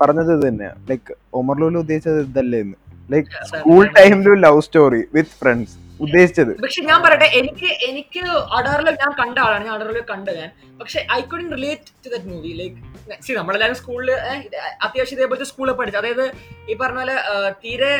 പറഞ്ഞത് 0.00 0.32
ഇത് 0.32 0.44
തന്നെയാ. 0.48 0.72
ലൈക്ക് 0.90 1.12
ഒമർലൂൽ 1.34 1.76
ഉദ്ദേശിച്ചത് 1.78 2.20
ഇതല്ലേ 2.24 2.62
ലൈക് 2.62 2.80
ലൈക്ക് 3.10 3.30
സ്കൂൾ 3.52 3.82
ടൈമിലും 3.98 4.36
ലവ് 4.40 4.60
സ്റ്റോറി 4.60 5.02
വിത്ത് 5.14 5.36
ഫ്രണ്ട്സ് 5.40 5.74
ഉദ്ദേശിച്ചത്. 6.02 6.52
പക്ഷെ 6.62 6.80
ഞാൻ 6.88 6.98
പറയട്ടെ 7.04 7.28
എനിക്ക് 7.40 7.68
എനിക്ക് 7.88 8.22
അഡാറിൽ 8.56 8.88
ഞാൻ 9.02 9.12
കണ്ട 9.20 9.36
ആളാണ്. 9.44 9.64
ഞാൻ 9.66 9.74
അഡാറിൽ 9.76 9.98
കണ്ട 10.12 10.28
ഞാൻ. 10.40 10.50
പക്ഷെ 10.80 11.00
I 11.16 11.18
couldn't 11.30 11.48
relate 11.56 11.88
to 12.04 12.08
that 12.14 12.28
movie 12.30 12.52
like 12.60 12.76
see 13.24 13.32
നമ്മളെല്ലാവരും 13.38 13.78
സ്കൂളിൽ 13.80 14.10
അത്യാവശ്യം 14.86 15.16
ഇതേപോലത്തെ 15.16 15.46
സ്കൂളിൽ 15.50 15.74
പഠിച്ചു. 15.78 15.98
അതായത് 16.00 16.24
ഈ 16.70 16.74
പറഞ്ഞ 16.82 16.98
പോലെ 17.00 17.16
തീരെ 17.62 17.90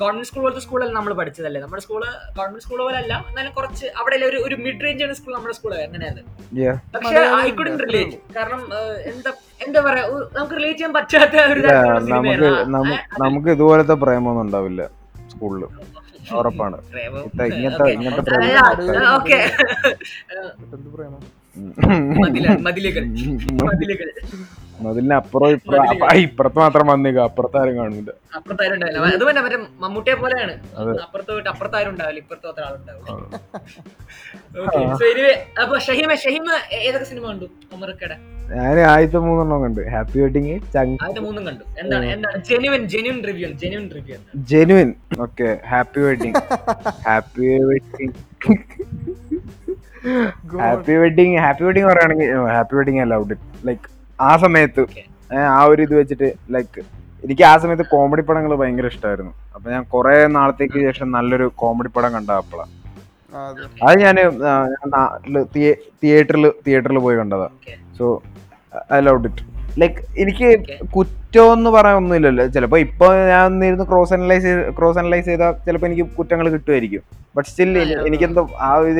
ഗവൺമെന്റ് 0.00 0.28
സ്കൂൾ 0.30 0.42
പോലത്തെ 0.44 0.62
സ്കൂളല്ല 0.66 0.94
നമ്മൾ 0.98 1.12
പഠിച്ചതല്ലേ? 1.20 1.60
നമ്മുടെ 1.64 1.82
സ്കൂൾ 1.86 2.02
ഗവൺമെന്റ് 2.38 2.64
സ്കൂൾ 2.66 2.80
പോലെ 2.86 2.98
അല്ല. 3.02 3.12
എന്നാലും 3.30 3.52
കുറച്ച് 3.58 3.86
അവിടെ 4.00 4.18
ഒരു 4.30 4.40
ഒരു 4.46 4.58
മിഡ് 4.64 4.84
റേഞ്ച് 4.86 5.04
ആണ് 5.06 5.16
സ്കൂൾ 5.20 5.34
നമ്മുടെ 5.38 5.56
സ്കൂൾ 5.58 5.74
എങ്ങനെയാണ്. 5.86 6.20
പക്ഷെ 6.96 7.16
ഐ 7.46 7.48
കുഡിൻ 7.60 7.78
റിലേറ്റ് 7.86 8.18
കാരണം 8.38 8.62
എന്താ 9.12 9.32
എന്താ 9.66 9.82
പറയാ 9.88 10.04
നമുക്ക് 10.36 10.56
റിലേറ്റ് 10.60 10.78
ചെയ്യാൻ 10.80 10.94
പറ്റാത്ത 10.98 11.46
ഒരു 11.54 11.62
നമുക്ക് 12.16 12.50
നമുക്ക് 13.24 13.50
ഇതുപോലത്തെ 13.56 13.96
പ്രേമൊന്നും 14.04 14.44
ഉണ്ടാവില്ല 14.46 14.82
സ്കൂളിൽ 15.34 15.64
ഉറപ്പാണ്. 16.38 16.76
ഇങ്ങനത്തെ 17.50 17.86
ഇങ്ങനത്തെ 17.92 18.22
പ്രേമം 18.22 19.06
ഓക്കെ. 19.14 19.38
എന്ത് 20.66 22.60
മതിലുകൾ 22.60 23.04
മതിലുകൾ 23.64 24.08
അതിന് 24.90 25.14
അപ്പുറം 25.20 25.50
ഇപ്പുറം 25.56 25.82
ഇപ്പുറത്ത് 26.26 26.58
മാത്രം 26.64 26.86
വന്നേക്ക 26.92 27.18
അപ്പുറത്താരും 27.28 27.74
കാണൂല. 27.80 28.10
അപ്പുറത്താരും 28.36 28.74
ഉണ്ടാവില്ല. 28.76 29.00
അത് 29.16 29.24
തന്നെ 29.28 29.42
മറ്റേ 29.46 29.58
മമ്മൂട്ടിയെ 29.84 30.16
പോലെയാണ്. 30.22 30.54
അതെ. 30.80 30.92
അപ്പുറത്ത് 31.06 31.30
പോയിട്ട് 31.32 31.50
അപ്പുറത്താരും 31.54 31.90
ഉണ്ടാവില്ല. 31.94 32.20
ഇപ്പുറത്ത് 32.24 32.48
അത്ര 32.52 32.64
ആളുണ്ടാവില്ല 32.68 33.10
ഓക്കെ 34.62 34.80
സോ 35.00 35.04
എനിവേ 35.12 35.34
അപ്പൊ 35.62 35.74
ഷഹീമ 35.86 36.14
ഷഹീമ 36.24 36.48
ഏതൊക്കെ 36.86 37.06
സിനിമ 37.12 37.24
കണ്ടു? 37.32 37.46
ഞാൻ 38.52 38.78
ആദ്യത്തെ 38.92 39.18
മൂന്നെണ്ണം 39.26 39.60
കണ്ടു. 39.64 39.82
ഹാപ്പി 39.92 40.18
വെഡിങ് 40.22 40.56
മൂന്നും 41.26 41.44
കണ്ടു. 41.48 41.64
എന്താണ് 41.82 42.06
എന്താണ്? 42.14 42.38
Genuine 42.48 42.82
genuine 42.94 43.18
review 43.28 43.48
genuine 43.62 43.86
review 43.96 44.18
genuine 44.52 44.90
okay 45.26 45.48
happy 45.70 46.02
wedding 46.06 46.34
happy 47.08 47.48
wedding 47.70 48.14
happy 50.62 50.94
wedding 51.02 51.36
happy 51.44 51.64
wedding 51.68 51.88
പറയുകയാണെങ്കിൽ 51.90 52.30
ഹാപ്പി 52.54 52.76
വെഡിങ് 52.80 53.00
അല്ല 53.04 53.20
ഔട്ട് 53.22 53.36
ലൈക്ക് 53.68 53.86
ആ 54.18 54.36
സമയത്ത് 54.36 54.82
ആ 55.50 55.64
ഒരു 55.64 55.82
ഇത് 55.82 55.94
വെച്ചിട്ട് 55.94 56.34
ലൈക്ക് 56.50 56.82
എനിക്ക് 57.24 57.42
ആ 57.42 57.56
സമയത്ത് 57.56 57.86
കോമഡി 57.86 58.22
പടങ്ങൾ 58.22 58.54
ഭയങ്കര 58.54 58.86
ഇഷ്ടമായിരുന്നു 58.86 59.32
അപ്പൊ 59.54 59.70
ഞാൻ 59.70 59.84
കുറെ 59.84 60.26
നാളത്തേക്ക് 60.26 60.78
ശേഷം 60.78 61.10
നല്ലൊരു 61.10 61.52
കോമഡി 61.56 61.88
പടം 61.88 62.12
കണ്ട 62.12 62.30
അപ്പളാ 62.30 62.66
അതെ 63.82 63.94
ഞാൻ 64.02 64.16
തിയേറ്ററിൽ 66.02 66.52
തിയേറ്ററിൽ 66.66 66.98
പോയി 66.98 67.16
കണ്ടതാ. 67.16 67.48
So 67.98 68.22
I 68.92 69.00
love 69.00 69.26
it 69.26 69.44
like 69.80 70.02
എനിക്ക്. 70.16 70.48
കുറ്റം 71.34 71.52
എന്ന് 71.58 71.70
പറയാൻ 71.74 71.96
ഒന്നുമില്ലല്ലോ. 72.00 72.44
ചിലപ്പോ 72.54 72.76
ഇപ്പൊ 72.84 73.06
ഞാൻ 73.30 73.64
ഇരുന്ന് 73.68 73.84
ക്രോസ് 73.88 74.12
അനലൈസ് 74.16 74.50
ക്രോസ് 74.76 74.98
അനലൈസ് 75.00 75.26
ചെയ്താൽ 75.28 75.52
ചിലപ്പോൾ 75.66 75.86
എനിക്ക് 75.88 76.04
കുറ്റങ്ങൾ 76.18 76.46
കിട്ടുമായിരിക്കും. 76.54 77.02
ബട്ട് 77.36 77.48
സ്റ്റിൽ 77.50 77.70
എനിക്കെന്തോ 78.08 78.42
ആ 78.66 78.68
ഒരു 78.82 78.92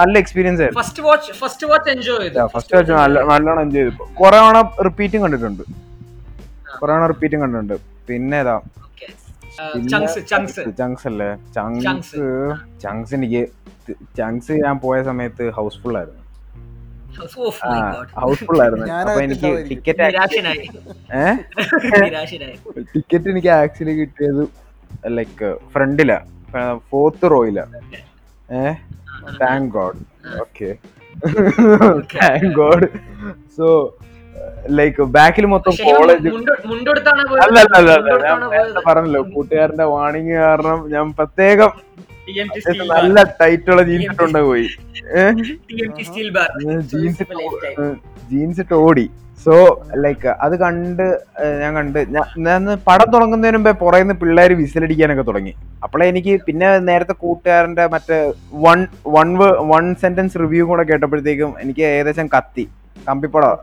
നല്ല 0.00 0.14
എക്സ്പീരിയൻസ് 0.22 0.60
ആയിരുന്നു. 0.62 0.80
First 0.80 1.02
watch 1.06 1.36
first 1.42 1.68
watch 1.72 1.90
enjoy 1.94 2.22
ചെയ്തു. 2.24 2.46
ഫസ്റ്റ് 2.54 2.74
വെച്ച് 2.78 2.92
നല്ല 3.02 3.22
നല്ലോണം 3.30 3.60
എൻജോയ് 3.66 3.84
ചെയ്തു. 3.88 4.08
കുറെ 4.20 4.36
തവണ 4.40 4.62
റിപ്പീറ്റും 4.88 5.22
കണ്ടിട്ടുണ്ട്. 5.24 5.62
കുറെ 6.80 6.90
തവണ 6.92 7.06
റിപ്പീറ്റും 7.12 7.40
കണ്ടിട്ടുണ്ട്. 7.44 7.76
പിന്നെ 8.10 8.38
ഏതാ 8.44 8.56
ചങ്സ് 10.82 11.06
അല്ലേ. 11.12 11.30
ചങ്സ് 11.56 12.22
ചങ്സ് 12.84 13.14
എനിക്ക് 13.18 13.44
ചങ്സ് 14.20 14.52
ഞാൻ 14.66 14.76
പോയ 14.86 14.96
സമയത്ത് 15.10 15.44
ഹൗസ്ഫുൾ 15.58 15.94
ആയിരുന്നു. 16.00 16.22
ഹൗസ്ഫുൾ 17.18 18.58
ആയിരുന്നു. 18.62 18.86
അപ്പൊ 19.02 19.20
എനിക്ക്. 19.22 19.50
ടിക്കറ്റ് 19.70 20.06
ടിക്കറ്റ് 22.94 23.28
എനിക്ക് 23.32 23.50
ആക്ച്വലി 23.56 23.94
കിട്ടിയത് 24.00 24.42
ലൈക്ക് 25.16 25.50
ഫ്രണ്ടിലാ. 25.74 26.18
ഫോർത്ത് 26.90 27.26
റോയില 27.32 27.60
ഏഹ് 28.58 28.74
thank 29.40 29.70
god 29.72 30.00
okay 30.40 30.68
thank 32.16 32.50
god 32.56 32.86
so 33.56 33.66
like 34.70 35.02
ബാക്കിൽ 35.16 35.46
മൊത്തം 35.46 35.74
കോളേജ് 35.88 36.28
അല്ല 37.44 37.58
അല്ല 37.78 37.90
പറഞ്ഞല്ലോ 38.86 39.22
കൂട്ടുകാരന്റെ 39.34 39.86
വാണിംഗ് 39.94 40.34
കാരണം 40.40 40.80
ഞാൻ 40.94 41.06
പ്രത്യേകം 41.12 41.72
നല്ല 42.88 43.22
ടൈറ്റുള്ള 43.40 43.82
ജീൻസ് 43.82 44.06
ഇട്ടുണ്ട് 44.06 44.38
പോയി. 44.38 44.68
ജീൻസ് 46.80 47.22
ജീൻസ് 48.30 48.60
ഇട്ട് 48.60 48.74
ഓടി. 48.74 49.10
സോ 49.44 49.82
ലൈക്ക് 49.96 50.28
അത് 50.28 50.56
കണ്ട് 50.56 51.02
ഞാൻ 51.60 51.74
കണ്ട് 51.74 51.98
ഞാൻ- 51.98 52.78
പടം 52.86 53.10
തുടങ്ങുന്നതിന് 53.10 53.56
മുമ്പേ 53.56 53.70
പുറയുന്ന 53.72 54.12
പിള്ളേർ 54.12 54.52
വിസിലടിക്കാനൊക്കെ 54.52 55.22
തുടങ്ങി. 55.22 55.54
അപ്പോഴേ 55.82 56.08
എനിക്ക് 56.08 56.40
പിന്നെ 56.42 56.78
നേരത്തെ 56.78 57.12
കൂട്ടുകാരന്റെ 57.12 57.86
മറ്റേ 57.86 58.32
one 58.54 58.86
one 59.06 59.38
one 59.68 59.94
sentence 59.94 60.38
review 60.38 60.66
കൂടെ 60.66 60.82
കേട്ടപ്പോഴത്തേക്കും 60.82 61.60
എനിക്ക് 61.60 61.80
ഏകദേശം 61.80 62.26
കത്തി. 62.26 62.68
കമ്പിപ്പടോ. 63.08 63.62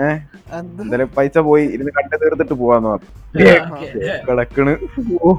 ഏഹ്? 0.00 0.18
എന്ത് 0.54 0.82
എന്തായാലും 0.82 1.08
പൈസ 1.16 1.38
പോയി. 1.38 1.66
ഇരുന്ന് 1.66 1.90
കണ്ടു 1.90 2.16
തീർത്തിട്ട് 2.16 2.54
പോവാന്ന് 2.54 2.88
പറഞ്ഞു. 2.88 3.10
കിടക്കണ്. 4.28 4.76
ഓ. 5.22 5.36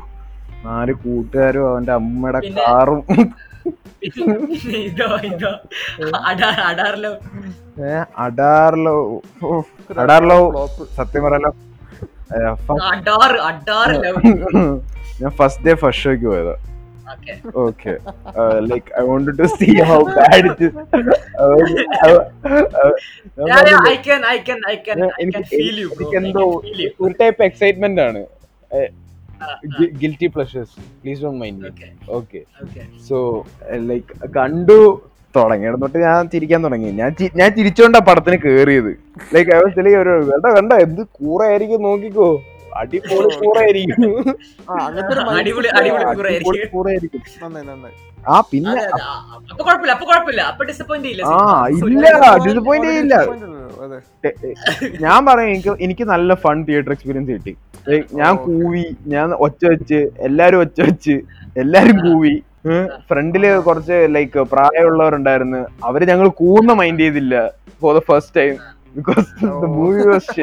നാല് 0.65 0.93
കൂട്ടുകാരും 1.04 1.63
അവന്റെ 1.71 1.93
അമ്മയുടെ 1.99 2.39
കാറും. 2.60 3.01
സത്യം 10.97 11.23
പറയാലോ. 11.25 11.51
ഞാൻ 15.21 15.32
ഫസ്റ്റ് 15.39 15.65
ഡേ 15.65 15.73
ഫസ്റ്റ് 15.84 16.04
ഷോക്ക് 16.04 16.25
പോയതാ. 16.32 16.56
Okay. 17.65 17.93
Like 18.69 18.89
I 18.99 19.04
want 19.10 19.32
to 19.39 19.45
see 19.58 19.69
how 19.89 19.99
bad 20.17 20.45
it 20.49 20.67
എനിക്കെന്തോ 25.23 26.45
ഒരു 27.01 27.13
ടൈപ്പ് 27.21 27.43
എക്സൈറ്റ്മെന്റ് 27.49 28.01
ആണ്. 28.08 28.21
Guilty 30.02 30.28
pleasures 30.28 30.76
please 31.02 31.21
don't 31.21 31.39
mind 31.41 31.71
okay 32.10 32.41
so 33.10 33.45
like 33.91 34.30
കണ്ടു 34.30 35.02
തുടങ്ങിയത് 35.36 35.82
തൊട്ട് 35.82 35.98
ഞാൻ 35.98 36.30
ചിരിക്കാൻ 36.34 36.63
തുടങ്ങി. 36.63 36.89
ഞാൻ 36.91 37.15
ഞാൻ 37.36 37.50
ചിരിച്ചോണ്ടാ 37.56 38.00
പടത്തിന് 38.00 38.38
കേറിയത്. 38.45 38.91
ലൈക്ക് 39.34 39.52
ഒരു 39.98 40.10
വേണ്ട 40.10 40.45
വേണ്ട 40.58 40.74
എന്ത് 40.74 41.02
കൂറായിരിക്കും 41.02 41.82
നോക്കിക്കോ. 41.82 42.30
അടിപൊളി 42.76 43.30
കൂറായിരിക്കും. 43.36 44.13
അടിപൊളി 45.80 46.65
കൂറായിരിക്കും. 46.74 47.21
നന്നായി 47.43 47.65
നന്നായി. 47.67 47.95
ആ 48.27 48.38
പിന്നെ 48.49 48.69
അതെ 48.71 48.83
അതെ. 48.88 49.01
ആ, 49.03 49.11
അപ്പൊ 49.47 49.63
കുഴപ്പമില്ല 49.63 49.93
അപ്പൊ 49.95 50.05
കുഴപ്പമില്ല. 50.05 50.41
അപ്പൊ 50.51 50.63
ഡിസപ്പോയിന്റ് 50.69 51.09
ഇല്ല 51.09 51.21
ആ 51.27 51.38
ഇല്ല 51.88 52.05
ഡിസപ്പോയിന്റ് 52.45 52.89
ഇല്ല 52.99 53.15
അതെ. 53.85 53.97
ടെ- 54.23 54.35
ടെ- 54.41 54.53
ഞാൻ 55.03 55.19
പറയാം 55.27 55.49
എനിക്ക് 55.51 55.71
എനിക്ക് 55.85 56.05
നല്ല 56.11 56.33
ഫൺ 56.43 56.57
തിയേറ്റർ 56.67 56.93
എക്സ്പീരിയൻസ് 56.95 57.31
കിട്ടി. 57.38 57.53
ഞാൻ 58.19 58.33
കൂവി 58.45 58.83
ഞാൻ 59.07 59.27
ഒച്ച 59.45 59.61
വെച്ച് 59.73 59.99
എല്ലാരും 60.27 60.59
ഒച്ച 60.61 60.79
വെച്ച് 60.88 61.15
എല്ലാരും 61.55 61.97
കൂവി. 62.05 62.35
ഫ്രണ്ടിൽ 63.09 63.43
കുറച്ച് 63.65 63.97
ലൈക്ക് 64.13 64.43
പ്രായമുള്ളവരുണ്ടായിരുന്നു. 64.53 65.59
അവർ 65.83 66.01
ഞങ്ങൾ 66.11 66.27
കൂർന്ന 66.39 66.73
മൈൻഡ് 66.79 67.03
ചെയ്തില്ല 67.03 67.35
for 67.81 67.93
the 67.95 68.03
first 68.07 68.35
time 68.38 68.55
because 68.95 69.27
the 69.43 69.69
movie 69.75 70.01
was 70.07 70.39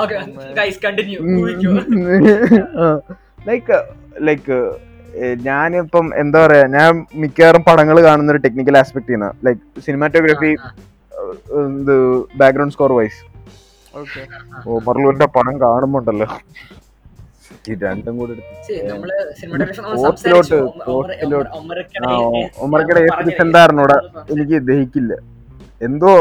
okay 0.00 0.16
guys 0.54 0.80
continue 0.84 1.18
like 3.46 3.76
like 4.20 4.56
ഞാനിപ്പം 5.48 6.06
എന്താ 6.20 6.46
പറയാ 6.46 6.66
ഞാൻ 6.76 7.06
മിക്കവാറും 7.14 7.62
പടങ്ങൾ 7.68 7.96
കാണുന്ന 8.02 8.32
ഒരു 8.32 8.42
ടെക്നിക്കൽ 8.44 8.78
ആസ്പെക്ട് 8.78 9.08
ചെയ്യുന്ന 9.08 9.28
ലൈക് 9.46 9.62
സിനിമാറ്റോഗ്രാഫി 9.86 10.52
ഇത് 11.80 11.96
ബാക്ക്ഗ്രൗണ്ട് 12.40 12.74
സ്കോർ 12.74 12.92
വൈസ് 12.92 13.20
ഓ 14.66 14.78
മർലൂരിന്റെ 14.88 15.28
പടം 15.36 15.54
കാണുമ്പോണ്ടല്ലോ. 15.60 16.28
ഈ 17.70 17.74
രണ്ടും 17.84 18.14
കൂടി 18.18 18.34
ഫോർത്തിലോട്ട്. 20.02 20.58
ഒമറക്കടെ 22.64 23.00
പറഞ്ഞില്ലേ? 23.56 23.98
എനിക്ക് 24.32 24.56
ദഹിക്കില്ല. 24.68 25.14
എന്തോ 25.88 26.12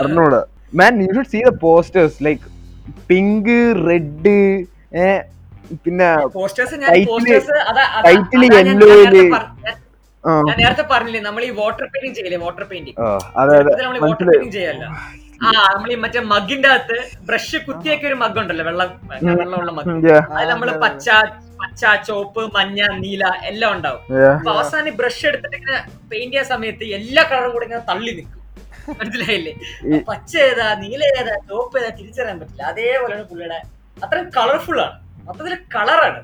അറിഞ്ഞൂടാ 0.00 0.40
man 0.80 0.92
you 1.02 1.08
should 1.16 1.32
see 1.34 1.40
the 1.48 1.52
posters 1.66 2.18
like 2.26 2.42
pink 3.10 3.56
red 3.88 4.36
പിന്നെ 5.84 6.08
പോസ്റ്റേഴ്സ് 6.34 6.76
ഞാൻ 6.82 6.90
പോസ്റ്റേഴ്സ് 7.06 7.54
അതാ 7.70 7.84
അതാ- 7.90 8.04
title 8.08 8.44
ഞാൻ- 8.48 8.70
നേരത്തെ 10.58 10.84
പറഞ്ഞില്ലേ? 10.90 11.20
നമ്മൾ 11.20 11.42
ഈ 11.44 11.52
വാട്ടർ 11.58 11.84
പെയിന്റിംഗ് 11.86 12.16
ചെയ്യില്ലേ 12.18 12.38
വാട്ടർ 12.44 12.64
പെയിന്റിംഗ് 12.68 12.98
ആ, 13.00 13.06
അതെ 13.40 13.54
അതെ. 13.56 13.72
നമ്മൾ 13.80 13.98
വാട്ടർ 14.04 14.26
പെയിന്റിംഗ് 14.28 14.54
ചെയ്യല്ല. 14.54 14.84
ആ 15.40 15.50
നമ്മൾ 15.72 15.90
ഈ 15.90 15.98
മറ്റേ 16.02 16.20
മഗിന്റെ 16.30 16.68
അകത്ത് 16.70 16.96
ബ്രഷ് 17.28 17.58
കുത്തിയൊക്കെ 17.66 18.06
ഒരു 18.10 18.16
മഗ് 18.22 18.38
ഉണ്ടല്ലോ 18.42 18.64
വെള്ളം 18.64 18.90
വെള്ളമുള്ള 19.32 19.72
മഗ് 19.78 19.90
അത് 20.30 20.48
നമ്മൾ. 20.52 20.68
പച്ച 20.84 21.06
പച്ച 21.60 21.82
ചോപ്പ് 22.08 22.42
മഞ്ഞ 22.56 22.80
നീല 23.02 23.22
എല്ലാം 23.44 23.70
ഉണ്ടാവും. 23.76 24.00
അപ്പൊ 24.30 24.50
അവസാനം 24.54 24.88
ഈ 24.88 24.96
ബ്രഷ് 24.96 25.24
എടുത്തിട്ട് 25.26 25.56
ഇങ്ങനെ 25.56 25.78
പെയിന്റ് 26.10 26.34
ചെയ്യാൻ 26.34 26.48
സമയത്ത് 26.52 26.84
എല്ലാ 26.98 27.22
കളറും 27.30 27.52
കൂടെ 27.52 27.66
ഇങ്ങനെ 27.68 27.84
തള്ളി 27.90 28.12
നിൽക്കും 28.18 28.40
മനസ്സിലായില്ലേ? 28.98 29.52
പച്ച 30.08 30.32
ഏതാ 30.46 30.66
നീല 30.80 31.02
ഏതാ 31.20 31.34
ചോപ്പ് 31.50 31.76
ഏതാ 31.80 31.90
തിരിച്ചറിയാൻ 31.98 32.38
പറ്റില്ല. 32.40 32.62
അതേപോലെയാണ് 32.72 33.24
പുള്ളിയുടെ 33.30 33.60
അത്രയും 33.96 34.28
കളർഫുൾ 34.36 34.78
ആണ്. 34.80 34.96
മൊത്തത്തിൽ 35.26 35.54
കളറാണ്. 35.74 36.20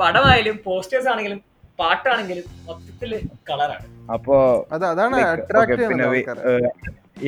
പടമായാലും 0.00 0.56
പോസ്റ്റേഴ്സ് 0.66 1.08
ആണെങ്കിലും 1.12 1.40
പാട്ടാണെങ്കിലും 1.78 2.46
മൊത്തത്തിൽ 2.68 3.10
കളറാണ്. 3.50 3.86
അപ്പോ 4.14 4.36
അത് 4.74 4.84
അതാണ് 4.92 5.16
like, 5.16 5.28
അട്രാക്ട് 5.34 5.78
ചെയ്യുന്നത് 5.80 6.16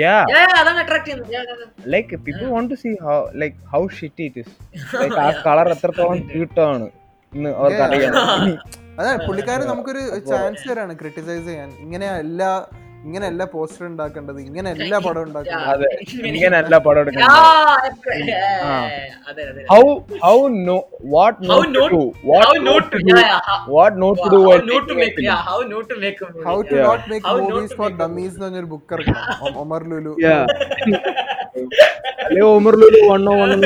yeah. 0.00 0.20
അതാണ് 0.60 0.78
അട്രാക്ട് 0.84 1.06
ചെയ്യുന്നത്. 1.06 1.30
Yeah, 1.34 1.44
yeah, 1.48 1.60
yeah. 1.60 1.86
like 1.94 2.10
people 2.26 2.48
how 2.54 2.62
to 2.72 2.76
see 2.84 2.94
how 3.06 3.18
like 3.42 3.56
how 3.72 3.82
shitty 3.98 4.26
it 4.30 4.36
is. 4.42 4.50
Like 5.02 5.16
ആ 5.24 5.28
കളർ 5.46 5.68
എത്രത്തോളം 5.74 6.20
കീട്ടമാണ് 6.32 6.86
ഇന്ന് 7.32 7.50
അവർക്ക് 7.60 7.82
അറിയാം 7.86 8.14
അതാണ് 8.98 9.18
പുള്ളിക്കാരൻ 9.26 9.66
നമുക്കൊരു 9.70 10.00
ചാൻസ് 10.30 10.64
തരാണ് 10.70 10.92
ക്രിട്ടിസൈസ് 11.00 11.46
ചെയ്യാൻ. 11.50 11.68
ഇങ്ങനെ 11.84 12.08
എല്ലാ 12.24 12.50
ഇങ്ങനെയല്ല 13.04 13.44
പോസ്റ്റർ 13.52 13.86
ഉണ്ടാക്കേണ്ടത് 13.86 14.40
ഇങ്ങനെയല്ല 14.40 14.98
പടം 15.06 15.22
ഉണ്ടാക്കേണ്ടത്. 15.22 15.84
ഇങ്ങനെയല്ല 16.30 16.78
പടം 16.78 17.00
എടുക്കേണ്ടത്. 17.02 17.38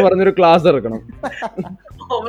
പറഞ്ഞൊരു 0.03 0.35
ക്ലാസ് 0.39 0.69
എടുക്കണം 0.69 1.01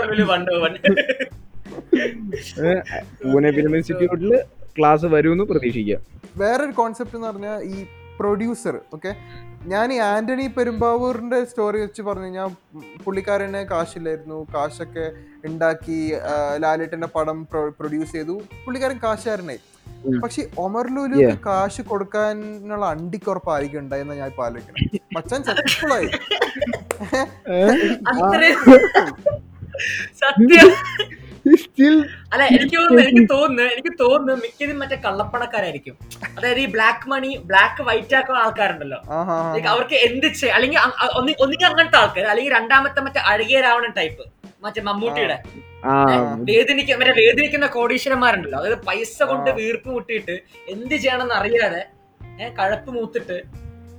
പൂനെ 3.24 3.52
ഫിലിം 3.52 3.76
ഇൻസ്റ്റിറ്റ്യൂട്ടിൽ 3.76 4.34
ക്ലാസ് 4.78 5.06
വരുമെന്ന് 5.06 5.44
പ്രതീക്ഷിക്കാം 5.44 6.02
വേറൊരു 6.38 6.72
കോൺസെപ്റ്റ് 6.72 7.16
എന്ന് 7.16 7.28
പറഞ്ഞാൽ 7.28 7.64
ഈ 7.64 7.86
പ്രൊഡ്യൂസർ 8.20 8.80
ഓക്കെ 8.94 9.16
ഞാൻ 9.66 9.94
ഈ 9.94 9.98
ആന്റണി 9.98 10.48
പെരുമ്പാവൂരിന്റെ 10.48 11.46
സ്റ്റോറി 11.46 11.80
വെച്ച് 11.80 12.02
പറഞ്ഞു. 12.02 12.24
കഴിഞ്ഞാൽ 12.24 12.50
പുള്ളിക്കാരന് 13.06 13.54
കാശില്ലായിരുന്നു. 13.54 14.48
കാശൊക്കെ 14.56 15.12
ഉണ്ടാക്കി 15.46 16.14
ലാലേട്ടന്റെ 16.58 17.08
പടം 17.08 17.48
പ്രൊഡ്യൂസ് 17.80 18.12
ചെയ്തു. 18.12 18.42
പുള്ളിക്കാരൻ 18.66 19.00
കാശുകാരനായി. 19.04 19.60
പക്ഷെ 20.24 20.50
ഒമർ 20.58 20.96
ലുലു 20.96 21.36
കാശ് 21.46 21.82
കൊടുക്കാനുള്ള 21.82 22.86
അണ്ടിക്കുറപ്പായിരിക്കും 22.86 23.80
ഉണ്ടായെന്ന് 23.80 24.14
ഞാൻ 24.14 24.30
ഇപ്പൊ 24.30 24.46
ആലോചിക്കണം 24.46 25.00
മച്ചാൻ 25.14 25.44
സക്സസ്ഫുൾ 25.44 25.94
ആയി. 25.94 26.06
സത്യം. 30.22 30.72
അല്ല 32.34 32.44
എനിക്ക് 32.44 32.78
തോന്നുന്നു 32.78 33.02
എനിക്ക് 33.02 33.30
തോന്നുന്നു 33.30 33.74
എനിക്ക് 33.74 33.94
തോന്നുന്നു 34.00 34.34
മിക്കതും 34.34 34.80
മറ്റേ 34.80 34.96
കള്ളപ്പണക്കാരായിരിക്കും. 34.96 35.98
അതായത് 36.38 36.60
ഈ 36.60 36.66
ബ്ലാക്ക് 36.66 37.10
മണി 37.10 37.42
ബ്ലാക്ക് 37.46 37.82
വൈറ്റ് 37.84 38.16
ആക്കുന്ന 38.16 38.40
ആൾക്കാരുണ്ടല്ലോ. 38.40 39.02
അവർക്ക് 39.70 39.94
എന്ത് 39.94 40.28
ചെയ്യ 40.28 40.52
അല്ലെങ്കിൽ 40.52 40.80
അ- 40.80 40.96
അ- 41.02 41.18
ഒന്നി- 41.18 41.36
ഒന്നുകിൽ 41.40 41.66
അങ്ങനത്തെ 41.66 41.98
ആൾക്കാർ 41.98 42.26
അല്ലെങ്കിൽ 42.26 42.54
രണ്ടാമത്തെ 42.54 43.02
മറ്റേ 43.02 43.20
അഴകിയ 43.20 43.62
രാവണൻ 43.62 43.92
ടൈപ്പ് 43.92 44.26
മറ്റേ 44.62 44.82
മമ്മൂട്ടിയുടെ. 44.82 45.44
വേദനിക്ക 46.52 46.94
മറ്റേ 46.94 47.12
വേദനിക്കുന്ന 47.12 47.66
കോടീശ്വരന്മാരുണ്ടല്ലോ. 47.66 48.60
അതായത് 48.60 48.78
പൈസ 48.78 49.24
കൊണ്ട്. 49.24 49.52
വീർപ്പ് 49.52 49.90
മുട്ടിയിട്ട് 49.90 50.40
എന്ത് 50.70 50.96
ചെയ്യണമെന്ന് 50.96 51.34
അറിയാതെ 51.34 51.86
കഴപ്പ് 52.60 52.92
മൂത്തിട്ട് 52.92 53.42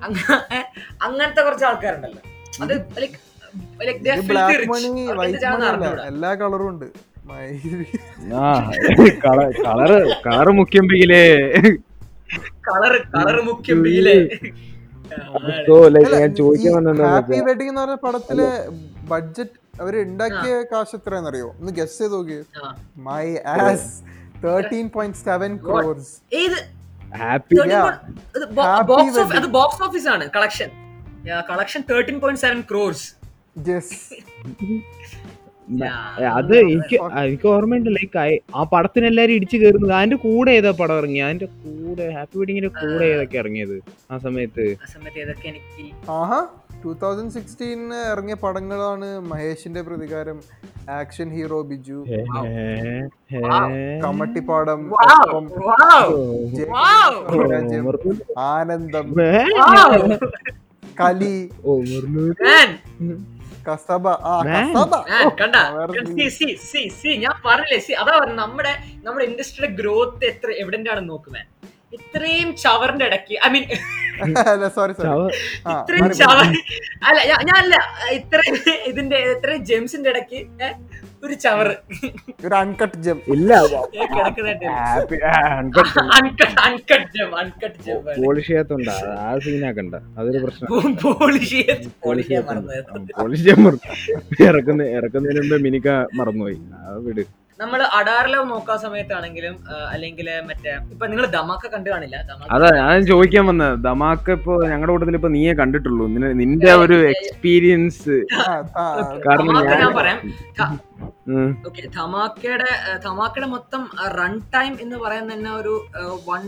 അങ്ങ- 0.02 0.72
അങ്ങനത്തെ 1.02 1.40
കുറച്ച് 1.40 1.64
ആൾക്കാരുണ്ടല്ലോ. 1.64 2.20
അത് 2.62 2.72
വൈറ്റ് 5.18 5.44
മണി 5.52 5.66
എല്ലാ 6.06 6.34
കളറും 6.34 6.68
ഉണ്ട്. 6.68 7.05
കളറ് 9.24 9.98
കളറ് 10.26 10.52
മുഖ്യം 10.58 10.84
പിയിലേ 10.90 11.22
കളറ് 12.68 12.98
കളറ് 13.14 13.40
മുഖ്യം 13.48 13.78
പിയിലേ 13.84 14.16
സോ 15.66 15.74
ലൈക്ക് 15.94 16.14
ഞാൻ 16.16 16.32
ചോദിക്കാൻ 16.40 16.88
ഈ 16.90 17.02
ഹാപ്പി 17.06 17.38
വെഡിങ് 17.48 17.70
എന്ന് 17.72 17.82
പറഞ്ഞ 17.82 17.96
പടത്തിലെ 18.04 18.48
ബഡ്ജറ്റ് 19.10 19.54
അവർ 19.80 19.94
ഉണ്ടാക്കിയ 20.02 20.52
കാശ് 20.70 20.94
എത്രയാണെന്നറിയോ? 20.98 21.48
ഒന്ന് 21.58 21.72
ഗസ് 21.78 21.98
ചെയ്ത് 21.98 22.14
നോക്കിയേ 22.14 22.40
my 23.06 23.24
ass 23.56 23.88
thirteen 24.44 24.86
point 24.94 25.18
seven 25.22 25.52
crores 25.66 26.12
ഏത്? 26.36 26.58
Happy 27.14 27.56
box 28.90 29.18
of 29.18 29.28
wedding. 29.28 29.52
Box 29.52 29.82
office 29.86 30.08
ആണ് 30.14 30.26
collection 30.36 30.70
collection 31.48 31.80
thirteen 31.90 32.18
point 32.22 32.42
seven 32.42 32.60
crores 32.70 33.06
അത് 36.36 36.52
എനിക്ക് 36.64 36.96
എനിക്ക് 37.22 37.46
ഓർമ്മയുണ്ട് 37.48 37.90
ലൈക്ക് 37.90 38.18
ആ 38.54 38.62
പടത്തിന് 38.72 39.06
എല്ലാരും 39.06 39.34
ഇടിച്ചു 39.38 39.56
കയറുന്നത്. 39.56 39.92
അതിന്റെ 39.92 40.16
കൂടെ 40.16 40.50
ഏതാ 40.50 40.70
പടം 40.80 40.98
ഇറങ്ങി 40.98 41.20
അതിന്റെ 41.20 41.48
കൂടെ 41.64 42.04
ഹാപ്പി 42.16 42.38
വെഡിങ്ങിന്റെ 42.40 42.70
കൂടെ 42.80 43.04
ഏതൊക്കെ 43.14 43.38
ഇറങ്ങിയത് 43.38 43.76
ആ 44.10 44.18
സമയത്ത്? 44.18 44.66
ടൂ 46.82 46.90
തൗസൻഡ് 47.02 47.32
സിക്സ്റ്റീനിന് 47.36 48.00
ഇറങ്ങിയ 48.12 48.36
പടങ്ങളാണ് 48.42 49.06
മഹേഷിന്റെ 49.30 49.82
പ്രതികാരം 49.82 50.38
ആക്ഷൻ 50.98 51.28
ഹീറോ 51.36 51.60
ബിജു. 51.62 51.98
കമ്മട്ടിപ്പാടം 54.04 54.80
ആനന്ദം. 58.50 59.06
കലി. 61.00 61.34
കസബ. 63.66 64.06
കണ്ടാ? 65.40 65.62
സി 66.16 66.26
സി 66.30 66.46
see, 66.62 66.84
see, 66.98 67.14
ഞാൻ 67.24 67.34
പറഞ്ഞില്ലേ 67.46 67.78
സി 67.86 67.94
അതാ 67.94 68.12
പറഞ്ഞത് 68.18 68.40
നമ്മുടെ 68.42 68.72
നമ്മുടെ 69.04 69.24
ഇൻഡസ്ട്രിയുടെ 69.24 69.70
ഗ്രോത്ത് 69.80 70.24
എത്ര 70.24 70.50
എവിഡന്റ് 70.62 70.90
ആണ് 70.94 71.02
നോക്കുമേ 71.08 71.42
ഇത്രയും 71.92 72.48
ചവറിന്റെ 72.56 73.04
ഇടയ്ക്ക് 73.04 73.34
ഐ 73.46 73.48
മീൻ 73.48 73.64
സോറി 74.76 74.92
സോറി 74.98 75.24
ഇത്രയും 75.72 76.12
ചവർ 76.20 76.38
അല്ല 77.08 77.18
ഞാനല്ല 77.48 77.76
ഇത്രയും 78.12 78.56
ഇതിന്റെ 78.86 79.18
ഇത്രയും 79.32 79.62
ജെംസിന്റെ 79.64 80.10
ഇടയ്ക്ക് 80.10 80.40
ഒരു 81.26 81.34
ചവറ്. 81.44 81.74
ഒരു 82.46 82.54
അൺകട്ട് 82.54 82.98
ജം 83.04 83.18
ഇല്ല 83.34 83.50
പോളിഷ് 88.18 88.46
ചെയ്യാത്തോണ്ട 88.48 88.90
ആ 89.20 89.30
സീനാക്കണ്ട 89.44 89.94
അതൊരു 90.18 90.38
പ്രശ്നം. 90.44 90.68
പോളിഷ് 91.04 91.62
പോളിഷ് 92.04 92.28
ചെയ്യാൻ 92.28 92.44
മറന്നു 93.60 94.44
ഇറക്കുന്ന 94.46 94.84
ഇറക്കുന്നതിന് 94.98 95.42
മുമ്പ് 95.42 95.58
മിനിക്ക 95.66 95.88
മറന്നുപോയി. 96.14 96.58
ആ 96.78 96.94
വിട്. 97.06 97.24
നമ്മൾ 97.60 97.80
അഡാറിലോ 97.98 98.40
നോക്കാൻ 98.44 98.78
സമയത്താണെങ്കിലും 98.78 99.54
അല്ലെങ്കിൽ 99.92 100.26
മറ്റേ 100.48 100.72
ഇപ്പൊ 100.92 101.04
നിങ്ങൾ 101.06 101.26
ദമാക്ക 101.36 101.66
കണ്ടു 101.66 101.88
കാണില്ല. 101.90 102.16
അതാ 102.54 102.68
ഞാൻ 102.78 103.04
ചോദിക്കാൻ 103.06 103.44
വന്ന. 103.46 103.66
ധമാക്ക 103.86 104.28
ഇപ്പൊ 104.30 104.54
ഞങ്ങളുടെ 104.66 104.92
കൂട്ടത്തിൽ 104.92 105.16
ഇപ്പൊ 105.16 105.28
നീയെ 105.28 105.52
കണ്ടിട്ടുള്ളൂ. 105.60 106.06
നിന്റെ 106.40 106.72
ഒരു 106.84 106.98
എക്സ്പീരിയൻസ് 107.12 108.16
ആ, 108.42 108.50
ആ, 108.76 108.84
കാരണം 109.26 109.54
ഞാൻ- 109.72 109.96
പറയാം. 109.96 110.20
ഓക്കെ 111.66 111.82
ധമാക്കയുടെ 111.94 112.70
ധമാക്കയുടെ 112.98 113.46
മൊത്തം 113.46 113.90
റൺ 114.18 114.40
ടൈം 114.54 114.78
എന്ന് 114.80 114.96
പറയുന്ന 114.96 115.32
തന്നെ 115.32 115.50
ഒരു 115.50 115.74
one 116.28 116.42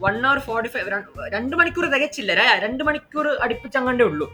one 0.00 0.26
hour 0.26 0.38
forty 0.38 0.68
five 0.68 0.88
രണ്ട് 1.32 1.56
മണിക്കൂർ 1.56 1.86
തികച്ചില്ല 1.86 2.32
രണ്ട് 2.58 2.84
മണിക്കൂർ 2.84 3.28
അടുപ്പിച്ചങ്ങണ്ടേ 3.42 4.04
ഉള്ളൂ. 4.04 4.26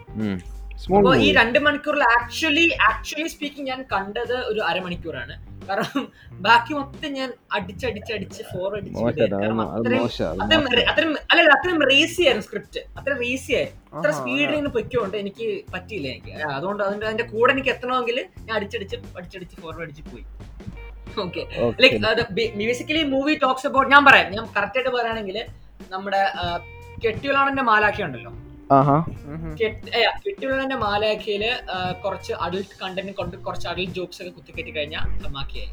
അപ്പൊ 0.97 1.13
ഈ. 1.15 1.31
രണ്ട് 1.33 1.59
മണിക്കൂറിൽ 1.59 2.03
ആക്ച്വലി 2.03 2.69
ആക്ച്വലി 2.89 3.27
സ്പീക്കിംഗ് 3.27 3.69
ഞാൻ 3.69 3.85
കണ്ടത് 3.93 4.33
ഒരു 4.33 4.59
അരമണിക്കൂറാണ് 4.59 5.33
കാരണം 5.69 6.03
ബാക്കി 6.45 6.73
മൊത്തം 6.79 7.11
ഞാൻ 7.19 7.29
അടിച്ചടിച്ചടിച്ച് 7.55 8.41
ഫോർ 8.51 8.69
അടിച്ച് 8.77 9.03
അത്രയും 9.29 10.73
അത്രയും 10.91 11.13
അത്രയും 11.55 11.81
റേസി 11.91 12.21
ആയിരുന്നു 12.25 12.45
സ്ക്രിപ്റ്റ് 12.47 12.81
അത്രയും 12.99 13.19
റേസി 13.25 13.51
ആയിരുന്നു 13.59 13.97
അത്ര 13.99 14.11
സ്പീഡിൽ 14.19 14.53
ഇങ്ങനെ 14.57 14.73
പൊയ്ക്കൊണ്ട് 14.77 15.17
എനിക്ക് 15.23 15.47
പറ്റിയില്ല 15.73 16.07
എനിക്ക്. 16.13 16.33
അതുകൊണ്ട് 16.57 16.83
അതിന്റെ 16.87 17.07
അതിന്റെ 17.09 17.27
കൂടെ 17.33 17.51
എനിക്ക് 17.55 17.71
എത്തണമെങ്കിൽ 17.75 18.19
ഞാൻ 18.47 18.53
അടിച്ചടിച്ച് 18.59 18.97
അടിച്ചടിച്ച് 19.19 19.55
ഫോർവേഡ് 19.61 19.85
അടിച്ച് 19.87 20.03
പോയി. 20.11 20.25
Okay 21.25 21.41
like 21.83 21.97
like 22.05 22.57
basically 22.59 23.01
movie 23.15 23.33
talks 23.45 23.67
about 23.69 23.91
ഞാൻ 23.95 24.03
പറയാം. 24.09 24.27
ഞാൻ 24.35 24.45
കറക്റ്റ് 24.57 24.79
ആയിട്ട് 24.79 24.91
പറയുകയാണെങ്കിൽ 24.97 25.37
നമ്മുടെ 25.95 26.21
കെട്ടിയുള്ള 27.05 27.61
മാലാഖ 27.71 28.03
ഉണ്ടല്ലോ. 28.07 28.31
കെട്ടിയുളാണന്റെ 30.23 30.77
മാലാഖയിൽ 30.85 31.43
കുറച്ച് 32.03 32.33
അഡൾട്ട് 32.45 32.75
കണ്ടന്റ് 32.81 33.13
കൊണ്ട് 33.19 33.37
കുറച്ച് 33.45 33.67
അഡൾട്ട് 33.71 33.95
ജോക്സ് 33.99 34.19
ഒക്കെ 34.21 34.31
കുത്തിക്കറ്റി 34.37 34.71
കഴിഞ്ഞാൽ 34.71 35.05
ധമാക്കിയായി 35.23 35.71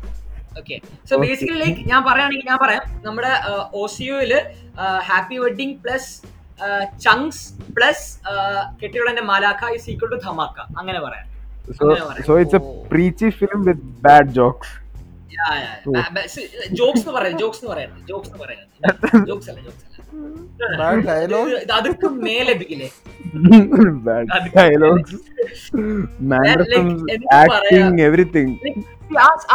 ഓക്കെ 0.61 0.77
സോ 1.09 1.15
ബേസിക്കലി 1.23 1.59
ലൈക്ക് 1.65 1.83
ഞാൻ 1.93 2.01
പറയുകയാണെങ്കിൽ 2.09 2.49
ഞാൻ 2.53 2.59
പറയാം. 2.65 2.83
നമ്മുടെ 3.07 3.33
ഓസിയോയിൽ 3.83 4.33
Happy 5.09 5.39
Wedding 5.45 5.77
plus 5.85 6.11
Chunkzz 7.05 7.43
plus 7.77 8.07
കെട്ടിയുള്ള 8.83 9.23
മാലാഖ 9.33 9.71
ഇസ് 9.77 9.89
ഈക്വൽ 9.95 10.11
ടു 10.15 10.19
ധമാക്ക. 10.27 10.59
അങ്ങനെ 10.81 11.01
പറയാം. 11.07 11.27
സോ 11.79 11.85
അങ്ങനെ 11.85 12.07
പറയാം. 12.09 12.25
So 12.29 12.39
it's 12.43 12.59
a 12.61 12.63
preachy 12.93 13.29
film 13.41 13.61
with 13.69 13.87
bad 14.07 14.33
jokes 14.41 14.75
jokes 16.81 17.03
എന്ന് 17.03 17.15
പറയുന്നത് 17.17 17.41
ജോക്സ് 17.43 17.61
എന്ന് 17.63 17.73
പറയുന്നത് 17.75 18.03
ജോക്സ് 18.11 18.31
എന്ന് 18.31 18.43
പറയുന്നത്. 18.45 18.71
ജോക്സ് 19.31 19.49
അല്ല 19.51 19.61
ജോക്സ് 19.67 19.85
അല്ല. 19.87 19.96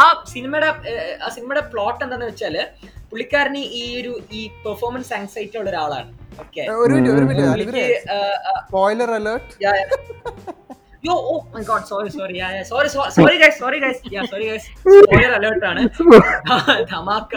ആ 0.02 0.22
സിനിമയുടെ 0.24 0.68
ആ 1.22 1.28
സിനിമയുടെ 1.28 1.60
പ്ലോട്ട് 1.72 2.04
എന്താന്ന് 2.04 2.26
വെച്ചാൽ 2.26 2.56
പുള്ളിക്കാരന് 3.10 3.62
ഈ 3.80 4.00
ഒരു 4.00 4.20
ഈ 4.32 4.50
പെർഫോമൻസ് 4.64 5.14
ആങ്സൈറ്റി 5.14 5.58
ഉള്ള 5.58 5.70
ഒരാളാണ്. 5.70 6.10
Okay 6.40 6.62
yo 11.04 11.14
oh 11.26 11.34
my 11.52 11.62
god 11.62 11.86
sorry 11.86 12.10
sorry 12.12 12.34
sorry 12.70 12.88
sorry 13.16 13.36
guys 13.40 13.56
sorry 13.60 13.78
guys 13.80 14.00
yeah 14.14 14.22
sorry 14.32 14.44
guys 14.48 14.66
spoiler 14.96 15.32
alert 15.38 15.66
ആണ്. 15.70 15.80
ധമാക്ക 16.92 17.32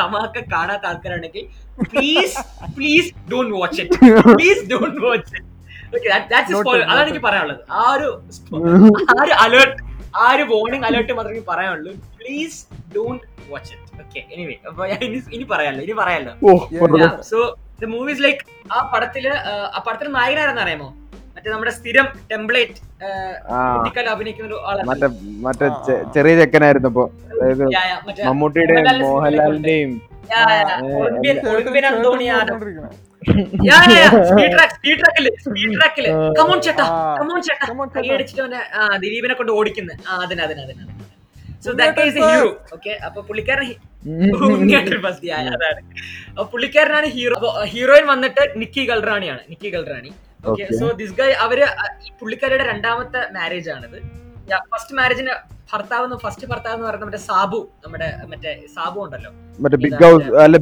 ധമാക്ക 0.00 0.42
കാണാത്ത 0.52 0.84
ആൾക്കാരാണെങ്കിൽ 0.90 1.44
please 1.92 2.36
please 2.76 3.10
don't 3.30 3.54
watch 3.56 3.80
it 3.84 3.98
please 4.32 4.62
don't 4.72 5.00
watch 5.06 5.32
it 5.32 5.44
okay 5.96 6.06
that's 6.30 6.54
spoiler 6.54 6.82
Noted, 6.82 6.92
അതാണ് 6.92 7.06
എനിക്ക് 7.06 7.24
പറയാനുള്ളത്. 7.26 7.60
ആ 7.72 7.84
ഒരു 7.94 8.08
ആ 9.10 9.22
ഒരു 9.22 9.34
അലേർട്ട് 9.44 9.76
ആ 10.16 10.26
ഒരു 10.34 10.44
വാർണിംഗ് 10.52 10.86
അലേർട്ട് 10.88 11.14
മാത്രമേ 11.18 11.42
പറയാനുള്ളൂ. 11.50 11.92
Please 12.18 12.58
don't 12.94 13.24
watch 13.50 13.72
it 13.74 14.02
okay 14.02 14.20
anyway 14.34 14.56
അപ്പൊ 14.68 14.82
ഇനി 14.98 15.18
ഇനി 15.36 15.44
പറയാലോ 15.52 15.80
ഇനി 15.82 15.96
പറയാലോ. 16.00 16.32
സോ 17.30 17.38
ദ 17.80 17.88
മൂവീസ് 17.94 18.22
ലൈക്ക് 18.26 18.42
ആ 18.72 18.80
പടത്തിൽ 18.92 19.24
ആ, 19.30 19.52
ആ 19.68 19.80
നായകനായിരുന്നറിയാമോ 19.86 20.06
നായകനാരെന്ന് 20.14 20.62
അറിയാമോ? 20.64 20.88
മറ്റേ 21.46 21.54
നമ്മുടെ 21.54 21.72
സ്ഥിരം 21.72 22.06
ടെംപ്ലേറ്റ് 22.30 22.78
മറ്റേ 24.88 25.08
മറ്റേ 25.44 25.66
ചെറിയ 26.14 26.34
ചെക്കനായിരുന്നു 26.40 26.88
ഇപ്പൊ. 26.92 27.04
അതായത് 27.32 27.62
Yeah, 27.66 27.84
yeah, 27.84 27.98
മറ്റേ 28.06 28.22
മമ്മൂട്ടിയുടെയും 28.28 28.78
മോഹൻലാലിന്റെ 28.78 29.06
മോഹൻലാലിന്റെയും. 29.08 29.90
ദിലീപിനെ 39.04 39.34
കൊണ്ട് 39.34 39.52
ഓടിക്കുന്നത് 39.52 39.98
അതിന് 40.18 40.42
അതിന് 40.42 40.60
അതിന് 40.62 40.82
so 41.64 41.72
that 41.72 42.00
is. 42.08 42.18
Hero 42.24 42.48
okay 42.74 42.92
അപ്പൊ 43.06 43.20
പുള്ളിക്കാരൻ 43.22 43.68
ഉണ്ണിയേട്ടൻ 44.06 44.94
അതാണ്. 45.54 45.80
പുള്ളിക്കാരനാണ് 46.52 47.06
ഹീറോ. 47.16 47.38
ഹീറോയിൻ 47.72 48.06
വന്നിട്ട് 48.12 48.42
Nikki 48.60 48.82
കൽറാണിയാണ് 48.90 49.42
Nikki 49.52 49.68
Galrani 49.74 50.10
okay 50.50 50.64
so 50.80 50.86
this 51.00 51.14
guy 51.20 51.30
അവർ 51.44 51.58
ഈ 52.06 52.10
പുള്ളിക്കാരിയുടെ 52.20 52.66
രണ്ടാമത്തെ 52.72 53.20
മാരേജ് 53.36 53.70
ആണിത് 53.76 53.98
ഫസ്റ്റ് 54.72 54.94
മാരേജിന് 54.98 55.32
ഭർത്താവ് 55.70 56.16
ഫസ്റ്റ് 56.24 56.46
ഭർത്താവ് 56.50 56.74
എന്ന് 56.76 56.86
പറയുന്നത് 56.88 57.08
മറ്റേ 57.10 57.22
സാബു 57.30 57.60
നമ്മുടെ 57.84 58.08
മറ്റേ 58.32 58.50
സാബു 58.76 58.98
ഉണ്ടല്ലോ. 59.04 59.30
മറ്റേ 59.64 59.78
ബിഗ് 59.84 60.02
ഹൗസ് 60.04 60.28
അല്ല 60.44 60.56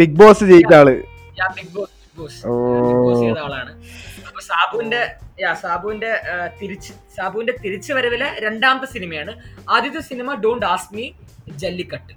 ബിഗ് 0.00 0.16
ബോസ് 0.20 0.44
ജയിച്ച 0.50 0.74
ആൾ. 0.80 0.88
Big 1.58 1.72
Boss 1.76 1.94
Big 2.00 2.16
Boss. 2.18 2.40
Big 2.86 3.00
Boss 3.06 3.22
ചെയ്ത 3.22 3.40
ആളാണ്. 3.46 3.72
അപ്പൊ 4.28 4.40
സാബുവിന്റെ 4.50 5.00
യാ 5.44 5.52
സാബുവിന്റെ 5.62 6.10
തിരിച്ച് 6.60 6.92
സാബുവിന്റെ 7.16 7.54
തിരിച്ചു 7.64 7.92
വരവിലെ 7.98 8.28
രണ്ടാമത്തെ 8.46 8.88
സിനിമയാണ്. 8.96 9.32
ആദ്യത്തെ 9.76 10.02
cinema 10.10 10.34
don't 10.44 10.66
ask me 10.74 11.06
Jallikattu. 11.62 12.14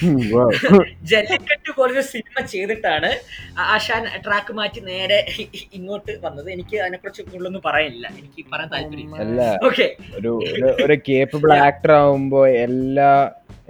Jallikattu 1.02 1.70
പോലൊരു 1.76 2.00
സിനിമ 2.00 2.46
ചെയ്തിട്ടാണ് 2.46 3.10
ആശാൻ 3.58 4.04
ട്രാക്ക് 4.26 4.52
മാറ്റി 4.52 4.80
നേരെ 4.80 5.26
ഇങ്ങോട്ട് 5.72 6.18
വന്നത്. 6.22 6.50
എനിക്ക് 6.50 6.76
അതിനെക്കുറിച്ച് 6.76 7.22
കൂടുതലൊന്നും 7.22 7.62
പറയാനില്ല. 7.64 8.06
എനിക്ക് 8.18 8.50
പറയാൻ 8.52 8.68
താല്പര്യമില്ല. 8.68 9.42
ഓക്കെ 9.66 9.96
ഒരു- 10.14 10.84
ഒരു 10.84 11.00
കേപ്പബിൾ 11.08 11.52
ആക്ടർ 11.52 11.92
ആവുമ്പോ 11.92 12.48
എല്ലാ 12.48 13.10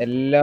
എല്ലാ 0.00 0.40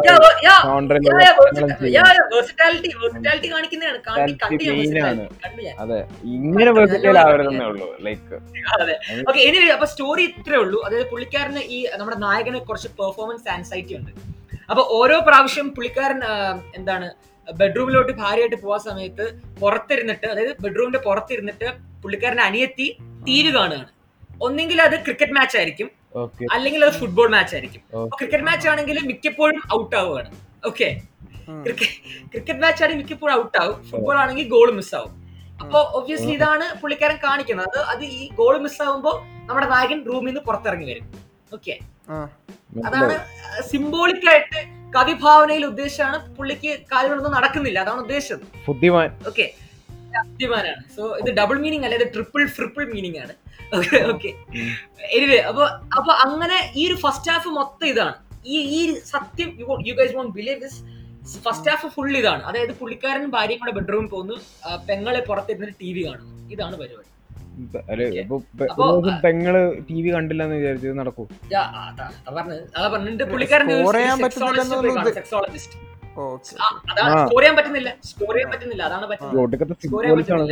അതെ. 5.80 5.99
ഇങ്ങനെ 6.24 6.72
ആവരുതെന്നേ 7.20 7.66
ഉള്ളൂ 7.66 7.88
ലൈക്ക് 7.99 8.36
ഓക്കെ 9.30 9.39
ഇനി 9.39 9.58
അപ്പൊ 9.70 9.86
സ്റ്റോറി 9.86 10.24
ഇത്രേ 10.24 10.58
ഉള്ളൂ. 10.58 10.80
അതായത് 10.86 11.10
പുള്ളിക്കാരന് 11.10 11.60
ഈ 11.60 11.88
നമ്മുടെ 11.97 12.18
നായകന് 12.18 12.60
കുറച്ച് 12.60 12.88
പെർഫോമൻസ് 12.99 13.49
ആൻസൈറ്റി 13.49 13.95
ഉണ്ട്. 13.95 14.12
അപ്പൊ 14.70 14.84
ഓരോ 14.89 15.20
പ്രാവശ്യം 15.20 15.70
പുള്ളിക്കാരൻ 15.70 16.22
എന്താണ് 16.76 17.08
ബെഡ്റൂമിലോട്ട് 17.47 18.12
ഭാര്യയായിട്ട് 18.12 18.55
പോവാൻ 18.62 18.80
സമയത്ത് 18.80 19.26
പുറത്തിരുന്നിട്ട് 19.60 20.28
അതായത് 20.28 20.55
ബെഡ്റൂമിന്റെ 20.62 20.99
പുറത്തിരുന്നിട്ട് 20.99 21.68
പുള്ളിക്കാരന്റെ 22.03 22.43
അനിയത്തി 22.43 22.88
ടി 23.28 23.38
വി 23.45 23.51
കാണുകയാണ്. 23.55 23.89
ഒന്നെങ്കിൽ 24.41 24.82
അത് 24.82 24.95
ക്രിക്കറ്റ് 25.05 25.32
മാച്ച് 25.32 25.58
ആയിരിക്കും. 25.58 25.88
അല്ലെങ്കിൽ 26.55 26.82
അത് 26.88 26.93
ഫുട്ബോൾ 27.01 27.28
മാച്ച് 27.36 27.53
ആയിരിക്കും. 27.55 27.82
ക്രിക്കറ്റ് 28.18 28.45
മാച്ച് 28.49 28.68
ആണെങ്കിൽ 28.72 28.97
മിക്കപ്പോഴും 29.11 29.59
ഔട്ട് 29.78 29.95
ആവുകയാണ്. 30.01 30.30
ഓക്കെ. 30.70 30.89
ക്രിക്കറ്റ് 32.32 32.59
മാച്ച് 32.63 32.84
ആണെങ്കിൽ 32.84 33.01
മിക്കപ്പോഴും 33.03 33.34
ഔട്ട് 33.41 33.57
ആവും. 33.63 33.78
ഫുട്ബോൾ 33.89 34.18
ആണെങ്കിൽ 34.24 34.47
ഗോൾ 34.55 34.70
മിസ് 34.80 34.95
ആവും. 34.99 35.13
അപ്പൊ 35.61 35.80
ഒബ്വിയസ്ലി 35.97 36.34
ഇതാണ് 36.39 36.65
പുള്ളിക്കാരൻ 36.82 37.18
കാണിക്കുന്നത്. 37.28 37.68
അത് 37.70 37.80
അത് 37.93 38.03
ഈ 38.18 38.24
ഗോൾ 38.39 38.55
മിസ് 38.65 38.82
ആവുമ്പോ 38.88 39.11
നമ്മുടെ 39.49 39.68
നായകൻ 39.76 39.99
റൂമിൽ 40.09 40.30
നിന്ന് 40.30 40.41
പുറത്തിറങ്ങി 40.47 40.88
വരും. 40.91 41.05
ഓക്കെ 41.57 41.76
അതാണ് 42.88 43.15
സിംബോളിക് 43.72 44.28
ആയിട്ട് 44.32 44.59
കവിഭാവനയിൽ 44.95 45.63
ഉദ്ദേശമാണ് 45.72 46.18
പുള്ളിക്ക് 46.36 46.72
കാര്യങ്ങളൊന്നും 46.91 47.34
നടക്കുന്നില്ല. 47.38 47.80
അതാണ് 47.86 48.01
ഉദ്ദേശം. 48.05 48.39
ബുദ്ധിമാൻ. 48.68 49.09
ഓക്കെ 49.30 49.45
അഭിമാനാണ്. 50.22 50.82
സോ 50.95 51.03
ഇത് 51.22 51.30
ഡബിൾ 51.39 51.57
മീനിങ് 51.65 51.86
അല്ല 51.88 52.07
ട്രിപ്പിൾ 52.15 52.43
ട്രിപ്പിൾ 52.57 52.86
മീനിങ് 52.93 53.20
ആണ്. 53.24 53.34
ഓക്കെ 53.78 53.97
ഓക്കെ 54.11 54.30
എനിവേ 55.18 55.39
അപ്പൊ 55.49 55.63
അപ്പൊ 55.99 56.11
അങ്ങനെ 56.26 56.59
ഈ 56.80 56.84
ഒരു 56.89 56.97
ഫസ്റ്റ് 57.05 57.32
ഹാഫ് 57.34 57.49
മൊത്തം 57.57 57.88
ഇതാണ്. 57.93 58.15
ഈ 58.53 58.57
ഈ 58.78 58.82
സത്യം 59.13 59.49
you 59.89 59.95
guys 59.99 60.15
won't 60.20 60.34
believe 60.39 60.59
this 60.65 60.80
first 61.45 61.70
half 61.72 61.88
full 61.95 62.11
ഇതാണ്. 62.22 62.41
അതായത് 62.49 62.74
പുള്ളിക്കാരൻ 62.82 63.26
ഭാര്യയും 63.36 63.61
കൂടെ 63.63 63.74
ബെഡ്റൂമിൽ 63.78 64.07
പോകുന്നു. 64.13 64.38
പെങ്ങളെ 64.89 65.22
പുറത്തിരുന്നിട്ട് 65.30 65.78
ടി 65.84 65.91
വി 65.95 66.03
കാണുന്നു. 66.07 66.34
ഇതാണ് 66.55 66.76
പരിപാടി. 66.82 67.09
പെങ്ങൾ 69.26 69.55
ടി 69.89 69.97
വി 70.03 70.10
കണ്ടില്ലെന്ന് 70.16 70.55
വിചാരിച്ചത് 70.55 70.95
നടക്കൂ. 71.01 71.24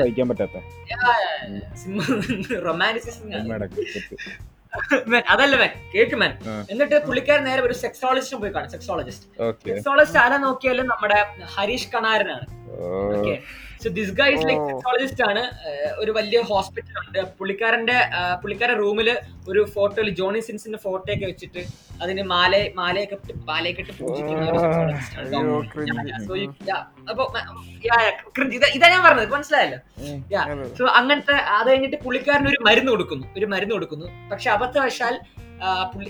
സഹിക്കാൻ 0.02 0.28
പറ്റാത്ത? 0.32 0.58
അതല്ല 5.34 5.56
മാൻ 5.62 5.72
കേക്ക് 5.94 6.16
മാൻ 6.22 6.32
എന്നിട്ട് 6.72 6.96
പുള്ളിക്കാരൻ 7.08 7.44
നേരെ 7.50 7.62
ഒരു 7.68 7.76
സെക്സോളജിസ്റ്റും 7.84 8.40
പോയി 8.42 8.52
കാണും. 8.56 8.70
സെക്സോളജിസ്റ്റ് 8.76 9.28
സെക്സോളജിസ്റ്റ് 9.70 10.20
ആരാ 10.24 10.38
നോക്കിയാലും 10.48 10.88
നമ്മുടെ 10.94 11.20
Harish 11.56 11.90
കണാരനാണ്. 11.96 12.46
Okay. 13.16 13.36
So 13.86 13.92
this 13.92 14.12
guys 14.12 14.48
like. 14.48 14.58
Sexologist 14.58 15.30
ആണ്. 15.30 15.52
ഒരു 15.98 16.12
വലിയ 16.12 16.42
ഹോസ്പിറ്റൽ 16.42 17.00
ഉണ്ട്. 17.00 17.38
പുള്ളിക്കാരന്റെ 17.38 17.94
പുള്ളിക്കാരുടെ 18.44 18.78
റൂമിൽ 18.78 19.20
ഒരു 19.50 19.66
ഫോട്ടോയിൽ 19.66 20.10
ജോണി 20.10 20.40
സിൻസിന്റെ 20.40 20.80
ഫോട്ടോ 20.80 21.14
ഒക്കെ 21.14 21.26
വെച്ചിട്ട് 21.26 21.66
അതിന് 22.02 22.22
മാല 22.24 22.70
മാലയൊക്കെ 22.76 23.18
മാലയൊക്കെ 23.36 23.82
ഇട്ട് 23.82 23.92
പൂജിക്കുന്ന 24.04 24.52
ഒരു. 24.52 24.58
ഇതാ- 28.78 28.92
ഞാൻ 28.92 29.04
പറഞ്ഞത്. 29.04 29.30
മനസ്സിലായല്ലോ. 29.30 29.80
സോ 30.76 30.86
അങ്ങനത്തെ 30.86 31.34
അത് 31.34 31.70
കഴിഞ്ഞിട്ട് 31.70 31.96
പുള്ളിക്കാരന് 31.96 32.48
ഒരു 32.48 32.58
മരുന്ന് 32.62 32.92
കൊടുക്കുന്നു. 32.92 33.28
ഒരു 33.38 33.46
മരുന്ന് 33.46 33.74
കൊടുക്കുന്നു. 33.74 34.30
പക്ഷെ 34.32 34.52
അബദ്ധവശാൽ 34.52 35.20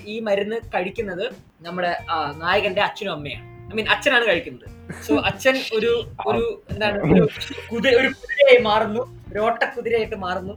ഈ 0.05 0.19
മരുന്ന് 0.19 0.55
കഴിക്കുന്നത് 0.55 1.31
നമ്മുടെ 1.61 1.97
നായകന്റെ 2.37 2.81
അച്ഛനും 2.81 3.11
അമ്മയാണ്. 3.11 3.54
ഐ 3.71 3.73
മീൻ 3.77 3.87
അച്ഛനാണ് 3.95 4.25
കഴിക്കുന്നത്. 4.29 4.65
സോ 5.05 5.13
അച്ഛൻ 5.29 5.55
ഒരു 5.77 5.91
ഒരു 6.29 6.43
എന്താണ് 6.71 6.97
ഒരു 7.11 7.21
കുതിര 7.69 7.93
ഒരു 8.01 8.09
കുതിരയായി 8.19 8.59
മാറുന്നു. 8.69 9.03
ഒരു 9.31 9.41
കുതിരയായിട്ട് 9.75 10.17
മാറുന്നു. 10.25 10.53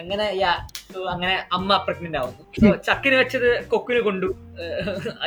അങ്ങനെ 0.00 0.26
യാ 0.42 0.52
സോ 0.92 1.00
അങ്ങനെ 1.14 1.34
അമ്മ 1.56 1.70
പ്രഗ്നന്റ് 1.86 2.18
ആവുന്നു. 2.20 2.42
സോ 2.62 2.68
ചക്കിന് 2.86 3.16
വെച്ചത് 3.20 3.48
കൊക്കിന് 3.72 4.00
കൊണ്ടു 4.06 4.28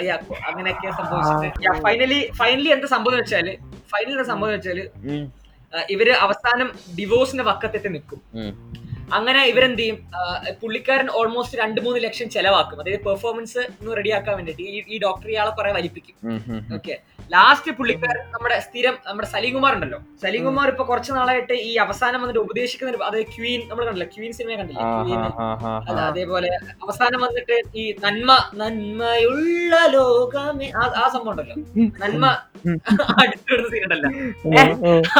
യാ, 0.10 0.16
അങ്ങനെയൊക്കെ 0.50 0.92
സംഭവിച്ചിട്ട്. 1.00 1.78
ഫൈനലി 1.86 2.20
ഫൈനലി 2.40 2.72
എന്താ 2.78 2.90
സംഭവം 2.96 3.18
വെച്ചാൽ 3.22 3.50
ഫൈനലി 3.94 4.16
എന്താ 4.18 4.28
സംഭവം 4.34 4.54
വെച്ചാൽ 4.58 4.80
ഇവർ 5.96 6.10
അവസാനം 6.26 6.70
ഡിവോഴ്സിന്റെ 7.00 7.44
വക്കത്തെത്തി 7.50 7.90
നിൽക്കും. 7.96 8.22
അങ്ങനെ 9.18 9.42
ഇവരെന്ത് 9.52 9.82
ചെയ്യും 9.82 9.98
പുള്ളിക്കാരൻ 10.60 11.08
ഓൾമോസ്റ്റ് 11.20 11.58
രണ്ട് 11.62 11.80
മൂന്ന് 11.86 12.00
ലക്ഷം 12.06 12.28
ചെലവാക്കും. 12.36 12.78
അതായത് 12.82 13.02
പെർഫോമൻസ് 13.08 13.62
ഒന്ന് 13.80 13.96
റെഡിയാക്കാൻ 14.00 14.36
വേണ്ടിട്ട് 14.40 14.64
ഈ 14.94 15.00
ഡോക്ടർ 15.06 15.30
ഇയാളെ 15.34 15.52
കുറെ 15.58 15.72
വലിപ്പിക്കും. 15.78 16.16
ഓക്കെ 16.78 16.94
ലാസ്റ്റ് 17.32 17.72
പുള്ളിക്കാരൻ 17.72 18.32
നമ്മുടെ 18.32 18.60
സ്ഥിരം 18.60 18.98
നമ്മുടെ 19.08 19.28
സലീം 19.28 19.54
കുമാർ 19.54 19.74
ഉണ്ടല്ലോ 19.74 20.00
സലീം 20.22 20.46
കുമാർ 20.46 20.70
ഇപ്പൊ 20.70 20.84
കുറച്ച് 20.84 21.12
നാളായിട്ട് 21.12 21.54
ഈ 21.54 21.76
അവസാനം 21.76 22.22
വന്നിട്ട് 22.22 22.40
ഉപദേശിക്കുന്ന 22.40 23.04
അതായത് 23.04 23.26
ക്വീൻ 23.26 23.62
നമ്മൾ 23.68 23.86
കണ്ടില്ല? 23.86 24.10
ക്വീൻ 24.16 24.32
സിനിമ 24.32 24.58
കണ്ടില്ല? 24.58 24.82
ക്വീൻ. 25.04 25.22
അതേപോലെ 26.06 26.50
അവസാനം 26.84 27.22
വന്നിട്ട് 27.22 27.62
ഈ 27.76 27.96
നന്മ 28.04 28.32
നന്മയുള്ള 28.56 29.88
ലോകമേ 29.88 30.72
ആ- 30.78 31.10
സംഭവം 31.10 31.32
ഉണ്ടല്ലോ. 31.32 31.56
നന്മ 32.00 32.26
അടുത്തിടുന്ന 33.22 33.70
സീൻ 33.70 33.84
ഉണ്ടല്ലോ? 33.84 34.10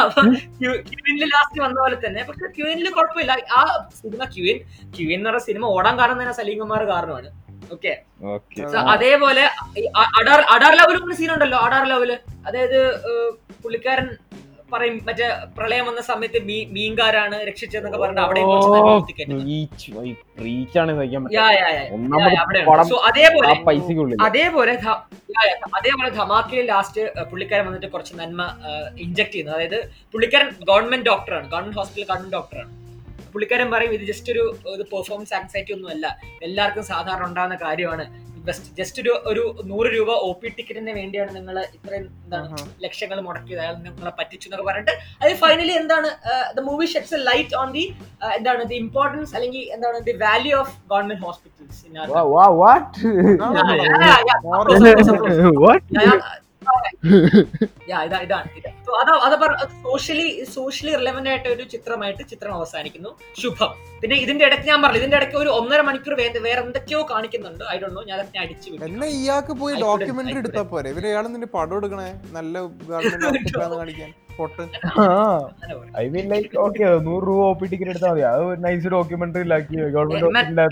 അപ്പൊ 0.02 0.22
ലാസ്റ്റ് 1.26 1.62
വന്ന 1.62 1.80
പോലെ 1.80 2.06
തന്നെ. 2.06 2.22
പക്ഷെ 2.22 2.46
ക്യൂവിനിൽ 2.56 2.90
കുഴപ്പമില്ല. 2.90 3.32
ആ 3.52 3.88
സിനിമ 4.02 4.24
ക്യൂവിൻ 4.24 4.58
ക്യൂവിൻ 4.96 5.16
എന്ന് 5.16 5.30
പറഞ്ഞ 5.30 5.38
സിനിമ 5.38 5.64
ഓടാൻ 5.66 5.98
കാരണം 5.98 6.20
തന്നെ 6.20 6.32
സലീം 6.32 6.58
കുമാർ 6.58 6.84
കാരണമാണ്. 6.84 7.51
ഓക്കെ 7.72 7.92
അതേപോലെ 8.92 9.44
അഡാർ 10.18 10.40
അഡാർ 10.54 10.74
ലവലും 10.80 11.04
ഒരു 11.04 11.16
സീൻ 11.20 11.32
ഉണ്ടല്ലോ 11.32 11.60
അഡാർ 11.60 11.86
ലവൽ 11.86 12.12
അതായത് 12.46 12.78
പുള്ളിക്കാരൻ 13.64 14.08
പറയും 14.72 14.94
മറ്റേ 15.06 15.26
പ്രളയം 15.56 15.84
വന്ന 15.86 16.02
സമയത്ത് 16.02 16.38
മീൻകാരാണ് 16.74 17.36
രക്ഷിച്ചതെന്നൊക്കെ 17.48 17.98
പറഞ്ഞിട്ട് 17.98 18.22
അവിടെ 18.22 18.42
അതേപോലെ 24.28 24.74
അതേപോലെ 25.78 26.10
ധമാക്കിലെ 26.16 26.64
ലാസ്റ്റ് 26.70 27.02
പുള്ളിക്കാരൻ 27.30 27.66
വന്നിട്ട് 27.68 27.90
കുറച്ച് 27.92 28.14
നന്മ 28.16 28.42
ഇഞ്ചക്ട് 28.98 29.32
ചെയ്യുന്നു. 29.32 29.52
അതായത് 29.52 29.78
പുള്ളിക്കാരൻ 30.14 30.50
ഗവൺമെന്റ് 30.70 31.08
ഡോക്ടറാണ് 31.10 31.48
ഗവൺമെന്റ് 31.48 31.78
ഹോസ്പിറ്റൽ 31.78 32.08
ഗവൺമെന്റ് 32.10 32.36
ഡോക്ടറാണ് 32.38 32.70
പുള്ളിക്കാരൻ 33.32 33.70
പറയും 33.70 33.94
ഇത് 33.94 34.04
ജസ്റ്റ് 34.04 34.30
ഒരു 34.32 34.44
ഒരു 34.66 34.84
പെർഫോമൻസ് 34.92 35.34
ആങ്സൈറ്റി 35.34 35.72
ഒന്നും 35.72 35.90
അല്ല 35.90 36.06
എല്ലാവർക്കും 36.42 36.86
സാധാരണ 36.86 37.24
ഉണ്ടാകുന്ന 37.24 37.58
കാര്യമാണ് 37.62 38.06
ജസ്റ്റ് 38.78 39.00
ഒരു 39.02 39.12
ഒരു 39.26 39.42
നൂറ് 39.64 39.88
രൂപ 39.94 40.10
ഒ 40.22 40.30
പി 40.32 40.48
ടിക്കറ്റിന് 40.48 40.92
വേണ്ടിയാണ് 40.96 41.30
നിങ്ങൾ 41.36 41.56
ഇത്രയും 41.68 42.06
എന്താണ് 42.22 42.56
ലക്ഷങ്ങൾ 42.84 43.18
മുടക്കിയത് 43.20 43.60
അയാൾ 43.60 43.74
നിങ്ങളെ 43.78 44.12
പറ്റിച്ചു 44.18 44.46
എന്നൊക്കെ 44.48 44.66
പറഞ്ഞിട്ട് 44.68 44.94
അത് 45.22 45.34
ഫൈനലി 45.36 45.74
എന്താണ് 45.82 46.08
the 46.56 46.64
movie 46.68 46.86
sheds 46.92 47.14
a 47.14 47.22
light 47.30 47.56
on 47.56 47.70
the 47.72 47.84
എന്താണ് 48.36 48.64
ദി 48.70 48.78
ഇമ്പോർട്ടൻസ് 48.84 49.34
അല്ലെങ്കിൽ 49.36 49.66
എന്താണ് 49.74 50.00
the 50.08 50.14
value 50.24 50.54
of 50.58 50.74
government 50.90 51.24
hospitals 51.26 51.82
ഇതാണ് 58.06 58.16
ഇതാണ് 58.26 58.48
അതാ 59.00 59.14
അത് 59.62 59.72
സോഷ്യലി 59.84 60.26
സോഷ്യലി 60.54 60.92
റിലവന്റ് 61.00 61.30
ആയിട്ട് 61.32 61.48
ഒരു 61.54 61.64
ചിത്രമായിട്ട് 61.72 62.22
ചിത്രം 62.32 62.52
അവസാനിക്കുന്നു 62.58 63.10
ശുഭം. 63.42 63.70
പിന്നെ 64.02 64.16
ഇതിന്റെ 64.24 64.44
ഇടയ്ക്ക് 64.48 64.66
ഞാൻ 64.70 64.80
പറഞ്ഞു 64.84 65.00
ഇതിന്റെ 65.00 65.16
ഇടയ്ക്ക് 65.18 65.38
ഒരു 65.42 65.50
ഒന്നര 65.58 65.80
മണിക്കൂർ 65.88 66.14
വേറെ 66.18 66.60
എന്തൊക്കെയോ 66.66 67.00
കാണിക്കുന്നുണ്ട്. 67.12 67.64
ഐ 67.72 67.76
ഡോണ്ട് 67.82 67.96
നോ 67.98 68.02
ഞാൻ 68.10 68.18
അതിനെ 68.24 68.40
അടിച്ചു 68.44 68.68
വിട്ടു. 68.70 68.82
എന്നെ 68.88 69.08
ഇയാൾക്ക് 69.20 69.54
പോയി 69.62 69.74
ഡോക്യുമെന്ററി. 69.84 70.38
എടുത്താ 70.42 70.64
പോരെ. 70.72 70.90
ഇവർ 70.94 71.06
ഇയാൾ 71.12 71.26
നിന്റെ 71.34 71.50
പടം 71.56 71.76
എടുക്കണേ? 71.80 72.10
നല്ല 72.38 72.54
കാണിക്കാൻ. 73.76 74.10
പൊട്ടൻ 74.36 74.66
അങ്ങനെ 74.74 75.72
പറയാം. 75.78 75.96
ഐ 76.02 76.06
മീൻ 76.14 76.26
ലൈക്ക് 76.34 76.54
ഓക്കെ 76.66 76.84
നൂറ് 77.08 77.24
രൂപ 77.30 77.40
ഒ 77.48 77.54
പി 77.60 77.66
ടിക്കറ്റ് 77.72 77.92
എടുത്താൽ 77.94 78.12
മതി. 78.14 78.22
അത് 78.32 78.64
നൈസ് 78.66 78.94
ഡോക്യുമെന്ററിയിലാക്കി 78.96 79.76
ഗവൺമെന്റ് 79.96 80.62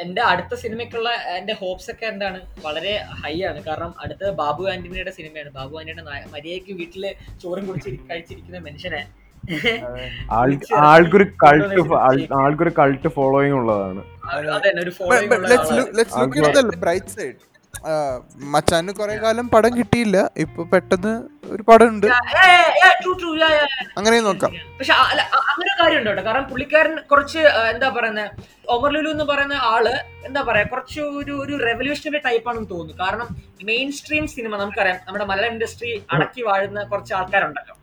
എന്റെ 0.00 0.22
അടുത്ത 0.22 0.54
സിനിമയ്ക്കുള്ള 0.54 1.10
എന്റെ 1.10 1.52
ഹോപ്സ് 1.52 1.90
ഒക്കെ 1.90 2.06
എന്താണ്? 2.06 2.40
വളരെ 2.64 3.04
ഹൈ 3.24 3.42
ആണ്. 3.42 3.64
കാരണം 3.64 3.94
അടുത്ത 4.00 4.30
ബാബു 4.30 4.64
ആന്റണിയുടെ 4.68 5.10
സിനിമയാണ്. 5.10 5.50
ബാബു 5.50 5.78
ആന്റണിയുടെ 5.78 6.02
മര്യാദയ്ക്ക് 6.02 6.72
വീട്ടിൽ 6.72 7.14
ചോറും 7.42 7.66
കുടിച്ച് 7.66 7.90
കഴിച്ചിരിക്കുന്ന 8.10 8.58
മനുഷ്യനെ. 8.58 9.02
ആൾക്കൊരു 10.30 11.24
കൾട്ട് 11.24 11.80
ആൾക്കൊരു 12.34 12.72
കൾട്ട് 12.78 13.08
ഫോളോയിങ് 13.08 13.54
ഉള്ളതാണ്. 13.54 14.02
അതെ 14.56 14.72
ഒരു 14.82 14.90
following 14.90 15.30
മച്ചാന് 18.52 18.92
കുറെ 18.98 19.14
കാലം 19.22 19.46
പടം 19.52 19.72
കിട്ടിയില്ല. 19.78 20.16
ഇപ്പൊ 20.44 20.62
പെട്ടെന്ന് 20.72 21.12
ഒരു 21.54 21.62
പടം 21.68 21.88
ഉണ്ട്. 21.92 22.06
അങ്ങനെ 23.98 24.16
നോക്കാം. 24.26 24.52
പക്ഷെ 24.78 24.94
അങ്ങനെ 25.50 25.72
കാര്യം 25.80 25.98
ഉണ്ട്? 26.00 26.22
കാരണം 26.26 26.46
പുള്ളിക്കാരൻ 26.50 26.94
കുറച്ച് 27.10 27.40
എന്താ 27.72 27.88
പറയുന്നത് 27.96 28.30
ഒമർ 28.74 28.90
ലുലു 28.94 29.10
എന്ന് 29.14 29.26
പറയുന്ന 29.30 29.58
ആൾ 29.72 29.84
എന്താ 30.28 30.40
പറയാ 30.48 30.64
കുറച്ച് 30.72 31.00
ഒരു 31.20 31.34
ഒരു 31.44 31.54
റെവല്യൂഷണറി 31.68 32.20
ടൈപ്പാണെന്ന് 32.26 32.70
തോന്നുന്നു. 32.72 32.96
കാരണം 33.04 33.28
മെയിൻ 33.70 33.88
സ്ട്രീം 33.98 34.24
സിനിമ 34.34 34.52
നമുക്കറിയാം 34.62 34.98
നമ്മുടെ 35.06 35.26
മലയാള 35.30 35.52
ഇൻഡസ്ട്രി 35.54 35.92
അടക്കി 36.16 36.42
വാഴുന്ന 36.48 36.82
കുറച്ച് 36.92 37.14
ആൾക്കാരുണ്ടല്ലോ. 37.18 37.74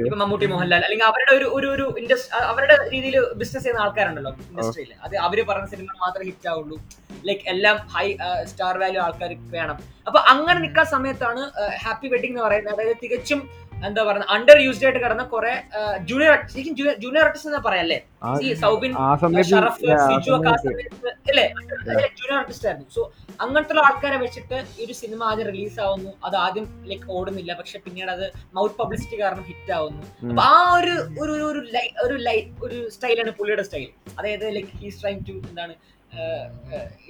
ഇപ്പൊ 0.00 0.16
മമ്മൂട്ടി 0.22 0.46
മോഹൻലാൽ 0.52 0.82
അല്ലെങ്കിൽ 0.86 1.06
അവരുടെ 1.10 1.32
ഒരു 1.38 1.46
ഒരു 1.58 1.68
ഒരു 1.74 1.86
ഇൻഡസ്ട്രി 2.00 2.30
അവരുടെ 2.52 2.76
രീതിയിൽ 2.94 3.16
ബിസിനസ് 3.40 3.64
ചെയ്യുന്ന 3.64 3.84
ആൾക്കാരുണ്ടല്ലോ 3.84 4.32
ഇൻഡസ്ട്രിയിൽ 4.50 4.92
അത് 5.06 5.14
അവർ 5.26 5.38
പറഞ്ഞ 5.50 5.66
സിനിമ 5.74 5.88
മാത്രമേ 6.04 6.26
ഹിറ്റ് 6.30 6.50
ആവുള്ളൂ. 6.52 6.76
ലൈക്ക് 7.24 7.44
എല്ലാം 7.48 7.76
ഹൈ 7.94 8.06
സ്റ്റാർ 8.44 8.78
വാല്യൂ 8.78 9.02
ആൾക്കാർ 9.02 9.34
വേണം 9.50 9.76
അപ്പൊ 10.06 10.18
അങ്ങനെ 10.18 10.60
നിൽക്കാൻ 10.60 10.86
സമയത്താണ് 10.86 11.42
ഹാപ്പി 11.84 12.08
വെഡിങ് 12.08 12.32
എന്ന് 12.32 12.42
പറയുന്നത് 12.42 12.74
അതായത് 12.74 12.96
തികച്ചും 13.02 13.42
എന്താ 13.84 14.02
പറയുക 14.04 14.26
അണ്ടർ 14.30 14.58
യൂസ്ഡ് 14.60 14.84
ആയിട്ട് 14.84 15.00
കിടന്ന 15.00 15.22
കുറെ 15.24 15.52
ജൂനിയർ 16.00 16.34
ശരിക്കും 16.52 16.74
ജൂനിയർ 17.02 17.24
ആർട്ടിസ്റ്റ് 17.24 17.50
എന്നാ 17.50 17.60
പറയാല്ലേ 17.60 17.98
ഈ 18.42 18.54
സൗബിൻ 18.54 18.92
ഷറഫ് 19.50 19.80
സിജു 20.04 20.32
ഒക്കെ 20.36 20.48
ആ 20.48 20.56
സമയത്ത് 20.56 21.10
അല്ലേ 21.30 21.46
ജൂനിയർ 22.18 22.36
ആർട്ടിസ്റ്റ് 22.38 22.68
ആയിരുന്നു 22.68 22.90
സോ 22.90 23.02
അങ്ങനത്തെ 23.40 23.80
ആൾക്കാരെ 23.80 24.16
വെച്ചിട്ട് 24.16 24.64
ഈ 24.78 24.84
ഒരു 24.86 24.92
സിനിമ 24.92 25.24
ആദ്യം 25.24 25.46
റിലീസ് 25.46 25.80
ആവുന്നു 25.80 26.12
അത് 26.24 26.36
ആദ്യം 26.36 26.66
ലൈക്ക് 26.86 27.12
ഓടുന്നില്ല 27.12 27.52
പക്ഷെ 27.52 27.78
പിന്നീട് 27.78 28.10
അത് 28.10 28.26
മൗത്ത് 28.54 28.78
പബ്ലിസിറ്റി 28.78 29.16
കാരണം 29.20 29.42
ഹിറ്റ് 29.42 29.72
ആവുന്നു. 29.72 30.02
അപ്പൊ 30.30 30.42
ആ 30.42 30.76
ഒരു 30.76 30.94
ഒരു 31.20 31.32
ഒരു- 31.44 31.66
ഒരു 32.64 32.88
സ്റ്റൈലാണ് 32.90 33.30
പുള്ളിയുടെ 33.30 33.62
സ്റ്റൈൽ 33.62 33.88
അതായത് 34.18 34.56
ലൈക്ക് 34.56 34.68
ഹീസ് 34.68 35.02
ട്രൈങ് 35.02 35.20
ടു 35.28 35.32
എന്താണ് 35.32 35.74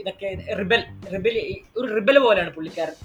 ഇതൊക്കെ 0.00 0.28
റിബൽ 0.60 0.82
റിബൽ 1.14 1.36
ഒരു 1.78 1.86
റിബൽ 1.96 2.18
പോലെയാണ് 2.26 2.52
പുള്ളിക്കാരൻ 2.56 2.96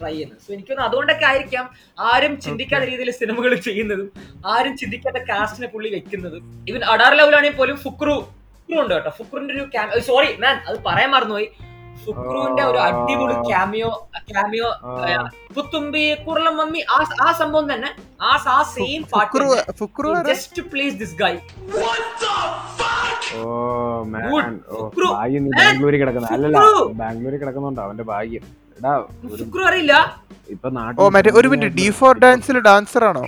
ട്രൈ 0.00 0.10
ചെയ്യുന്നത്. 0.12 0.40
സോ 0.44 0.48
എനിക്ക് 0.54 0.70
തോന്നുന്നു 0.70 0.88
അതുകൊണ്ടൊക്കെ 0.88 1.26
ആയിരിക്കാം 1.28 1.64
ആരും 2.08 2.32
ചിന്തിക്കാത്ത 2.46 2.84
രീതിയിൽ 2.90 3.10
സിനിമകൾ 3.20 3.52
ചെയ്യുന്നതും 3.68 4.08
ആരും 4.54 4.74
ചിന്തിക്കാത്ത 4.82 5.20
കാസ്റ്റിനെ 5.30 5.68
പുള്ളി 5.74 5.90
വെക്കുന്നതും. 5.94 6.42
ഇവൻ 6.68 6.82
അഡാർ 6.94 7.14
ലെവലാണെങ്കിൽ 7.20 7.58
പോലും 7.60 7.76
ഫുക്രു 7.84 8.16
ഫുക്രു 8.56 8.80
ഉണ്ട് 8.82 8.94
കേട്ടോ. 8.94 9.10
ഫുക്രുന്റെ 9.18 9.54
ഒരു 9.96 10.02
സോറി 10.10 10.30
മാൻ 10.42 10.56
അത് 10.68 10.76
പറയാൻ 10.86 11.10
മറന്നുപോയി. 11.16 11.48
ഫുക്രുവിന്റെ 12.04 12.62
ഒരു 12.70 12.78
അടിപൊളി 12.86 13.36
ക്യാമിയോ 13.48 13.90
ക്യാമിയോ. 14.30 14.68
പുത്തുമ്പി 15.56 16.02
കുറളം 16.26 16.54
മമ്മി 16.60 16.80
ആ 16.94 16.98
ആ 17.26 17.28
സംഭവം 17.40 17.66
തന്നെ. 17.72 17.90
ആ 18.28 18.30
ആ 18.56 18.58
സെയിം 18.74 19.02
പാട്ട്? 19.12 19.42
ജസ്റ്റ് 20.30 20.62
പ്ലീസ് 20.72 20.96
ദിസ് 21.02 21.16
ഗൈ 21.22 21.34
ഡാൻസറാണോ 24.14 25.44
ബാംഗ്ലൂരിൽ 25.58 25.98
കിടക്കുന്ന. 26.02 26.28
അല്ലല്ല 26.36 26.58
ബാംഗ്ലൂരിൽ 27.02 27.38
കിടക്കുന്നുണ്ടോ? 27.42 27.82
അവന്റെ 27.86 28.04
ഭാഗ്യം. 28.12 28.44
എടാ 28.78 28.92
ഫുക്രു 29.38 29.62
അറിയില്ല. 29.68 29.94
ഇപ്പൊ 30.54 30.68
നാട്ടിൽ 30.78 31.00
ഓ 31.02 31.10
മറ്റേ 31.14 31.30
ഒരു 31.40 31.48
മിനിറ്റ്. 31.52 31.76
ഡി 31.80 31.86
ഫോർ 32.00 32.12
ഡാൻസിൽ 32.24 32.58
ഡാൻസർ 32.68 33.04
ആണോ? 33.10 33.24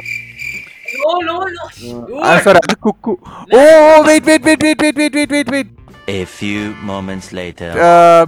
സോറി 2.44 2.58
അത് 2.64 2.74
കുക്കു. 2.86 3.12
ഓ 3.56 3.60
wait 4.06 4.28
wait 4.30 4.46
wait 4.48 4.64
wait 4.66 4.84
wait 5.00 5.16
wait 5.16 5.34
wait 5.34 5.52
wait 5.54 5.72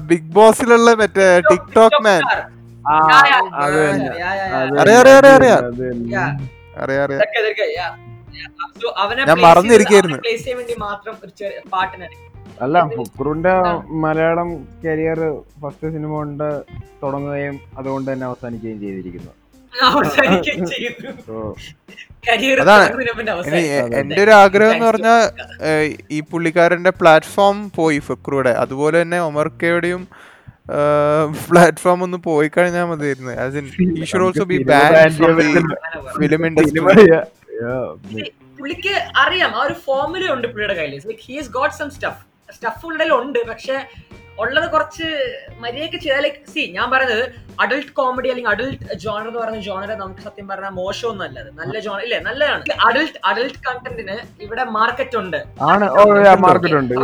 big 0.09 0.31
ബോസിലുള്ള 0.33 0.91
മറ്റേ 0.95 1.27
ടിക്ടോക്ക് 1.51 2.01
മാൻ 2.03 2.23
ഞാൻ 9.21 9.39
മറന്നിരിക്കുന്നു 9.47 10.19
അല്ല 12.61 12.79
ഫുക്രുന്റെ 12.97 13.53
മലയാളം 14.05 14.49
കരിയർ 14.85 15.21
ഫസ്റ്റ് 15.63 15.89
സിനിമ 15.89 16.13
കൊണ്ട് 16.13 16.49
തുടങ്ങുകയും 17.03 17.61
അതുകൊണ്ട് 17.79 18.09
തന്നെ 18.13 18.27
അവസാനിക്കുകയും 18.27 18.81
ചെയ്തിരിക്കുന്നു. 18.81 19.33
എന്റെ 24.01 24.19
ഒരു 24.25 24.31
ആഗ്രഹം 24.31 24.73
എന്ന് 24.75 24.87
പറഞ്ഞാൽ 24.87 25.23
ഈ 26.11 26.19
പുള്ളിക്കാരന്റെ 26.33 26.93
പ്ലാറ്റ്ഫോം 27.01 27.57
പോയി 27.77 27.99
ഫക്രൂടെ. 28.09 28.53
അതുപോലെ 28.65 28.97
തന്നെ 29.03 29.19
ഒമർക്കയുടെയും 29.21 30.03
പ്ലാറ്റ്ഫോം 31.49 32.03
ഒന്ന് 32.03 32.19
പോയി 32.25 32.51
കഴിഞ്ഞാൽ 32.57 32.85
മതിയായിരുന്നു. 32.85 33.33
As 33.45 33.57
in 33.57 33.67
he 33.99 34.05
should 34.05 34.25
also 34.27 34.45
be 34.45 34.59
ban 34.63 34.93
the 35.41 35.47
film 36.21 36.47
industry 36.47 36.81
പുള്ളിക്ക് 38.59 38.95
അറിയാം 39.17 39.51
ആ 39.59 39.63
ഒരു 39.63 39.75
ഫോർമുല 39.87 40.25
ഉണ്ട് 40.33 40.47
പുള്ളിയുടെ 40.49 40.75
കയ്യിൽ 40.75 41.03
like 41.07 41.23
he's 41.29 41.51
got 41.51 41.75
some 41.75 41.89
stuff 41.91 42.23
stuff 42.55 42.83
ഉള്ളിൽ 42.87 43.11
ഉണ്ട് 43.13 43.41
പക്ഷെ 43.49 43.77
ഉള്ളത് 44.39 44.71
കുറച്ച് 44.71 45.07
മര്യാദയ്ക്ക് 45.61 45.97
ചെയ്താൽ 45.97 46.23
ലൈക്ക് 46.23 46.53
സി 46.53 46.63
ഞാൻ 46.73 46.91
പറയുന്നത് 46.91 47.25
അഡൾട്ട് 47.61 47.93
കോമഡി 47.93 48.29
അല്ലെങ്കിൽ 48.29 48.53
അഡൾട്ട് 48.53 48.97
ജോണർ 48.97 49.27
എന്ന് 49.27 49.41
പറയുന്ന 49.41 49.61
ജോണർ 49.61 49.91
നമുക്ക് 49.95 50.23
സത്യം 50.23 50.49
പറഞ്ഞാൽ 50.49 50.73
മോശമൊന്നും 50.73 51.25
അല്ല. 51.25 51.39
അത് 51.41 51.51
നല്ല 51.53 51.81
ജോണർ 51.81 52.03
ഇല്ലേ? 52.03 52.21
നല്ലതാണ്. 52.21 52.65
അഡൾട്ട് 52.89 53.19
അഡൾട്ട് 53.25 53.59
കണ്ടന്റിന് 53.69 54.17
ഇവിടെ 54.41 54.65
മാർക്കറ്റ് 54.71 55.17
ഉണ്ട്. 55.17 55.39
മാർക്കറ്റ് 56.47 56.77
ഉണ്ട്. 56.77 56.95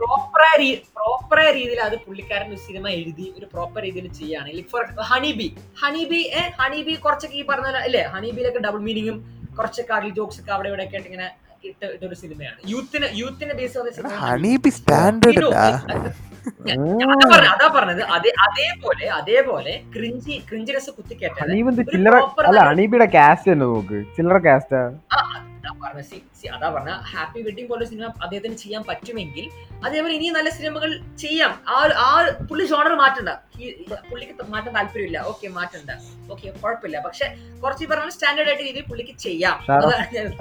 പ്രോപ്പറായ 0.00 0.56
പ്രോപ്പറായ 0.96 1.52
രീതിയിൽ 1.52 1.80
അത് 1.80 1.96
പുള്ളിക്കാരൻ 1.96 2.48
ഒരു 2.48 2.56
സിനിമ 2.56 2.88
എഴുതി 2.88 3.26
ഒരു 3.38 3.46
പ്രോപ്പർ 3.46 3.82
രീതിയിൽ 3.82 4.06
ചെയ്യുകയാണെങ്കിൽ 4.08 4.64
for 4.72 4.82
Honey 5.10 5.32
Bee 5.32 5.46
Honey 5.82 6.04
Bee 6.04 6.20
Honey 6.60 6.80
Bee 6.82 6.94
കുറച്ചൊക്കെ 6.96 7.36
ഈ 7.36 7.42
പറഞ്ഞ 7.42 7.78
അല്ലേ 7.82 8.02
ഹണി 8.14 8.30
ബിയിലൊക്കെ 8.30 8.58
ഡബിൾ 8.58 8.78
മീനിങ്ങും 8.78 9.18
കുറച്ചൊക്കെ 9.58 9.94
അഡൽ 9.94 10.08
ജോക്സ് 10.08 10.40
ഒക്കെ 10.40 10.52
അവിടെ 10.52 10.68
ഇവിടെ 10.68 10.84
ഒക്കെ 10.84 10.96
ആയിട്ട് 10.96 11.10
ഇങ്ങനെ 11.10 11.28
ഇട്ട 11.64 11.82
ഇട്ടൊരു 11.86 12.16
സിനിമയാണ് 12.16 12.58
യൂത്തിനെ 12.68 13.08
യൂത്തിനെ 13.14 13.54
ബേസ് 13.54 14.76
സ്റ്റാൻഡേർഡ് 14.76 15.50
അതാ 17.52 17.66
പറഞ്ഞത് 17.68 18.02
അതേ 18.14 18.30
അതേപോലെ 18.46 19.06
അതേപോലെ 19.10 19.74
ക്രിഞ്ചി 19.94 20.36
ക്രിഞ്ചി 20.48 20.72
രസ 20.72 20.90
അല്ല 22.44 22.60
അണീബിയുടെ 22.66 23.08
കാസ്റ്റ് 23.14 23.50
തന്നെ 23.50 23.66
നോക്ക് 23.66 24.00
ചില്ലറ 24.16 24.40
കാസ്റ്റാ 24.46 24.82
പറഞ്ഞ 25.80 26.02
അതാ 26.54 26.68
പറഞ്ഞ 26.70 26.92
ഹാപ്പി 27.10 27.40
വെഡിങ് 27.42 27.68
പോലെ 27.68 27.84
സിനിമ 27.84 28.10
അദ്ദേഹത്തിന് 28.22 28.56
ചെയ്യാൻ 28.56 28.82
പറ്റുമെങ്കിൽ 28.88 29.46
അതേപോലെ 29.82 30.12
ഇനിയും 30.14 30.34
നല്ല 30.36 30.50
സിനിമകൾ 30.50 30.90
ചെയ്യാം 31.22 31.52
ആ 31.68 31.78
ഒരു- 31.84 31.96
ആ 32.00 32.10
ഒരു- 32.20 32.34
പുള്ളി 32.48 32.66
ജോണർ 32.70 32.94
മാറ്റണ്ട 33.00 33.30
പുള്ളിക്ക് 34.08 34.46
മാറ്റാൻ 34.52 34.72
താല്പര്യമില്ല 34.76 35.18
ഓക്കെ 35.30 35.48
മാറ്റണ്ട 35.56 35.90
ഓക്കെ 36.30 36.46
കുഴപ്പമില്ല 36.62 36.98
പക്ഷെ 37.06 37.26
കുറച്ച് 37.62 37.84
പറഞ്ഞ 37.90 38.12
സ്റ്റാൻഡേർഡ് 38.14 38.50
ആയിട്ട് 38.50 38.64
രീതിയിൽ 38.64 38.86
പുള്ളിക്ക് 38.90 39.14
ചെയ്യാം 39.24 39.56
ഷാറ- 39.66 39.82
അതാണ് 39.82 40.04
ഞാൻ 40.06 40.24
ഉദ്ദേശിച്ചത്. 40.24 40.38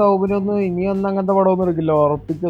സൗബിനൊന്നും 0.00 0.58
ഇനിയൊന്നും 0.62 1.08
അങ്ങനത്തെ 1.10 1.34
പടമൊന്നും 1.38 1.66
എടുക്കില്ല 1.66 1.92
ഉറപ്പിച്ച് 2.04 2.46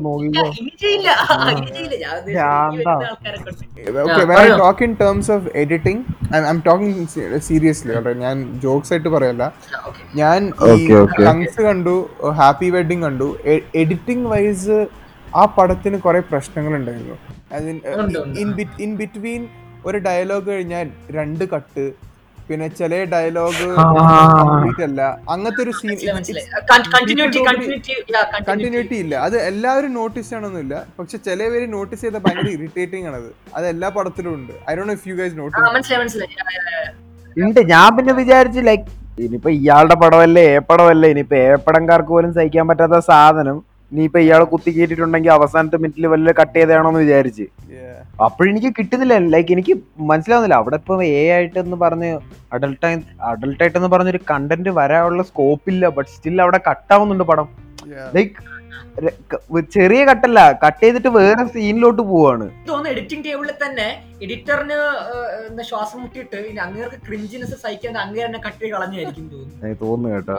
ഇനി 0.57 0.73
ചെയ്യില്ല 0.83 1.09
ഇനി 1.55 1.71
ചെയ്യില്ല 1.71 1.97
ഞാൻ 2.05 2.15
ഉദ്ദേശിച്ചത് 2.15 2.31
ഈ 2.31 2.37
ഭ്രാന്താ. 2.37 2.95
വരുന്ന 2.95 3.11
ആൾക്കാരെ 3.11 3.39
കൊണ്ട് 3.41 3.63
Okay, 3.77 3.93
Yeah, 4.09 4.19
when 4.21 4.31
I 4.33 4.41
പറയോ. 4.41 4.57
talk 4.59 4.79
in 4.81 4.93
terms 4.97 5.27
of 5.29 5.41
editing, 5.55 5.99
I'm, 6.31 6.45
I'm 6.45 6.61
talking 6.63 6.93
se- 7.07 7.41
seriously. 7.41 7.93
alright? 7.97 8.19
ഞാൻ 8.19 8.37
ജോക്സ് 8.61 8.93
ആയിട്ട് 8.93 9.09
പറയല്ല 9.09 9.45
ഞാൻ. 10.15 10.41
കണ്ടു 11.65 11.95
ഹാപ്പി 12.39 12.69
വെഡിങ് 12.85 13.05
കണ്ടു. 13.09 13.29
എഡിറ്റിംഗ് 13.83 14.27
വൈസ് 14.35 14.79
ആ 15.41 15.45
പടത്തിന് 15.59 15.99
കുറെ 16.07 16.23
പ്രശ്നങ്ങൾ 16.31 16.73
ഉണ്ടായിരുന്നു 16.81 17.17
ഉണ്ട്, 18.01 18.19
ഉണ്ട്. 18.25 18.41
ഇൻ 18.87 18.91
ബിറ്റ്വീൻ 19.03 19.43
ഒരു 19.89 19.99
ഡയലോഗ് 20.09 20.47
കഴിഞ്ഞാൽ 20.51 20.89
രണ്ട് 21.19 21.45
കട്ട് 21.53 21.85
പിന്നെ 22.49 22.67
ചില 22.79 22.95
ഡയലോഗ് 23.13 23.67
കംപ്ലീറ്റ് 24.39 24.83
അല്ല. 24.87 25.03
അങ്ങനത്തെ 25.33 25.61
ഒരു 25.65 25.73
സീൻ 25.79 25.93
കണ്ടിന്യൂറ്റി 28.49 28.97
ഇല്ല. 29.05 29.15
അത് 29.27 29.37
എല്ലാവരും 29.51 29.93
നോട്ടീസ് 29.99 30.29
ചെയ്യണമെന്നില്ല 30.31 30.75
പക്ഷെ 30.99 31.17
ചില 31.29 31.49
പേര് 31.53 31.67
നോട്ടീസ് 31.77 32.03
ചെയ്ത 32.05 32.21
ഭയങ്കര 32.27 32.49
ഇറിറ്റേറ്റിംഗ് 32.57 33.07
ആണ് 33.11 33.21
അത് 33.59 33.67
എല്ലാ 33.73 33.89
പടത്തിലും 33.97 34.33
ഉണ്ട്. 34.39 34.53
I 34.71 34.75
do 34.81 34.85
if 34.99 35.09
you 35.11 35.15
guys 35.21 35.35
notice. 35.41 35.65
ഉണ്ട്. 37.37 37.61
ഞാൻ 37.73 37.89
പിന്നെ 37.97 38.15
വിചാരിച്ചു 38.21 38.61
ലൈക്ക് 38.71 38.87
ഇനിയിപ്പോ 39.19 39.51
ഇയാളുടെ 39.51 39.95
പടമല്ലേ? 39.95 40.43
ഏ 40.55 40.59
പടമല്ലേ? 40.59 41.09
ഇനിയിപ്പോ 41.11 41.37
ഏ 41.37 41.55
പടംകാർക്ക് 41.67 42.09
പോലും 42.09 42.33
സഹിക്കാൻ 42.33 42.69
പറ്റാത്ത 42.69 42.99
സാധനം 42.99 43.63
ഇനിയിപ്പോ 43.93 44.19
ഇയാളെ 44.19 44.45
കുത്തി 44.45 44.71
കയറ്റിട്ടുണ്ടെങ്കിൽ 44.71 45.31
അവസാനത്തെ 45.31 45.77
മിനിറ്റിൽ 45.77 46.07
വല്ല 46.07 46.33
കട്ട് 46.39 46.55
ചെയ്തതാണോന്ന് 46.57 47.01
വിചാരിച്ച്. 47.01 47.45
അപ്പോഴെനിക്ക് 48.27 48.71
കിട്ടുന്നില്ല. 48.79 49.19
ലൈക്ക് 49.35 49.53
എനിക്ക് 49.53 49.75
മനസ്സിലാവുന്നില്ല. 50.11 50.55
അവിടെ 50.55 50.77
ഇപ്പൊ 50.77 51.03
എ 51.03 51.31
ആയിട്ടെന്ന് 51.37 51.77
പറഞ്ഞ് 51.77 52.19
അഡൾട്ട് 52.53 52.87
അഡൾട്ട് 53.23 53.63
ആയിട്ടെന്ന് 53.65 53.89
പറഞ്ഞൊരു 53.89 54.21
കണ്ടന്റ് 54.31 54.71
വരാനുള്ള 54.71 55.23
സ്കോപ്പ് 55.23 55.71
ഇല്ല. 55.71 55.89
ബട്ട് 55.89 56.11
സ്റ്റിൽ 56.11 56.43
അവിടെ 56.43 56.61
കട്ടാവുന്നുണ്ട് 56.69 57.25
പടം. 57.25 57.49
ലൈക്ക് 58.17 58.35
ചെറിയ 59.75 60.01
കട്ടല്ല 60.09 60.41
കട്ട് 60.65 60.81
ചെയ്തിട്ട് 60.83 61.11
വേറെ 61.17 61.45
സീനിലോട്ട് 61.55 62.03
പോവാണ്. 62.11 62.47
തോന്നുന്നു 62.69 62.91
എഡിറ്റിംഗ് 62.93 63.25
ടേബിളിൽ 63.27 63.55
തന്നെ 63.65 63.87
എഡിറ്ററിന് 64.25 64.77
ശ്വാസം 65.71 65.99
മുട്ടിയിട്ട് 66.03 66.39
അങ്ങേർക്ക് 66.67 66.99
ക്രിഞ്ചിനെസ് 67.07 67.57
സഹിക്കാൻ 67.63 67.99
അങ്ങേ 68.05 68.23
തന്നെ 68.27 68.41
കട്ടി 68.47 68.67
കളഞ്ഞായിരിക്കും 68.75 69.27
തോന്നുന്നു. 69.83 70.15
കേട്ടോ. 70.15 70.37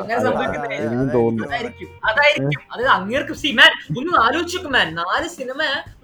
അതായിരിക്കും. 1.44 1.90
അതായിരിക്കും. 2.10 2.62
അതായത് 2.72 2.92
അങ്ങേർക്ക് 2.98 3.38
സിമാൻ 3.44 3.72
ഒന്ന് 4.00 4.18
ആലോചിച്ച് 4.26 4.58
നോക്ക് 4.58 4.72
മാൻ. 4.78 4.90
നാല് 5.02 5.30
സിനിമ 5.38 5.62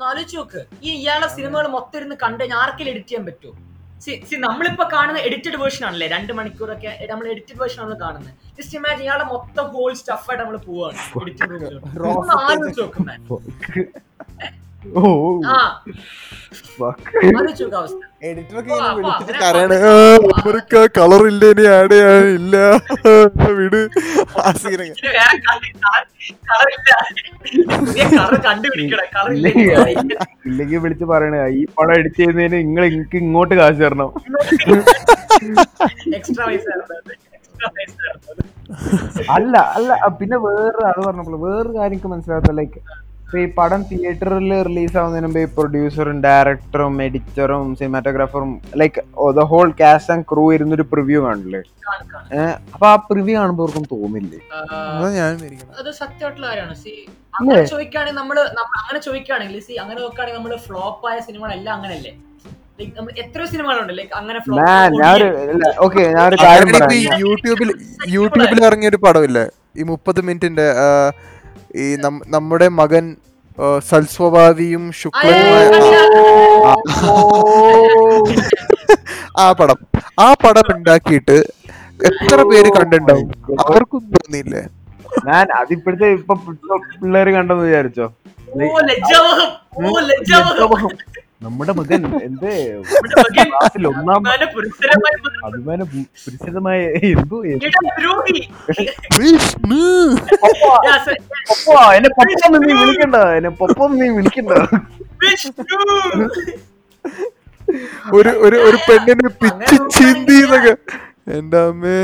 ആലോചിച്ച് 0.10 0.38
നോക്ക്. 0.38 0.64
ഈ 0.84 0.92
ഇയാളെ 1.02 1.30
സിനിമകൾ 1.38 1.68
മൊത്തം 1.78 2.00
ഇരുന്ന് 2.02 2.18
കണ്ട് 2.24 2.44
ആർക്കെങ്കിലും 2.62 2.94
എഡിറ്റ് 2.94 3.12
ചെയ്യാൻ 3.12 3.26
പറ്റുമോ 3.30 3.54
സി 4.04 4.36
നമ്മളിപ്പോ 4.46 4.86
കാണുന്ന 4.94 5.20
എഡിറ്റഡ് 5.28 5.58
വേർഷൻ 5.62 5.84
ആണല്ലേ? 5.88 6.08
രണ്ട് 6.16 6.32
മണിക്കൂറൊക്കെ 6.38 6.92
നമ്മൾ 7.12 7.26
എഡിറ്റഡ് 7.34 7.60
വേർഷൻ 7.62 7.82
ആണ് 7.86 7.96
കാണുന്നത്. 8.04 8.34
ജസ്റ്റ് 8.58 8.76
ഇമാജിൻ 8.80 9.04
ഇയാളെ 9.08 9.26
മൊത്തം 9.34 9.66
ഹോൾ 9.76 9.92
സ്റ്റഫ് 10.02 10.28
ആയിട്ട് 10.30 10.44
നമ്മൾ 10.44 10.58
പോവാണ്. 10.68 10.98
എഡിറ്റഡ് 11.22 11.54
ആലോചിച്ച് 12.48 12.82
നോക്ക് 12.82 13.02
ഇല്ല 21.26 21.44
ഇനി 21.52 21.66
ആഡ് 21.76 21.94
ചെയ്യാനില്ല 21.94 22.58
വിട്. 23.52 23.82
ആ 24.40 24.52
സീനൊക്കെ 24.54 24.96
ഇല്ല. 29.34 29.52
ഇല്ല. 29.94 30.16
ഇല്ലെങ്കിൽ 30.48 30.80
വിളിച്ച് 30.86 31.06
പറയണ 31.06 31.36
ഈ 31.52 31.64
പടം 31.78 31.94
എഡിറ്റ് 31.94 32.18
ചെയ്യുന്നതിന് 32.18 32.58
നിങ്ങൾ 32.62 32.84
എനിക്ക് 32.90 33.18
ഇങ്ങോട്ട് 33.24 33.56
കാശ് 33.56 33.80
തരണം. 33.84 34.10
എക്സ്ട്രാ 36.18 36.46
പൈസ 36.46 36.66
എക്സ്ട്രാ 37.84 38.12
അല്ല 39.36 39.56
അല്ല 39.78 39.90
പിന്നെ 40.20 40.38
വേറെ 40.46 40.84
അത് 40.90 41.00
പറഞ്ഞപ്പോൾ 41.06 41.40
വേറൊരു 41.46 41.72
കാര്യം 41.76 41.92
എനിക്ക് 41.92 42.10
മനസ്സിലാകാത്ത 42.14 42.54
ലൈക്ക് 42.60 42.80
ഇപ്പൊ 43.32 43.42
ഈ 43.42 43.50
പടം 43.58 43.82
തിയേറ്ററിൽ 43.90 44.50
റിലീസ് 44.68 44.96
ആവുന്നതിന് 45.00 45.28
മുമ്പ് 45.28 45.40
ഈ 45.40 45.46
പ്രൊഡ്യൂസറും 45.54 46.18
ഡയറക്ടറും 46.26 46.96
എഡിറ്ററും 47.06 47.68
സിനിമാറ്റോഗ്രാഫറും 47.80 48.50
like 48.82 49.02
the 49.38 49.44
whole 49.52 49.70
cast 49.80 50.12
and 50.14 50.26
crew 50.32 50.44
ഇരുന്നൊരു 50.56 50.86
preview 50.92 51.20
കാണില്ലേ 51.26 51.62
അപ്പൊ 52.72 52.88
ആ 52.88 52.96
പ്രിവ്യൂ 53.08 53.36
കാണുമ്പോൾ 53.38 53.64
അവർക്കും 53.66 53.86
തോന്നില്ലേ. 53.94 54.40
അത് 55.80 55.90
സത്യമായിട്ടുള്ള 56.02 56.48
കാര്യമാണ്. 56.48 56.76
സി 56.76 56.94
അങ്ങനെ 57.34 57.62
ചോദിക്കുകയാണെങ്കിൽ 57.72 58.20
നമ്മൾ 58.20 58.38
അങ്ങനെ 58.82 59.00
ചോദിക്കുകയാണെങ്കിൽ 59.08 59.58
സി 59.68 59.74
അങ്ങനെ 59.84 60.00
നോക്കുകയാണെങ്കിൽ 60.02 60.40
നമ്മൾ 60.40 60.56
ഫ്ലോപ്പ് 60.68 61.08
ആയ 61.12 61.20
സിനിമകളെല്ലാം 61.30 61.74
അങ്ങനല്ലേ 61.78 62.14
Like, 62.80 62.94
നമ്മൾ 62.98 63.12
എത്രയോ 63.22 63.48
സിനിമകളുണ്ട്. 63.50 64.06
അങ്ങനെ 64.14 64.40
മാൻ 64.60 64.92
ഞാൻ 65.02 65.12
ഒരു 65.18 65.28
ഓക്കെ 65.86 66.04
ഞാൻ 66.16 66.24
ഒരു 66.30 66.38
കാര്യം 66.42 66.64
അങ്ങനെയിപ്പോ 66.64 66.96
ഈ 66.98 67.22
യൂട്യൂബിൽ 67.24 67.70
യൂട്യൂബിൽ 68.12 68.60
ഇറങ്ങിയ 68.68 68.92
ഒരു 68.92 69.00
പടമില്ലേ? 69.04 69.44
ഈ 69.78 69.84
മുപ്പത് 69.90 70.20
മിനിറ്റിന്റെ 70.28 70.66
ഈ 71.76 71.96
നമ്മുടെ 72.28 72.68
മകൻ 72.68 73.06
സൽസ്വഭാവിയും 73.80 74.92
ശുക്ലനുമായ 74.92 75.66
ആ, 79.38 79.52
പടം. 79.52 79.78
ആ 80.20 80.34
പടം 80.34 80.78
ഉണ്ടാക്കിയിട്ട് 80.78 81.36
എത്ര 82.06 82.44
പേര് 82.44 82.70
കണ്ടിട്ടുണ്ടാവും? 82.70 83.30
അവർക്കും 83.68 84.00
തോന്നിയില്ലേ? 84.12 84.64
ഞാൻ 85.26 85.48
അതിപ്പോഴത്തെ 85.52 86.06
ഇപ്പൊ 86.08 86.36
പിള്ളേര് 87.02 87.34
കണ്ടെന്ന് 87.34 87.64
വിചാരിച്ചോ? 87.64 88.08
ലജ്ജാവഹം. 90.10 90.90
നമ്മുടെ 91.42 91.74
മകൻ 91.78 92.02
എന്ത് 92.26 92.50
നമ്മുടെ 92.96 93.44
ക്ലാസ്സിൽ 93.52 93.84
ഒന്നാം 93.92 94.24
അഭിമാന 95.48 95.82
പുരുഷമായ 95.92 96.80
എന്തോ. 97.12 97.38
എന്നെ 101.96 102.10
പൊപ്പം 102.18 102.54
നീ 102.66 102.74
വിളിക്കണ്ട. 102.82 103.18
എന്നെ 103.38 103.52
പൊപ്പം 103.62 103.92
നീ 104.00 104.08
വിളിക്കണ്ട. 104.18 104.52
ഒരു 108.18 108.32
ഒരു 108.46 108.58
ഒരു 108.68 108.78
പെണ്ണിനെ 108.88 109.32
പിച്ച് 109.42 109.78
ചിന്തി 109.98 110.38
എന്നൊക്കെ. 110.46 110.74
എന്റെ 111.38 111.60
അമ്മേ. 111.70 111.98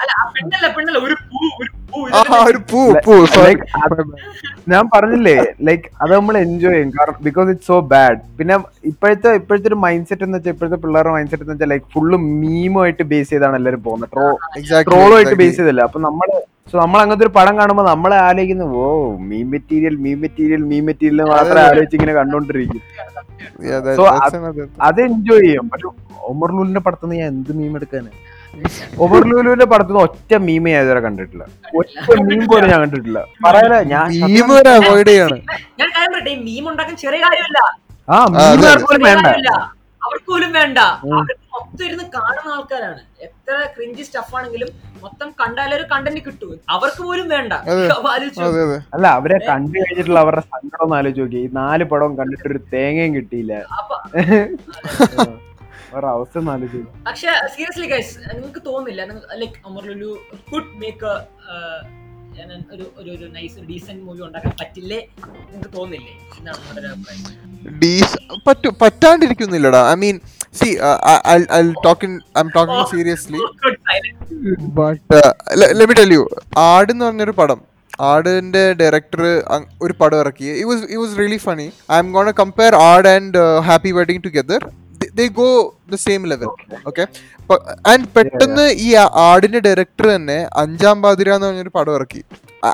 അല്ല 0.00 0.10
ആ 0.20 0.24
പെണ്ണല്ല 0.34 0.66
പെണ്ണല്ല 0.76 0.98
ഒരു 1.06 1.16
പൂ 1.30 1.40
ഒരു 1.62 1.70
പൂ 1.90 2.00
ആ 2.18 2.20
ഒരു 2.50 2.60
പൂ 2.70 2.80
പൂ 3.06 3.14
sorry. 3.34 3.46
Like, 3.46 3.62
അത് 3.84 4.02
ഞാൻ 4.72 4.84
പറഞ്ഞില്ലേ 4.94 5.34
ലൈക് 5.68 5.86
അത് 6.02 6.12
നമ്മൾ 6.18 6.34
എൻജോയ് 6.44 6.74
ചെയ്യും. 6.74 6.90
കാരണം 6.98 7.18
ബിക്കോസ് 7.26 7.48
ഇറ്റ് 7.54 7.66
സോ 7.70 7.76
ബാഡ് 7.92 8.20
പിന്നെ 8.38 8.54
ഇപ്പോഴത്തെ 8.90 9.30
ഇപ്പോഴത്തെ 9.40 9.68
ഒരു 9.72 9.78
മൈൻഡ് 9.84 10.08
സെറ്റ് 10.10 10.24
എന്ന് 10.26 10.38
വെച്ചാൽ 10.38 10.54
ഇപ്പോഴത്തെ 10.54 10.78
പിള്ളേരുടെ 10.84 11.12
മൈൻഡ് 11.16 11.30
സെറ്റ് 11.32 11.44
എന്ന് 11.44 11.56
വെച്ചാൽ 11.56 11.70
ലൈക്ക് 11.74 11.86
ഫുള്ള് 11.94 12.18
മീമുമായിട്ട് 12.42 13.04
ബേസ് 13.12 13.30
ചെയ്താണ് 13.34 13.58
എല്ലാവരും 13.60 13.82
പോകുന്നത്. 13.88 14.10
ട്രോ 14.16 14.28
Exactly, 14.60 14.88
ട്രോളുമായിട്ട്. 14.90 15.36
ബേസ് 15.42 15.56
ചെയ്തില്ല. 15.60 15.82
അപ്പൊ 15.88 16.00
നമ്മൾ 16.08 16.28
സോ 16.72 16.76
നമ്മൾ 16.84 16.98
അങ്ങനത്തെ 17.02 17.24
ഒരു 17.26 17.34
പടം 17.38 17.54
കാണുമ്പോൾ 17.60 17.86
നമ്മളെ 17.92 18.16
ആലോചിക്കുന്നു 18.28 18.66
ഓ 18.82 18.88
meme 19.30 19.46
material 19.54 19.94
meme 20.04 20.18
material 20.24 20.62
meme 20.72 20.82
material 20.88 21.22
മാത്രമേ 21.34 21.62
ആലോചിച്ച് 21.70 21.96
ഇങ്ങനെ 21.98 22.14
കണ്ടോണ്ടിരിക്കും. 22.20 22.82
അത് 24.88 25.00
എൻജോയ് 25.08 25.44
ചെയ്യാം. 25.46 25.66
പക്ഷെ 25.72 25.88
ഒമർ 26.32 26.50
ലൂലിന്റെ 26.56 26.82
പടത്തുനിന്ന് 26.86 27.22
ഞാൻ 27.22 27.28
എന്ത് 27.34 27.52
മീം 27.60 27.74
എടുക്കാന്? 27.78 28.10
ഒമർ 29.04 29.22
പടത്തിൽ 29.72 29.92
നിന്ന് 29.92 30.02
ഒറ്റ 30.06 30.30
മീമ് 30.46 30.70
ഞാൻ 30.74 30.82
ഇതുവരെ 30.84 31.00
കണ്ടിട്ടില്ല. 31.06 31.44
ഒറ്റ 31.80 31.92
മീം 32.28 32.42
പോലും 32.52 32.68
ഞാൻ 32.72 32.80
കണ്ടിട്ടില്ല. 32.84 33.20
പറയാല 33.46 33.74
ഞാൻ 33.92 34.06
മീം 34.24 34.48
വരെ 34.56 34.70
അവോയ്ഡ് 34.78 35.10
ചെയ്യാണ്. 35.10 35.36
ഞാൻ 35.80 35.88
കാര്യം 35.96 36.12
പറയട്ടെ 36.14 36.34
മീം 36.48 36.64
ഉണ്ടാക്കാൻ 36.70 36.96
ചെറിയ 37.04 37.20
കാര്യമല്ല. 37.26 37.60
ആ 38.14 38.16
മീം 38.36 38.82
പോലും 38.86 39.04
വേണ്ട. 39.10 39.26
അവർക്ക് 40.06 40.28
പോലും 40.32 40.50
വേണ്ട. 40.58 40.78
അവർക്ക് 41.16 41.44
മൊത്തം 41.56 41.82
ഇരുന്ന് 41.88 42.04
കാണുന്ന 42.14 42.52
ആൾക്കാരാണ്. 42.56 43.00
എത്ര 43.26 43.56
ക്രിഞ്ചി 43.74 44.02
സ്റ്റഫ് 44.06 44.34
ആണെങ്കിലും 44.38 44.70
മൊത്തം 45.02 45.28
കണ്ടാലേ 45.40 45.74
ഒരു 45.78 45.86
കണ്ടന്റ് 45.92 46.20
കിട്ടും. 46.26 46.54
അവർക്ക് 46.74 47.02
പോലും 47.08 47.26
വേണ്ട. 47.34 47.52
അല്ല 48.96 49.06
അവരെ 49.18 49.38
കണ്ടു 49.50 49.76
കഴിഞ്ഞിട്ടുള്ള 49.82 50.20
അവരുടെ 50.24 50.44
സങ്കടം 50.54 50.84
ഒന്ന് 50.86 50.96
ആലോചിച്ച് 51.00 51.22
നോക്കി. 51.24 51.40
ഈ 51.46 51.50
നാല് 51.60 51.86
പടവും 51.92 52.14
കണ്ടിട്ട് 52.20 52.46
ഒരു 52.52 52.60
തേങ്ങയും 52.74 53.14
കിട്ടിയില്ല. 53.18 53.52
ഒന്ന് 55.94 56.80
പക്ഷെ 57.06 57.30
സീരിയസ്ലി 57.54 57.86
ഗൈസ് 57.92 58.12
നിങ്ങൾക്ക് 58.34 58.60
തോന്നില്ല 58.70 59.00
like 59.42 59.56
Omar 59.68 59.84
Lulu 59.90 60.12
could 60.52 60.74
make 60.82 61.12
ഒരു 62.74 62.84
ഒരു 63.00 63.10
ഒരു 63.14 63.26
നൈസ് 63.36 63.56
ഡീസന്റ് 63.68 64.02
മൂവി 64.06 64.20
ഉണ്ടാക്കാൻ 64.26 64.52
പറ്റില്ലേ? 64.60 64.98
നിങ്ങൾക്ക് 65.46 65.70
തോന്നില്ലേ 65.78 66.12
എന്നാണ് 66.38 66.60
നമ്മുടെ 66.66 66.88
അഭിപ്രായം. 66.92 67.78
ഡീസ് 67.82 68.18
പറ്റാണ്ടിരിക്കുന്നില്ലടാ. 68.82 69.80
I 69.92 69.96
mean 70.04 70.18
see 70.58 70.68
I 71.56 71.62
talking 71.86 72.18
I'm 72.44 72.50
talking 72.58 72.86
seriously 72.92 73.40
but 74.78 75.18
let 75.80 75.96
tell 76.00 76.12
you 76.16 76.22
Aadu 76.68 76.92
എന്ന് 76.94 77.04
പറഞ്ഞൊരു 77.06 77.34
പടം. 77.40 77.60
ആടിന്റെ 78.10 78.64
ഡയറക്ടർ 78.80 79.22
ഒരു 79.84 79.94
പടം 80.02 80.18
ഇറക്കി. 80.24 80.46
It 80.60 80.68
was 80.70 80.84
it 80.84 81.00
was 81.02 81.16
really 81.22 81.40
funny 81.46 81.66
I'm 82.04 82.08
gonna 82.16 82.30
compare 82.42 82.74
Aadu 82.90 83.10
and 83.16 83.42
Happy 83.68 83.92
Wedding 83.98 84.24
together 84.28 84.62
they 85.18 85.24
go 85.38 85.48
the 85.88 85.98
same 86.04 86.22
level 86.30 86.48
okay 86.90 87.04
and 87.92 88.06
പെട്ടെന്ന് 88.16 88.66
ഈ 88.84 88.88
ആടിന്റെ 89.24 89.60
ഡയറക്ടർ 89.66 90.06
തന്നെ 90.14 90.38
അഞ്ചാം 90.62 90.96
പാതിര 91.04 91.30
എന്ന് 91.36 91.48
പറഞ്ഞൊരു 91.48 91.72
പടം 91.76 91.94
ഇറക്കി. 91.98 92.20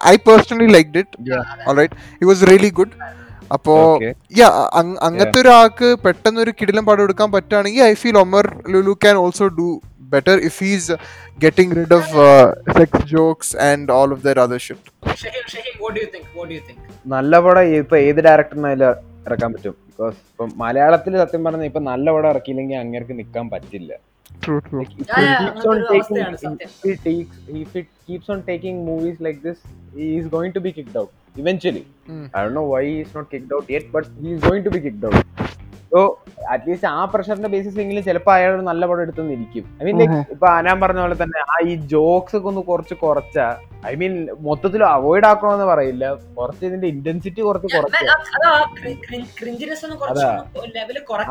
I 0.06 0.16
personally 0.26 0.68
like 0.76 0.90
it 0.94 1.38
alright 1.70 1.96
it 2.14 2.28
was 2.30 2.48
really 2.50 2.70
good 2.78 2.94
അപ്പോ. 3.56 3.74
യാ 4.38 4.48
അങ്ങനത്തെ 5.02 5.38
ഒരാൾക്ക് 5.42 5.88
പെട്ടെന്ന് 6.04 6.40
ഒരു 6.44 6.52
കിടിലം 6.60 6.84
പടം 6.88 7.04
എടുക്കാൻ 7.04 7.28
പറ്റുകയാണെങ്കിൽ 7.34 7.84
I 7.84 7.94
feel 8.02 8.18
Omar 8.24 8.46
Lulu 8.74 8.94
can 9.04 9.18
also 9.24 9.46
do 9.60 9.68
better 10.12 10.36
if 10.48 10.58
he's 10.64 10.96
getting 11.38 11.74
rid 11.78 11.96
of 11.98 12.12
sex 12.78 13.02
jokes 13.12 13.52
and 13.68 13.92
all 13.92 14.12
of 14.16 14.24
the 14.26 14.38
other 14.44 14.60
shift 14.66 14.90
Shaheem 15.22 15.46
Shaheem 15.54 15.74
what 15.82 15.92
do 15.94 16.00
you 16.00 16.10
think? 16.14 16.26
What 16.36 16.48
do 16.50 16.56
you 16.56 16.64
think? 16.68 16.78
നല്ല 17.06 17.38
പടം. 17.44 17.66
ഇപ്പൊ 17.80 17.96
ഏത് 18.06 18.20
ഡയറക്ടറിനായാലും 18.26 18.94
ഇറക്കാൻ 19.26 19.50
പറ്റും. 19.52 19.74
Because 19.86 20.18
ഇപ്പൊ 20.30 20.44
മലയാളത്തിൽ 20.56 21.16
സത്യം 21.16 21.44
പറഞ്ഞാൽ 21.44 21.64
ഇപ്പൊ 21.64 21.80
നല്ല 21.82 22.10
പടം 22.10 22.30
ഇറക്കിയില്ലെങ്കിൽ 22.30 22.76
അങ്ങേർക്ക് 22.76 23.18
നിക്കാൻ 23.18 23.50
പറ്റില്ല. 23.50 23.92
True 24.42 24.54
true 24.60 24.80
this 29.44 29.62
is 30.06 30.28
going 30.28 30.54
to 30.54 30.58
be 30.58 30.70
kicked 30.70 30.98
out 30.98 31.12
eventually 31.40 31.84
I 32.36 32.44
do 32.44 32.50
know 32.50 32.64
why 32.68 32.84
he 32.86 33.04
takes- 33.30 33.46
if 33.48 33.56
out 33.58 33.68
keeps 33.70 33.88
but 33.94 34.08
taking 34.20 34.28
is 34.32 34.40
going 34.46 34.64
to 34.66 34.70
be 34.70 34.80
is 34.80 35.00
going 35.06 35.22
so 35.96 36.00
at least 36.50 36.88
ആ 36.88 37.04
പ്രഷറിന്റെ 37.04 37.48
ബേസിസ് 37.48 37.80
എങ്കിലും 37.80 38.04
ചിലപ്പോൾ 38.04 38.34
അയാൾ 38.34 38.54
ഒരു 38.54 38.60
നല്ല 38.60 38.86
പടം 38.86 39.02
എടുത്തെന്നിരിക്കും 39.02 39.64
I 39.82 39.84
mean 39.84 39.98
like 39.98 40.32
ഇപ്പൊ 40.32 40.48
ആനാൻ 40.48 40.80
പറഞ്ഞ 40.80 41.00
പോലെ 41.00 41.14
തന്നെ 41.22 41.40
ആ 41.52 41.68
ഈ 41.68 41.74
ജോക്സ് 41.86 42.36
ഒക്കെ 42.36 42.48
ഒന്ന് 42.48 42.60
കുറച്ച് 42.62 42.94
കുറച്ച 42.94 43.38
ഐ 43.86 43.94
മീൻ 43.94 44.12
മൊത്തത്തിൽ 44.40 44.84
അവോയ്ഡ് 44.84 45.26
ആക്കണമെന്ന് 45.26 45.64
പറയില്ല. 45.64 46.04
കുറച്ച് 46.38 46.66
ഇതിന്റെ 46.66 46.86
ഇന്റൻസിറ്റി 46.86 47.40
കുറച്ച് 47.40 47.76
കുറച്ച. 47.76 47.96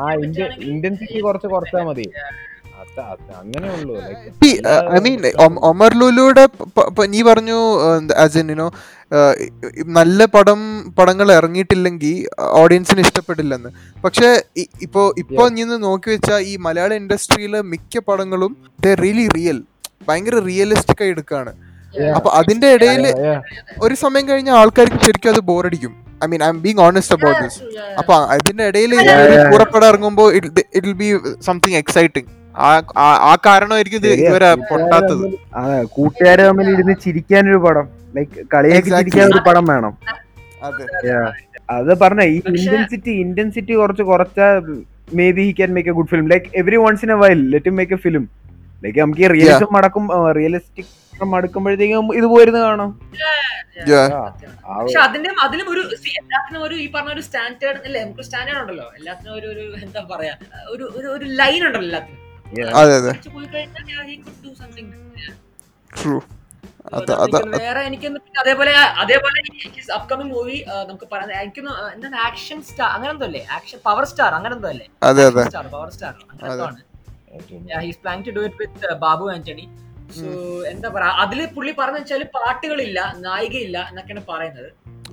ആ 0.00 0.10
ഇന്റൻസിറ്റി 0.66 1.20
കുറച്ച് 1.20 1.46
കുറച്ചാൽ 1.46 1.82
മതി. 1.82 2.06
ഐ 4.94 5.00
മീൻ 5.00 5.14
ഒമർ 5.64 5.94
ലുലുയുടെ 5.94 6.46
പ- 6.76 6.88
പ- 6.90 7.04
നീ 7.04 7.22
പറഞ്ഞു 7.22 7.58
ആസ് 8.16 8.38
എൻ 8.38 8.50
യുനോ 8.50 8.68
നല്ല 9.84 10.24
പടം 10.24 10.60
പടങ്ങൾ 10.98 11.32
ഇറങ്ങിയിട്ടില്ലെങ്കിൽ 11.32 12.14
ഓഡിയൻസിന് 12.38 13.00
ഇഷ്ടപ്പെട്ടില്ലെന്ന് 13.00 13.70
പക്ഷെ 14.04 14.28
ഇപ്പോ 14.86 15.14
ഇപ്പൊ 15.18 15.48
നീ 15.48 15.62
ഒന്ന് 15.62 15.82
നോക്കി 15.82 16.10
വെച്ചാൽ 16.10 16.40
ഈ 16.40 16.56
മലയാള 16.56 16.92
ഇൻഡസ്ട്രിയിലെ 16.94 17.60
മിക്ക 17.62 17.98
പടങ്ങളും 17.98 18.56
ദ 18.80 18.94
റിയലി 18.94 19.28
റിയൽ 19.28 19.62
ഭയങ്കര 20.08 20.38
റിയലിസ്റ്റിക് 20.38 21.02
ആയി 21.02 21.10
എടുക്കാണ്. 21.10 21.52
അപ്പൊ 22.16 22.30
അതിന്റെ 22.30 22.68
ഇടയിൽ 22.74 23.04
ഒരു 23.82 23.94
സമയം 23.94 24.28
കഴിഞ്ഞ 24.28 24.50
ആൾക്കാർക്ക് 24.50 24.98
ശരിക്കും 25.06 25.30
അത് 25.30 25.40
ബോറടിക്കും. 25.40 25.92
I 26.24 26.26
mean 26.26 26.42
I'm 26.48 26.62
being 26.62 26.80
honest 26.80 27.14
about 27.14 27.40
this 27.44 27.60
അപ്പൊ 27.98 28.14
അതിന്റെ 28.34 28.66
ഇടയിൽ 28.66 28.92
കൂറപ്പടം 29.50 29.88
ഇറങ്ങുമ്പോൾ 29.88 30.28
it 30.34 30.86
will 30.86 30.92
be 30.92 31.08
something 31.40 31.76
exciting 31.76 32.28
ആ 32.58 33.32
കാരണമായിരിക്കും 33.46 34.00
ഇത് 34.02 34.08
ഇവരെ 34.28 34.50
പൊട്ടാത്തത്. 34.70 35.24
കൂട്ടുകാരെ 35.96 36.42
തമ്മിൽ 36.48 36.68
ഇരുന്ന് 36.74 36.94
ചിരിക്കാൻ 37.04 37.44
ഒരു 37.52 37.60
പടം 37.66 37.86
ലൈക് 38.16 38.36
കളിയാക്കി 38.54 38.90
ചിരിക്കാൻ 38.98 39.26
ഒരു 39.34 39.42
പടം 39.48 39.64
വേണം. 39.72 39.94
അതെ. 41.78 41.94
പറഞ്ഞ 42.02 42.22
ഈ 42.34 42.36
ഇന്റൻസിറ്റി 42.58 43.12
ഇന്റൻസിറ്റി 43.24 43.72
കുറച്ച് 43.82 44.04
കുറച്ച 44.10 44.38
may 45.18 45.26
be 45.36 45.42
he 45.48 45.52
can 45.58 45.70
make 45.76 45.90
a 45.92 45.96
good 45.98 46.10
film 46.12 46.26
like 46.32 46.46
every 46.60 46.78
once 46.84 47.04
in 47.06 47.12
a 47.16 47.18
while 47.22 47.40
let 47.54 47.72
make 47.78 47.94
a 47.96 48.00
film 48.04 48.24
like 48.84 48.98
നമുക്ക് 49.04 49.22
ഈ 49.26 49.28
റിയലിസം 49.34 49.70
മടക്കും 49.76 50.06
റിയലിസ്റ്റിക് 50.38 50.92
മടുക്കുമ്പോഴത്തേക്കും 51.34 52.08
ഇത് 52.18 52.26
പോയിരുന്നു 52.32 52.60
കാണാം. 52.64 52.90
പക്ഷെ 54.78 54.98
അതിന്റെ 55.06 55.30
അതിലും 55.44 55.68
ഒരു 55.74 55.82
എല്ലാത്തിനും 56.20 56.60
ഒരു 56.66 56.74
ഈ 56.84 56.86
പറഞ്ഞ 56.94 57.10
ഒരു 57.16 57.22
സ്റ്റാൻഡേർഡ് 57.26 57.80
അല്ലേ? 57.88 58.00
നമുക്ക് 58.04 58.24
സ്റ്റാൻഡേർഡ് 58.28 58.60
ഉണ്ടല്ലോ. 58.62 58.86
എല്ലാത്തിനും 58.98 59.32
ഒരു 59.38 59.46
ഒരു 59.54 59.64
എന്താ 59.84 60.02
പറയാ 60.12 60.34
ഒരു 60.74 60.84
ഒരു 60.98 61.08
ഒരു 61.16 61.26
ലൈൻ 61.40 61.60
ഉണ്ടല്ലോ 61.68 61.86
എല്ലാത്തിനും. 61.88 62.22
അതെ 62.76 62.94
അതെ. 62.98 63.12
ട്രൂ 65.90 66.16
വേറെ 67.58 67.80
എനിക്ക് 67.88 68.08
അതേപോലെ 68.40 68.72
അതേപോലെ 69.02 69.38
അപ്കമിങ് 69.96 70.32
മൂവി 70.34 70.56
നമുക്ക് 70.84 71.06
പറയാൻ 71.12 71.30
എനിക്കൊന്ന് 71.38 71.72
എന്താ 71.96 72.18
ആക്ഷൻ 72.26 72.58
സ്റ്റാർ 72.68 72.88
അങ്ങനെ 72.92 73.10
എന്തോ 73.14 73.26
അല്ലേ? 73.28 73.42
ആക്ഷൻ 73.56 73.78
പവർ 73.86 74.04
സ്റ്റാർ 74.10 74.30
അങ്ങനെ 74.34 74.54
എന്തോ 74.56 74.68
അല്ലേ? 74.72 74.86
അതെ 75.02 75.24
അതെ. 75.30 75.44
Star 75.46 75.66
power 75.74 75.88
star 75.96 76.12
he's 77.82 77.98
plan 78.02 78.18
to 78.26 78.32
do 78.36 78.44
it 78.48 78.60
with 78.62 78.94
Babu 79.02 79.24
Antony 79.32 79.66
so 80.16 80.28
എന്താ 80.72 80.88
പറയാ? 80.94 81.12
അതിൽ 81.24 81.40
പുള്ളി 81.56 81.72
പറഞ്ഞു 81.80 82.00
വെച്ചാൽ 82.00 82.22
പാട്ടുകളില്ല 82.36 82.98
നായികയില്ല 83.24 83.78
എന്നൊക്കെയാണ് 83.90 84.24
പറയുന്നത്. 84.30 84.68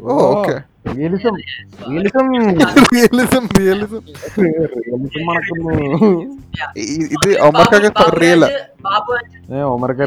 ഓ 0.06 0.16
okay 0.30 0.56
realism 0.91 1.36
realism 1.84 2.26
realism 2.94 3.44
realism 3.54 4.02
realism 4.38 5.24
മണക്കുന്നു 5.28 5.74
ഇത് 7.16 7.30
ഒമർക്കൊക്കെ 7.48 7.91
റിയൽ 8.18 8.44
ഏ, 8.44 9.62
ഒമർക്ക് 9.70 10.04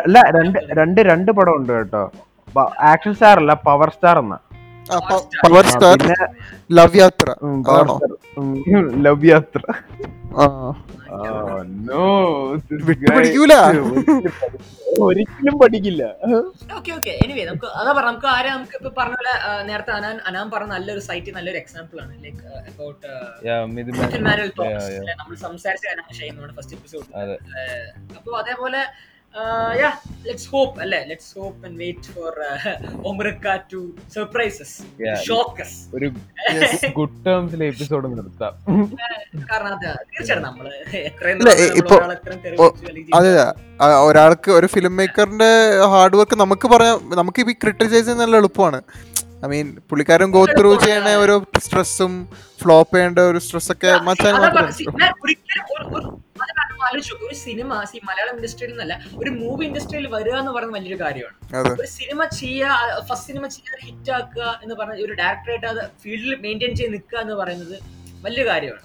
അല്ല 0.00 0.18
രണ്ട് 0.36 0.58
രണ്ട് 0.78 1.00
രണ്ട് 1.08 1.30
പടം 1.32 1.54
ഉണ്ട് 1.56 1.72
കേട്ടോ 1.72 2.04
ആക്ഷൻ 2.88 3.12
സ്റ്റാർ 3.14 3.36
അല്ല 3.38 3.52
പവർ 3.66 3.88
സ്റ്റാർ 3.90 4.16
എന്ന. 4.18 4.36
പവർ 5.42 5.64
സ്റ്റാർ 5.72 5.98
ലവ് 6.78 6.98
യാത്ര 7.02 7.28
ലവ് 9.06 9.26
യാത്ര 9.32 9.60
വിട്ടുപിടിക്കൂല. 12.88 13.54
ഒരിക്കലും 15.06 15.54
പഠിക്കില്ല. 15.62 16.02
ഓക്കെ 16.76 16.90
ഓക്കെ 16.96 17.12
എനിവേ 17.24 17.42
നമുക്ക് 17.48 17.68
അതാ 17.80 17.90
പറഞ്ഞ. 17.96 18.08
നമുക്ക് 18.10 18.28
ആരെ 18.34 18.48
നമുക്ക് 18.54 18.76
ഇപ്പൊ 18.78 18.90
പറഞ്ഞ 18.98 19.16
പോലെ 19.20 19.34
നേരത്തെ 19.68 19.92
അനാൻ 19.98 20.16
അനാൻ 20.28 20.46
പറഞ്ഞ 20.54 20.70
നല്ലൊരു 20.76 21.02
സൈറ്റ് 21.08 21.30
നല്ലൊരു 21.36 21.58
എക്സാമ്പിൾ 21.62 21.98
ആണ്. 22.04 22.12
ലൈക്ക് 22.24 22.42
അബൌട്ട് 22.70 23.06
നമ്മൾ 25.20 25.36
സംസാരിച്ച 25.46 25.84
ഫസ്റ്റ് 26.58 26.76
എപ്പിസോഡ് 26.78 27.06
അതെ. 27.22 27.36
അപ്പോൾ 28.18 28.34
അതേപോലെ 28.42 28.82
യാ 29.80 29.88
ലെറ്റ്സ് 30.26 30.48
ഹോപ്പ് 30.52 30.76
അല്ലേ? 30.82 30.98
Let's 31.08 31.32
hope 31.38 31.60
and 31.66 31.76
wait 31.82 32.10
for 32.14 32.32
ഒമറക്ക 33.10 33.56
to 33.72 33.80
surprises 34.14 34.74
Yeah. 35.00 35.18
Show cause 35.26 35.76
ഒരു 35.96 36.06
ഗുഡ് 36.98 37.18
ടേംസിലെ 37.26 37.66
എപ്പിസോഡ് 37.72 38.08
നിർത്താം. 38.14 38.54
കാരണം 39.50 39.70
അത് 39.74 39.86
തീർച്ചയായിട്ടും 40.10 40.46
നമ്മൾ 40.48 40.66
എത്രയും 41.02 41.36
അല്ലെങ്കിൽ 42.88 43.14
അതെ 43.18 43.32
ഒരാൾക്ക് 44.08 44.50
ഒരു 44.58 44.66
ഫിലിം 44.66 44.94
മേക്കറിന്റെ 45.00 45.50
ഹാർഡ് 45.92 46.16
വർക്ക് 46.20 46.36
നമുക്ക് 46.44 46.68
പറയാം 46.74 46.96
നമുക്ക് 47.20 47.40
ഇപ്പൊ 47.44 47.54
ക്രിട്ടിസൈസ് 47.64 48.14
നല്ല 48.22 48.36
എളുപ്പമാണ്. 48.42 48.80
ഐ 49.42 49.48
മീൻ 49.50 49.66
പുള്ളിക്കാരൻ 49.88 50.28
ഗോത്രൂ 50.36 50.70
ചെയ്യണ 50.84 51.08
ഒരു 51.24 51.34
സ്ട്രെസ്സും 51.64 52.12
ഫ്ലോപ്പ് 52.60 52.94
ചെയ്യേണ്ട 52.94 53.20
ഒരു 53.30 53.40
സ്ട്രെസ് 53.44 53.70
ഒക്കെ 53.74 53.90
ഒരിക്കലും 55.24 55.66
ഒരു- 55.76 56.16
സിനിമ 57.40 57.70
സി 57.84 57.98
മലയാളം 58.04 58.34
ഇൻഡസ്ട്രിയിൽ 58.36 58.70
നിന്നല്ല 58.70 58.94
ഒരു 59.18 59.30
മൂവി 59.32 59.62
ഇൻഡസ്ട്രിയിൽ 59.66 60.06
വരിക 60.14 60.34
എന്ന് 60.34 60.52
പറയുന്ന 60.52 60.74
വലിയൊരു 60.76 60.98
കാര്യമാണ്. 61.02 61.34
ഒരു 61.74 61.88
സിനിമ 61.94 62.20
ചെയ്യുക 62.36 62.76
ഫസ്റ്റ് 63.08 63.26
സിനിമ 63.26 63.46
ചെയ്യുക 63.54 63.76
ഹിറ്റ് 63.82 64.10
ആക്കുക 64.10 64.44
എന്ന് 64.62 64.74
പറഞ്ഞ 64.74 64.96
ഒരു 65.06 65.14
ഡയറക്ടറായിട്ട് 65.20 65.66
അത് 65.66 65.82
ഫീൽഡിൽ 66.02 66.34
മെയിന്റെയിൻ 66.44 66.74
ചെയ്ത് 66.74 66.92
നിൽക്കുക 66.92 67.18
എന്ന് 67.18 67.34
പറയുന്നത് 67.34 67.76
വലിയ 68.24 68.44
കാര്യമാണ്. 68.44 68.80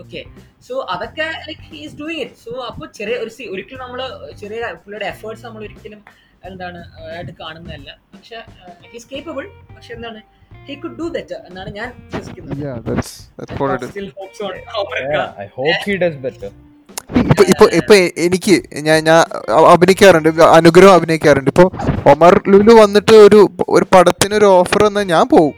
ഓക്കെ 0.00 0.20
സോ 0.68 0.74
അതൊക്കെ 0.92 1.26
like 1.48 1.64
he's 1.72 1.96
doing 1.98 2.22
it 2.22 2.38
so 2.44 2.52
അപ്പോൾ 2.70 2.86
ചെറിയ 2.98 3.16
ഒരു 3.16 3.32
ഒരിക്കലും 3.50 3.82
നമ്മൾ 3.84 4.00
ചെറിയ 4.40 4.60
പുള്ളിയുടെ 4.82 5.06
എഫേർട്സ് 5.06 5.44
നമ്മൾ 5.46 5.62
ഒരിക്കലും 5.62 6.00
എന്താണ് 6.50 6.80
ആയിട്ട് 7.10 7.32
കാണുന്നതല്ല. 7.42 7.90
പക്ഷെ 8.14 8.38
ഹീസ് 8.92 9.08
കേപ്പബിൾ 9.12 9.44
പക്ഷെ 9.74 9.92
എന്താണ് 9.96 10.20
ഹി 10.66 10.74
കുഡ് 10.82 10.98
ഡു 11.00 11.06
ബെറ്റർ 11.16 11.38
എന്നാണ് 11.48 11.70
ഞാൻ 11.78 11.88
വിശ്വസിക്കുന്നത്. 12.04 12.60
Yeah, 12.66 12.76
that's 12.88 13.10
that's 13.38 13.54
what 13.60 13.72
it 13.76 13.82
is. 13.86 13.90
Still 13.94 14.10
hopes 14.20 14.40
on 14.46 14.54
America. 14.84 15.24
I 15.44 15.46
hope 15.56 15.80
he 15.88 15.96
does 16.04 16.20
better 16.26 16.52
ഇപ്പൊ 17.32 17.42
ഇപ്പൊ 17.52 17.64
ഇപ്പൊ 17.78 17.94
എനിക്ക് 18.26 18.54
ഞാൻ 18.86 18.98
ഞാൻ 19.08 19.18
അഭിനയിക്കാറുണ്ട് 19.72 20.28
അനുഗ്രഹം 20.58 20.94
അഭിനയിക്കാറുണ്ട്. 20.98 21.50
ഇപ്പൊ 21.52 21.66
ഒമർ 22.12 22.34
ലുലു 22.52 22.74
വന്നിട്ട് 22.82 23.14
ഒരു 23.26 23.40
ഒരു 23.76 23.86
പടത്തിന് 23.94 24.34
ഒരു 24.40 24.48
ഓഫർ 24.58 24.82
എന്നാ 24.88 25.02
ഞാൻ 25.14 25.26
പോവും. 25.34 25.54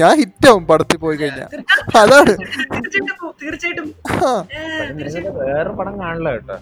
ഞാൻ 0.00 0.12
ഹിറ്റ് 0.20 0.46
ആവും 0.50 0.64
പടത്തിൽ 0.70 0.98
പോയി 1.04 1.16
കഴിഞ്ഞാൽ 1.20 1.48
അതാണ്. 2.00 2.32
തീർച്ചയായിട്ടും. 3.42 3.88
വേറെ 5.40 5.72
പടം 5.78 5.94
കാണില്ല 6.02 6.28
കേട്ടോ. 6.36 6.56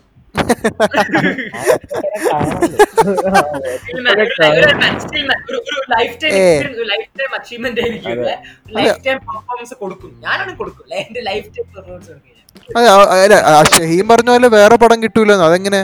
ഷഹീം 13.72 14.06
പറഞ്ഞ 14.08 14.30
പോലെ 14.34 14.48
വേറെ 14.58 14.76
പടം 14.82 14.98
കിട്ടൂലെന്ന്? 15.02 15.44
അതെങ്ങനെ? 15.48 15.80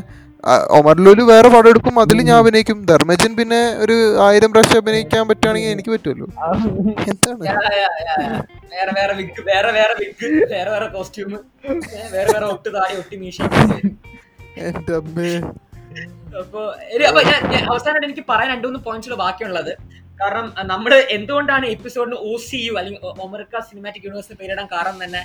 ഒമർലൂൽ 0.78 0.78
ഒമർ 0.78 0.96
ലുലു 1.04 1.22
വേറെ 1.30 1.48
പടം 1.54 1.68
എടുക്കും 1.70 1.94
അതിൽ 2.02 2.18
ഞാൻ 2.28 2.36
അഭിനയിക്കും. 2.42 2.78
ധർമ്മജൻ 2.90 3.32
പിന്നെ 3.38 3.60
ഒരു 3.84 3.94
ആയിരം 4.26 4.50
പ്രാവശ്യം 4.52 4.80
അഭിനയിക്കാൻ 4.82 5.22
പറ്റുവാണെങ്കിൽ 5.30 5.72
എനിക്ക് 5.74 5.90
പറ്റുമല്ലോ 5.94 6.26
എന്താണ്. 7.12 7.42
വേറെ 8.74 8.92
വേറെ 8.98 9.14
വിഗ് 9.18 9.42
വേറെ 9.50 9.70
വേറെ 9.78 9.94
വിഗ് 10.00 10.30
വേറെ 10.54 10.70
വേറെ 10.74 10.86
കോസ്റ്റ്യൂം 10.96 11.32
വേറെ 12.14 12.28
വേറെ 12.34 12.46
ഒട്ട് 12.54 12.68
താടി 12.76 12.94
ഒട്ടി 13.02 13.16
മീശ 13.22 13.38
എന്റെ 14.60 14.94
അമ്മേ 14.94 15.30
അപ്പൊ 16.38 16.60
അപ്പൊ 17.08 17.20
ഞാൻ 17.22 17.62
അവസാനമായിട്ട് 17.64 18.08
എനിക്ക് 18.08 18.24
പറയാൻ 18.28 18.50
രണ്ടു 18.52 18.66
മൂന്ന് 18.66 18.80
പോയിന്റ്സ് 18.84 19.18
ബാക്കിയുള്ളത് 19.18 19.72
കാരണം 20.20 20.46
നമ്മൾ 20.64 20.92
എന്തുകൊണ്ടാണ് 21.10 21.66
എപ്പിസോഡിന് 21.66 22.16
ഒ 22.28 22.32
സി 22.38 22.58
യു 22.58 22.72
അല്ലെങ്കിൽ 22.78 23.02
ഒമർക്ക 23.24 23.60
സിനിമാറ്റിക് 23.60 24.04
യൂണിവേഴ്സ് 24.04 24.38
പേരിടാൻ 24.40 24.66
കാരണം 24.72 24.98
തന്നെ 25.04 25.20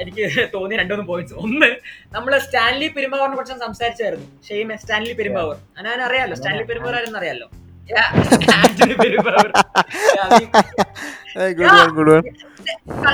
എനിക്ക് 0.00 0.24
തോന്നിയ 0.54 0.78
രണ്ടുമൂന്ന് 0.78 1.06
പോയിന്റ്സ് 1.06 1.36
ഒന്ന് 1.36 1.70
നമ്മൾ 2.12 2.34
സ്റ്റാൻലി 2.38 2.88
പെരുമ്പാവറിനെ 2.88 3.36
കുറിച്ച് 3.36 3.64
സംസാരിച്ചായിരുന്നു 3.66 4.28
ഷെയ്മ 4.48 4.76
സ്റ്റാൻലി 4.76 5.14
പെരുമ്പാവൂർ 5.14 5.58
ഞാൻ 5.88 6.02
അറിയാലോ 6.02 6.36
സ്റ്റാൻലി 6.36 6.64
പെരുമ്പാവർ 6.64 6.96
ആരെന്ന് 6.96 7.20
അറിയാലോ 7.22 7.48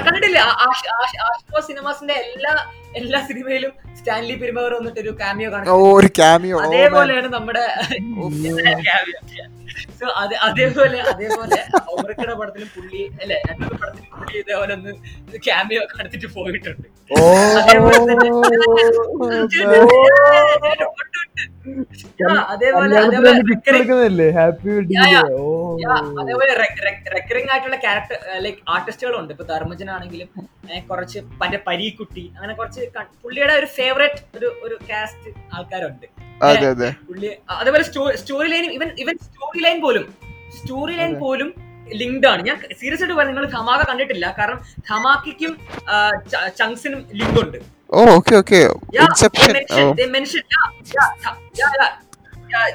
കണ്ടിട്ടില്ല 0.00 0.38
ആഷ്കോ 1.26 1.60
സിനിമാസിന്റെ 1.60 2.16
എല്ലാ 2.26 2.54
എല്ലാ 2.94 3.18
സിനിമയിലും 3.26 3.72
സ്റ്റാൻലി 3.98 4.34
പെരുമാവർ 4.34 4.72
വന്നിട്ട് 4.74 5.00
ഒരു 5.00 5.12
കാമിയോ 5.20 5.50
ഓ 5.70 5.76
ഒരു 5.92 6.10
കാമിയോ 6.18 6.56
അതേപോലെയാണ് 6.64 7.28
നമ്മുടെ 7.32 7.64
സോ 9.98 10.06
അതേപോലെ 10.44 10.98
അതേപോലെ 11.12 11.58
ഒമറിക്കയുടെ 11.92 12.34
പടത്തിലും 12.34 12.68
പുള്ളി 12.74 13.02
അല്ലെ 13.22 13.38
രണ്ടു 13.48 13.74
പടത്തിലും 13.74 14.10
പുള്ളി 14.12 14.38
ഇതേപോലെ 14.38 14.74
ഒന്ന് 14.74 14.92
ക്യാമിയോ 15.38 15.82
കടത്തിട്ട് 15.92 16.26
പോയിട്ടുണ്ട്. 16.34 16.88
അതേപോലെ 22.46 22.96
അതേപോലെ 23.00 23.30
അതേപോലെ 26.20 26.52
റെക്കറിംഗ് 27.14 27.50
ആയിട്ടുള്ള 27.52 27.76
ക്യാരക്ടർ 27.76 28.16
ലൈക്ക് 28.38 28.58
ആർട്ടിസ്റ്റുകളുണ്ട് 28.68 29.32
ഇപ്പൊ 29.32 29.44
ധർമ്മജൻ 29.44 29.90
ആണെങ്കിലും 29.90 30.28
കുറച്ച് 30.88 31.20
പന്റെ 31.40 31.60
പരീക്കുട്ടി 31.66 32.24
അങ്ങനെ 32.36 32.54
കുറച്ച് 32.54 32.82
പുള്ളിയുടെ 33.22 33.54
ഒരു 33.54 33.66
ഫേവറേറ്റ് 33.76 34.22
ഒരു 34.36 34.50
ഒരു 34.62 34.78
കാസ്റ്റ് 34.90 35.30
ആൾക്കാരുണ്ട്. 35.54 36.06
അതെ 36.06 36.10
അതെ 36.10 36.23
അതേപോലെ 37.60 37.84
story 38.22 38.48
line 38.52 38.64
even 38.78 38.88
even 39.04 39.14
story 39.26 39.60
line 39.66 39.78
പോലും 39.84 40.04
സ്റ്റോറി 40.56 40.94
ലൈൻ 40.96 41.14
പോലും 41.20 41.48
ലിങ്ക്ഡ് 42.00 42.26
ആണ്. 42.32 42.42
ഞാൻ 42.46 42.56
സീരിയസ് 42.80 43.02
ആയിട്ട് 43.02 43.16
പറഞ്ഞു 43.18 43.32
നിങ്ങൾ 43.32 43.46
ധമാക 43.56 43.80
കണ്ടിട്ടില്ല. 43.90 44.26
കാരണം 44.38 44.58
ധമാക്കും 44.90 45.52
ചങ്സിനും 46.58 47.00
ലിങ്ക് 47.20 47.40
ഉണ്ട്. 47.44 47.58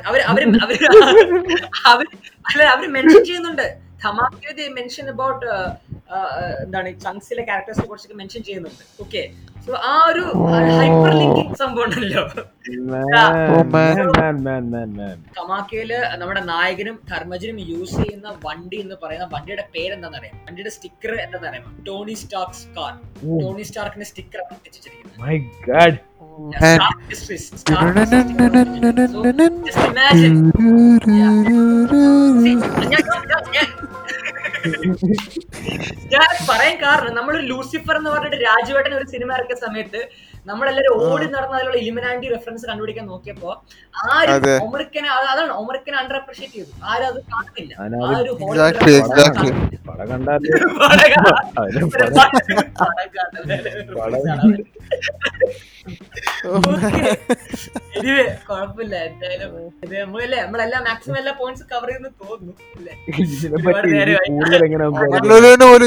അവർ 0.09 0.19
അവർ 0.31 0.41
അവർ 1.91 2.65
അവർ 2.73 2.87
മെൻഷൻ 2.95 3.21
ചെയ്യുന്നുണ്ട്. 3.29 3.67
മെൻഷൻ 4.69 5.09
അബൌട്ട് 5.09 5.45
എന്താണ് 6.63 6.99
ചങ്സിലെ 6.99 7.43
ക്യാരക്ടേഴ്സിനെ 7.43 7.87
കുറിച്ചൊക്കെ 7.87 8.17
മെൻഷൻ 8.17 8.43
ചെയ്യുന്നുണ്ട്. 8.43 8.83
ഓക്കെ 9.01 9.21
സോ 9.65 9.73
ആ 9.73 10.05
ഒരു 10.09 10.21
ഹൈപ്പർ 10.79 11.13
ലിങ്കിങ് 11.13 11.55
സംഭവം 11.55 11.83
ഉണ്ടല്ലോ. 11.83 12.23
കമാക്കയിൽ 15.37 15.91
നമ്മുടെ 16.17 16.41
നായകനും 16.41 16.99
ധർമ്മജനും 17.09 17.59
യൂസ് 17.59 17.95
ചെയ്യുന്ന 17.95 18.35
വണ്ടി 18.45 18.77
എന്ന് 18.77 18.95
പറയുന്ന 19.03 19.29
വണ്ടിയുടെ 19.33 19.67
പേരെന്താണെന്ന് 19.75 20.17
അറിയാം 20.17 20.37
വണ്ടിയുടെ 20.45 20.69
സ്റ്റിക്കർ 20.69 21.13
എന്താണെന്ന് 21.15 21.47
അറിയാം 21.47 21.83
ടോണി 21.87 22.13
സ്റ്റാർക്സ് 22.13 22.67
കാർ 22.77 22.93
ടോണി 23.41 23.61
സ്റ്റാർക്കിന്റെ 23.61 24.05
സ്റ്റിക്കർ 24.05 24.41
വെച്ചിരിക്കുന്നത്. 24.51 25.19
See, 32.41 32.55
ഞാൻ- 33.53 33.78
ഞാൻ- 36.13 36.37
പറയാൻ 36.49 36.75
കാരണം 36.81 37.13
നമ്മൾ 37.13 37.35
ലൂസിഫർ 37.41 37.95
എന്ന് 37.97 38.09
പറഞ്ഞിട്ട് 38.09 38.39
രാജുവേട്ടൻ 38.43 38.93
ഒരു 38.93 39.07
സിനിമ 39.09 39.29
ഇറക്കിയ 39.33 39.57
സമയത്ത് 39.59 40.01
നമ്മളെല്ലാരും 40.47 40.93
ഓടി 41.09 41.25
നടന്ന് 41.35 41.55
അതിലുള്ള 41.57 41.77
ഇലിമിനാൻഡി 41.81 42.27
റെഫറൻസ് 42.33 42.65
കണ്ടുപിടിക്കാൻ 42.69 43.05
നോക്കിയപ്പോ 43.13 43.49
ആരും 44.15 44.45
ഒമർക്കനെ 44.67 45.09
അതാണ് 45.31 45.51
ഒമർക്കനെ 45.61 45.97
അണ്ടർ 46.01 46.15
അപ്രിഷിയേറ്റ് 46.21 46.55
ചെയ്തു. 46.57 46.71
ആരും 46.91 47.07
അത് 47.11 47.19
കാണുന്നില്ല. 47.31 47.73
ആ 47.79 48.09
ഒരു 48.21 48.31
കുഴപ്പമില്ല 58.47 58.95
എന്തായാലും. 59.07 59.51
ഇത് 59.85 59.93
നമ്മളല്ലേ 60.01 60.37
നമ്മളെല്ലാം 60.43 60.81
മാക്സിമം 60.89 61.17
എല്ലാ 61.21 61.33
പോയിന്റ്സ് 61.39 61.65
കവർ 61.71 61.89
ചെയ്യുന്നു 61.89 62.09
തോന്നുന്നു 62.21 62.53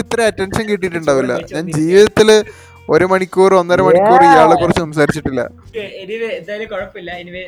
ഇത്ര 0.05 0.21
അറ്റൻഷൻ 0.31 0.65
കിട്ടിയിട്ടുണ്ടാവില്ല. 0.71 1.33
ഞാൻ 1.55 1.65
ജീവിതത്തിൽ 1.79 2.29
ഒരു 2.95 3.07
മണിക്കൂർ 3.13 3.51
ഒന്നര 3.61 3.81
മണിക്കൂർ 3.89 4.21
ഇയാളെ 4.29 4.55
കുറിച്ച് 4.63 4.83
സംസാരിച്ചിട്ടില്ല. 4.85 5.43
എനിവേ 6.03 6.29
എന്തായാലും 6.39 6.69
കുഴപ്പമില്ല. 6.73 7.11
Anyway 7.23 7.43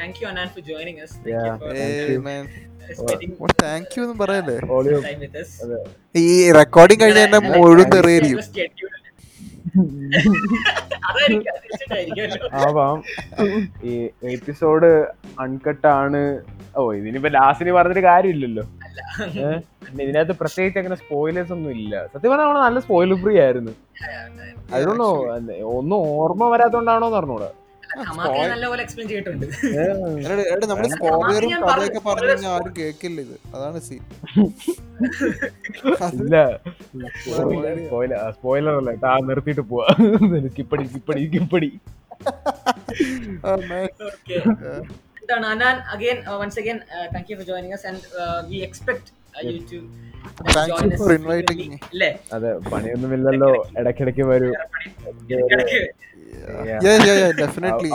thank 0.00 0.18
you 0.22 0.26
Anan 0.32 0.48
for 0.54 0.62
joining 0.70 1.00
us. 1.06 1.12
Yeah, 1.32 1.46
thank 1.78 1.96
you 2.12 2.20
thank 3.08 3.22
you. 3.24 3.34
for 3.40 3.50
thank 3.64 3.94
you 3.96 4.02
എന്ന് 4.06 4.16
പറയല്ലേ? 4.22 4.56
Audio 4.78 4.98
time 5.08 5.20
with 5.24 5.36
us. 5.42 5.50
ഈ 6.24 6.26
റെക്കോർഡിംഗ് 6.60 7.02
കഴിഞ്ഞ 7.04 7.40
മുഴുവൻ 7.48 7.88
തെറിയായിരിക്കും 7.96 8.40
Schedule. 8.46 8.46
അതായിരിക്കും 8.46 8.86
അത് 8.88 9.04
വെച്ചിട്ടായിരിക്കുമല്ലോ. 9.04 9.57
ആവാം. 12.52 13.02
ഈ 13.84 13.92
എപ്പിസോഡ് 14.22 14.90
അൺകട്ട് 15.40 15.86
ആണ്. 15.86 16.20
ഓ 16.76 16.92
ഇതിനിപ്പോ 16.92 17.28
ലാസ്റ്റിന് 17.28 17.72
പറഞ്ഞിട്ട് 17.72 18.00
കാര്യമില്ലല്ലോ? 18.00 18.64
ഇതിനകത്ത് 20.00 20.34
പ്രത്യേകിച്ച് 20.40 20.78
അങ്ങനെ 20.78 20.96
സ്പോയിലേഴ്സ് 20.96 21.52
ഒന്നും 21.52 21.70
ഇല്ല. 21.70 22.06
സത്യം 22.06 22.30
പറഞ്ഞാൽ 22.30 22.46
നമ്മൾ 22.46 22.60
നല്ല 22.64 22.80
സ്പോയിലർ 22.80 23.18
ഫ്രീ 23.22 23.34
ആയിരുന്നു. 23.40 23.72
അതിനൊന്നും 24.74 25.10
ഒന്നും 25.78 25.96
ഓർമ്മ 25.96 26.48
വരാത്തോണ്ടാണോന്ന് 26.54 27.16
പറഞ്ഞൂടാ 27.16 27.50
നമ്മൾ 30.70 30.86
സ്പോയിലറും 30.94 31.48
ഞാൻ 31.52 31.60
കഥയൊക്കെ 31.68 32.00
പറഞ്ഞു, 32.06 32.28
കഴിഞ്ഞാൽ 32.30 32.50
ആരും 32.54 32.72
കേക്കില്ല 32.78 33.18
ഇത്. 33.26 33.36
അതാണ് 33.56 33.78
സീൻ. 33.86 34.02
സ്പോയിലർ 38.36 38.74
അല്ല. 38.80 38.90
ആ 39.06 39.18
നിർത്തിയിട്ട് 39.28 39.64
പോവാ. 39.70 39.86
കിപ്പടി 40.56 40.84
കിപ്പടി 40.94 41.22
കിപ്പടി. 41.34 41.70
എന്താണ് 45.20 45.46
Anan. 45.52 45.76
Again 45.94 46.18
once 46.42 46.58
again 46.62 46.78
thank 47.14 47.28
you 47.30 47.36
for 47.40 47.46
joining 47.50 47.74
us 47.78 47.84
and 47.90 48.00
uh, 48.16 48.18
we 48.50 48.58
expect 48.68 49.04
uh, 49.36 49.42
you 49.48 49.58
to 49.72 49.78
uh, 49.80 49.82
Thank 50.56 50.78
you 50.84 50.90
for 51.00 51.08
inviting 51.16 51.58
frequently. 51.60 52.08
അതെ 52.36 52.50
പണിയൊന്നുമില്ലല്ലോ. 52.70 53.50
ഇടക്കിടക്ക് 53.80 54.24
വരൂ. 54.30 54.48
ഡെഫിനറ്റ്ലി 57.40 57.90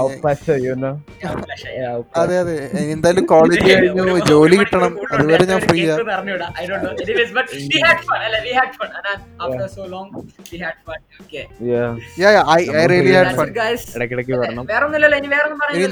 അതെ 2.22 2.36
അതെ 2.42 2.56
എന്തായാലും 2.94 3.26
കോളേജ് 3.26 3.64
കഴിഞ്ഞു 3.70 4.06
ജോലി 4.32 4.58
കിട്ടണം 4.62 4.94
അതുവരെ 5.14 5.46
ഞാൻ 5.52 5.62
ഫ്രീ 5.68 5.80
ആ 5.80 5.86
കേൾക്കുമെന്ന് 5.86 6.16
അറിഞ്ഞൂടാ. 6.18 6.48
I 6.56 6.68
don't 6.70 6.84
know. 6.86 6.94
Anyways, 7.04 7.32
but 7.38 7.48
we 7.72 7.80
had 7.86 8.00
fun. 8.10 8.20
we 8.46 8.54
had 8.60 8.72
fun. 8.78 8.90
Anan, 9.00 9.20
after 9.40 9.68
so 9.76 9.86
long, 9.94 10.08
we 10.52 10.58
had 10.66 10.78
fun. 10.88 11.00
Okay. 11.24 11.44
I 12.56 12.86
really 12.92 13.14
had 13.18 13.26
That's 13.26 13.40
fun 13.42 13.50
it, 13.50 13.56
guys. 13.62 13.82
ഇടയ്ക്കിടയ്ക്ക് 13.98 14.34
വരണം 14.44 14.66
വേറെ 14.74 14.84
ഒന്നുമില്ലല്ലോ 14.88 15.20
ഇനി. 15.22 15.30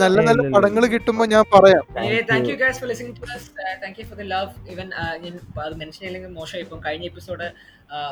നല്ല 0.04 0.20
നല്ല 0.30 0.42
പടങ്ങൾ 0.56 0.86
കിട്ടുമ്പോ 0.96 1.26
ഞാൻ 1.36 1.44
പറയാം 1.56 1.84
Anyway, 1.98 2.24
thank 2.32 2.48
you 2.52 2.58
guys 2.64 2.78
for 2.82 2.90
listening 2.92 3.16
to 3.20 3.26
us. 3.36 3.44
Uh, 3.62 3.76
thank 3.84 3.98
you 4.02 4.08
for 4.12 4.18
the 4.22 4.28
love. 4.36 4.52
Even 4.74 4.88
uh, 5.02 5.14
ഞാൻ 5.24 5.34
അത് 5.66 5.76
മെൻഷൻ 5.82 6.00
ചെയ്യില്ലെങ്കിൽ 6.02 6.34
മോശമായി 6.40 6.64
ഇപ്പം 6.66 6.82
കഴിഞ്ഞ 6.88 7.06
എപ്പിസോഡ് 7.12 7.48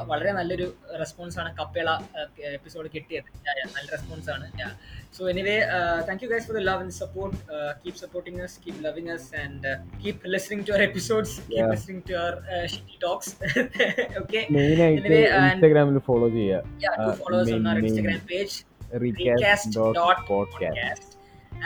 വളരെ 0.10 0.32
നല്ലൊരു 0.38 0.66
റെസ്പോൺസ് 1.02 1.38
ആണ് 1.42 1.50
കപ്പേള 1.58 1.90
എപ്പിസോഡ് 2.58 2.88
കിട്ടിയത്. 2.96 3.30
നല്ല 3.76 3.88
റെസ്പോൺസ് 3.96 4.30
ആണ് 4.36 4.46
so 5.18 5.22
anyway 5.34 5.56
thank 6.08 6.22
you 6.24 6.30
guys 6.32 6.46
for 6.48 6.56
the 6.58 6.62
love 6.70 6.82
and 6.86 6.96
support 7.02 7.36
keep 7.84 8.00
supporting 8.04 8.40
us 8.48 8.58
keep 8.66 8.80
loving 8.88 9.12
us 9.18 9.30
and 9.44 9.70
keep 10.04 10.26
listening 10.36 10.64
to 10.68 10.72
our 10.76 10.84
episodes 10.90 11.36
keep 11.52 11.70
listening 11.76 12.04
to 12.10 12.16
our 12.24 12.34
shitty 12.74 12.98
talks 13.06 13.32
okay 14.24 14.42
ഇൻസ്റ്റാഗ്രാമിൽ 14.50 16.00
follow 16.10 16.30
ചെയ്യുക. 16.38 16.64
Yeah 16.86 16.92
followers 17.22 17.54
on 17.54 17.62
Instagram 17.84 18.22
page 18.34 18.58
recast podcast 19.04 21.16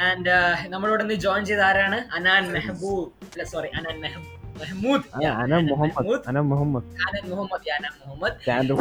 and 0.08 0.30
നമ്മളോട് 0.74 1.02
ഇന്ന് 1.04 1.16
join 1.26 1.44
ചെയ്ത 1.50 1.64
ആരാണ്? 1.70 1.98
Anan 2.18 2.44
Mehboob. 2.56 3.08
Sorry 3.54 3.70
Anan 3.80 3.98
Mehboob. 4.06 4.33
Mehmood 4.54 5.06
انا 5.16 5.30
Ana 5.42 5.52
Muhammad 5.64 5.94
Mehmood. 6.00 6.22
Ana 6.30 6.38
Muhammad 6.50 6.88
Anan 7.00 7.24
Muhammad 7.24 7.54
محمد 7.54 7.70
Anan 7.76 7.94
Muhammad 8.02 8.36
stand. 8.36 8.74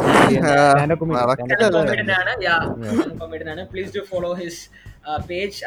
comedian 1.73 2.11
ആണ് 2.17 2.33
yeah 2.43 2.55
comedian 3.19 3.49
ആണ്. 3.53 3.63
Please 3.71 3.91
do 3.95 4.03
follow 4.11 4.31
his 4.41 4.61
page 5.27 5.57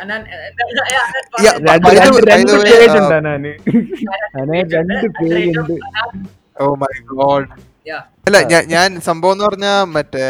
oh 6.59 6.75
my 6.77 6.95
god 7.15 7.49
Yeah. 7.87 8.01
അല്ല 8.27 8.39
ഞാൻ- 8.51 8.69
ഞാൻ 8.69 8.89
സംഭവം 9.01 9.35
എന്ന് 9.35 9.45
പറഞ്ഞാ 9.45 9.73
മറ്റേ 9.91 10.23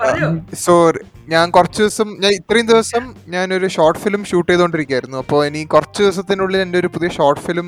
പറയൂ 0.00 0.26
സോ 0.64 0.74
ഞാൻ 1.32 1.46
കുറച്ച് 1.56 1.78
ദിവസം 1.82 2.08
ഞാൻ 2.22 2.32
ഇത്രയും 2.38 2.66
ദിവസം 2.70 3.02
ഞാൻ 3.34 3.46
ഒരു 3.56 3.66
ഷോർട്ട് 3.74 4.00
ഫിലിം 4.04 4.22
ഷൂട്ട് 4.30 4.48
ചെയ്തുകൊണ്ടിരിക്കുകയായിരുന്നു 4.50 5.18
അപ്പോൾ 5.22 5.40
ഇനി 5.48 5.60
കുറച്ച് 5.74 6.00
ദിവസത്തിനുള്ളിൽ 6.04 6.60
എന്റെ 6.64 6.78
ഒരു 6.82 6.88
പുതിയ 6.94 7.08
ഷോർട്ട് 7.18 7.42
ഫിലിം 7.46 7.66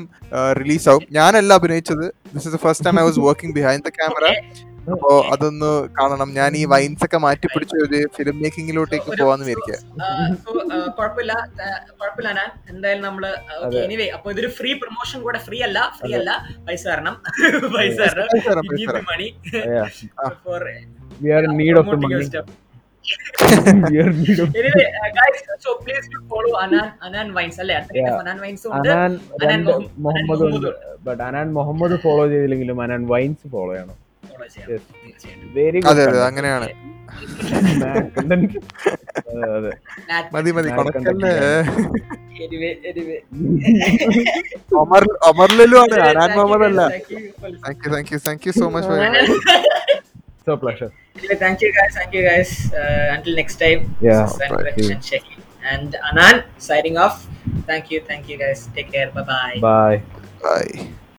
റിലീസ് 0.59 0.87
ആവും. 0.91 1.03
ഞാനല്ല 1.17 1.51
അഭിനയിച്ചത്. 1.59 2.05
This 2.33 2.45
is 2.47 2.53
the 2.55 2.59
first 2.65 2.85
time 2.87 2.97
I 3.01 3.03
was 3.09 3.21
working 3.27 3.55
behind 3.59 3.85
the 3.87 3.91
camera 3.99 4.25
അപ്പോ 4.93 5.09
അതൊന്ന് 5.33 5.69
കാണണം. 5.97 6.29
ഞാൻ 6.39 6.51
ഈ 6.61 6.63
വൈൻസ് 6.73 7.03
ഒക്കെ 7.05 7.19
മാറ്റി 7.25 7.47
പിടിച്ച 7.53 7.73
ഒരു 7.85 7.99
ഫിലിം 8.15 8.35
മേക്കിങ്ങിലോട്ടേക്ക് 8.43 9.11
പോവാന്ന് 9.19 9.45
വിചാരിക്കുക 9.49 9.77
കുഴപ്പമില്ല. 10.97 11.33
കുഴപ്പമില്ല 11.99 12.31
ഞാൻ 12.39 12.49
എന്തായാലും 12.73 13.05
നമ്മൾ 13.09 13.25
എനിവേ 13.85 14.07
അപ്പൊ 14.17 14.27
ഇതൊരു 14.33 14.49
ഫ്രീ 14.57 14.73
പ്രൊമോഷൻ 14.81 15.21
കൂടെ 15.27 15.41
ഫ്രീ 15.47 15.59
അല്ല 15.69 15.79
ഫ്രീ 15.99 16.11
അല്ല. 16.19 16.31
പൈസ 16.67 16.83
തരണം. 16.91 17.15
പൈസ 17.77 17.97
തരണം. 18.03 18.27
തരാം, 18.49 19.05
money 19.13 19.29
for 20.47 20.65
we 21.23 21.31
are 21.37 21.45
in 21.47 21.77
of 21.83 21.95
of 21.95 22.51
anyway 24.59 24.85
guys 25.17 25.43
so 25.65 25.71
please 25.83 26.07
follow 26.31 26.51
Anan 26.63 26.87
Anan 27.07 27.27
vines 27.37 27.59
അല്ലേ? 27.63 27.77
Yeah. 27.99 28.13
അനാൻ 28.21 28.37
വൈൻസ് 28.45 28.65
ഉണ്ട്. 28.67 28.89
അനാൻ 28.91 29.11
അനാൻ 29.43 29.61
മുഹമ്മദ് 30.05 30.43
ഉണ്ട്. 30.49 30.69
ബട്ട് 31.07 31.23
അനാൻ 31.29 31.47
മുഹമ്മദ് 31.59 31.97
ഫോളോ 32.05 32.23
ചെയ്തില്ലെങ്കിലും 32.33 32.77
അനാൻ 32.85 33.03
വൈൻസ് 33.13 33.45
ഫോളോ 33.55 33.71
ചെയ്യണം. 33.75 33.97
വെരി 35.55 35.79
അതെ 35.91 36.03
അതെ 36.09 36.19
അങ്ങനെയാണ്. 36.29 36.67
മതി 40.35 40.51
മതി. 40.57 40.69
ഞാൻ 40.69 40.77
എനിവേ 42.45 42.69
എനിവേ 42.89 43.17
ഒമർ 44.81 45.03
ഒമർലു 45.29 45.77
ആണ്. 45.83 45.97
അനാൻ 46.09 46.29
മുഹമ്മദ് 46.37 46.65
അല്ല. 46.69 46.81
Thank 47.65 47.83
you 47.85 47.91
thank 47.95 48.11
you 48.13 48.19
thank 48.27 48.47
you 48.47 48.53
so 48.61 48.67
much 48.75 48.89
So 50.45 50.57
pleasure. 50.57 50.91
Thank 51.15 51.61
you 51.61 51.73
guys. 51.73 51.93
Thank 51.93 52.13
you 52.13 52.23
guys. 52.23 52.73
Uh, 52.73 53.15
until 53.15 53.35
next 53.35 53.55
time. 53.57 53.95
Yeah. 54.01 54.27
And, 54.39 55.95
and 55.95 55.95
Anand 56.11 56.43
signing 56.57 56.97
off. 56.97 57.27
Thank 57.65 57.91
you. 57.91 58.01
Thank 58.01 58.27
you 58.27 58.37
guys. 58.37 58.67
Take 58.75 58.91
care. 58.91 59.11
Bye-bye. 59.11 59.59
Bye. 59.61 60.01
Bye. 60.41 60.93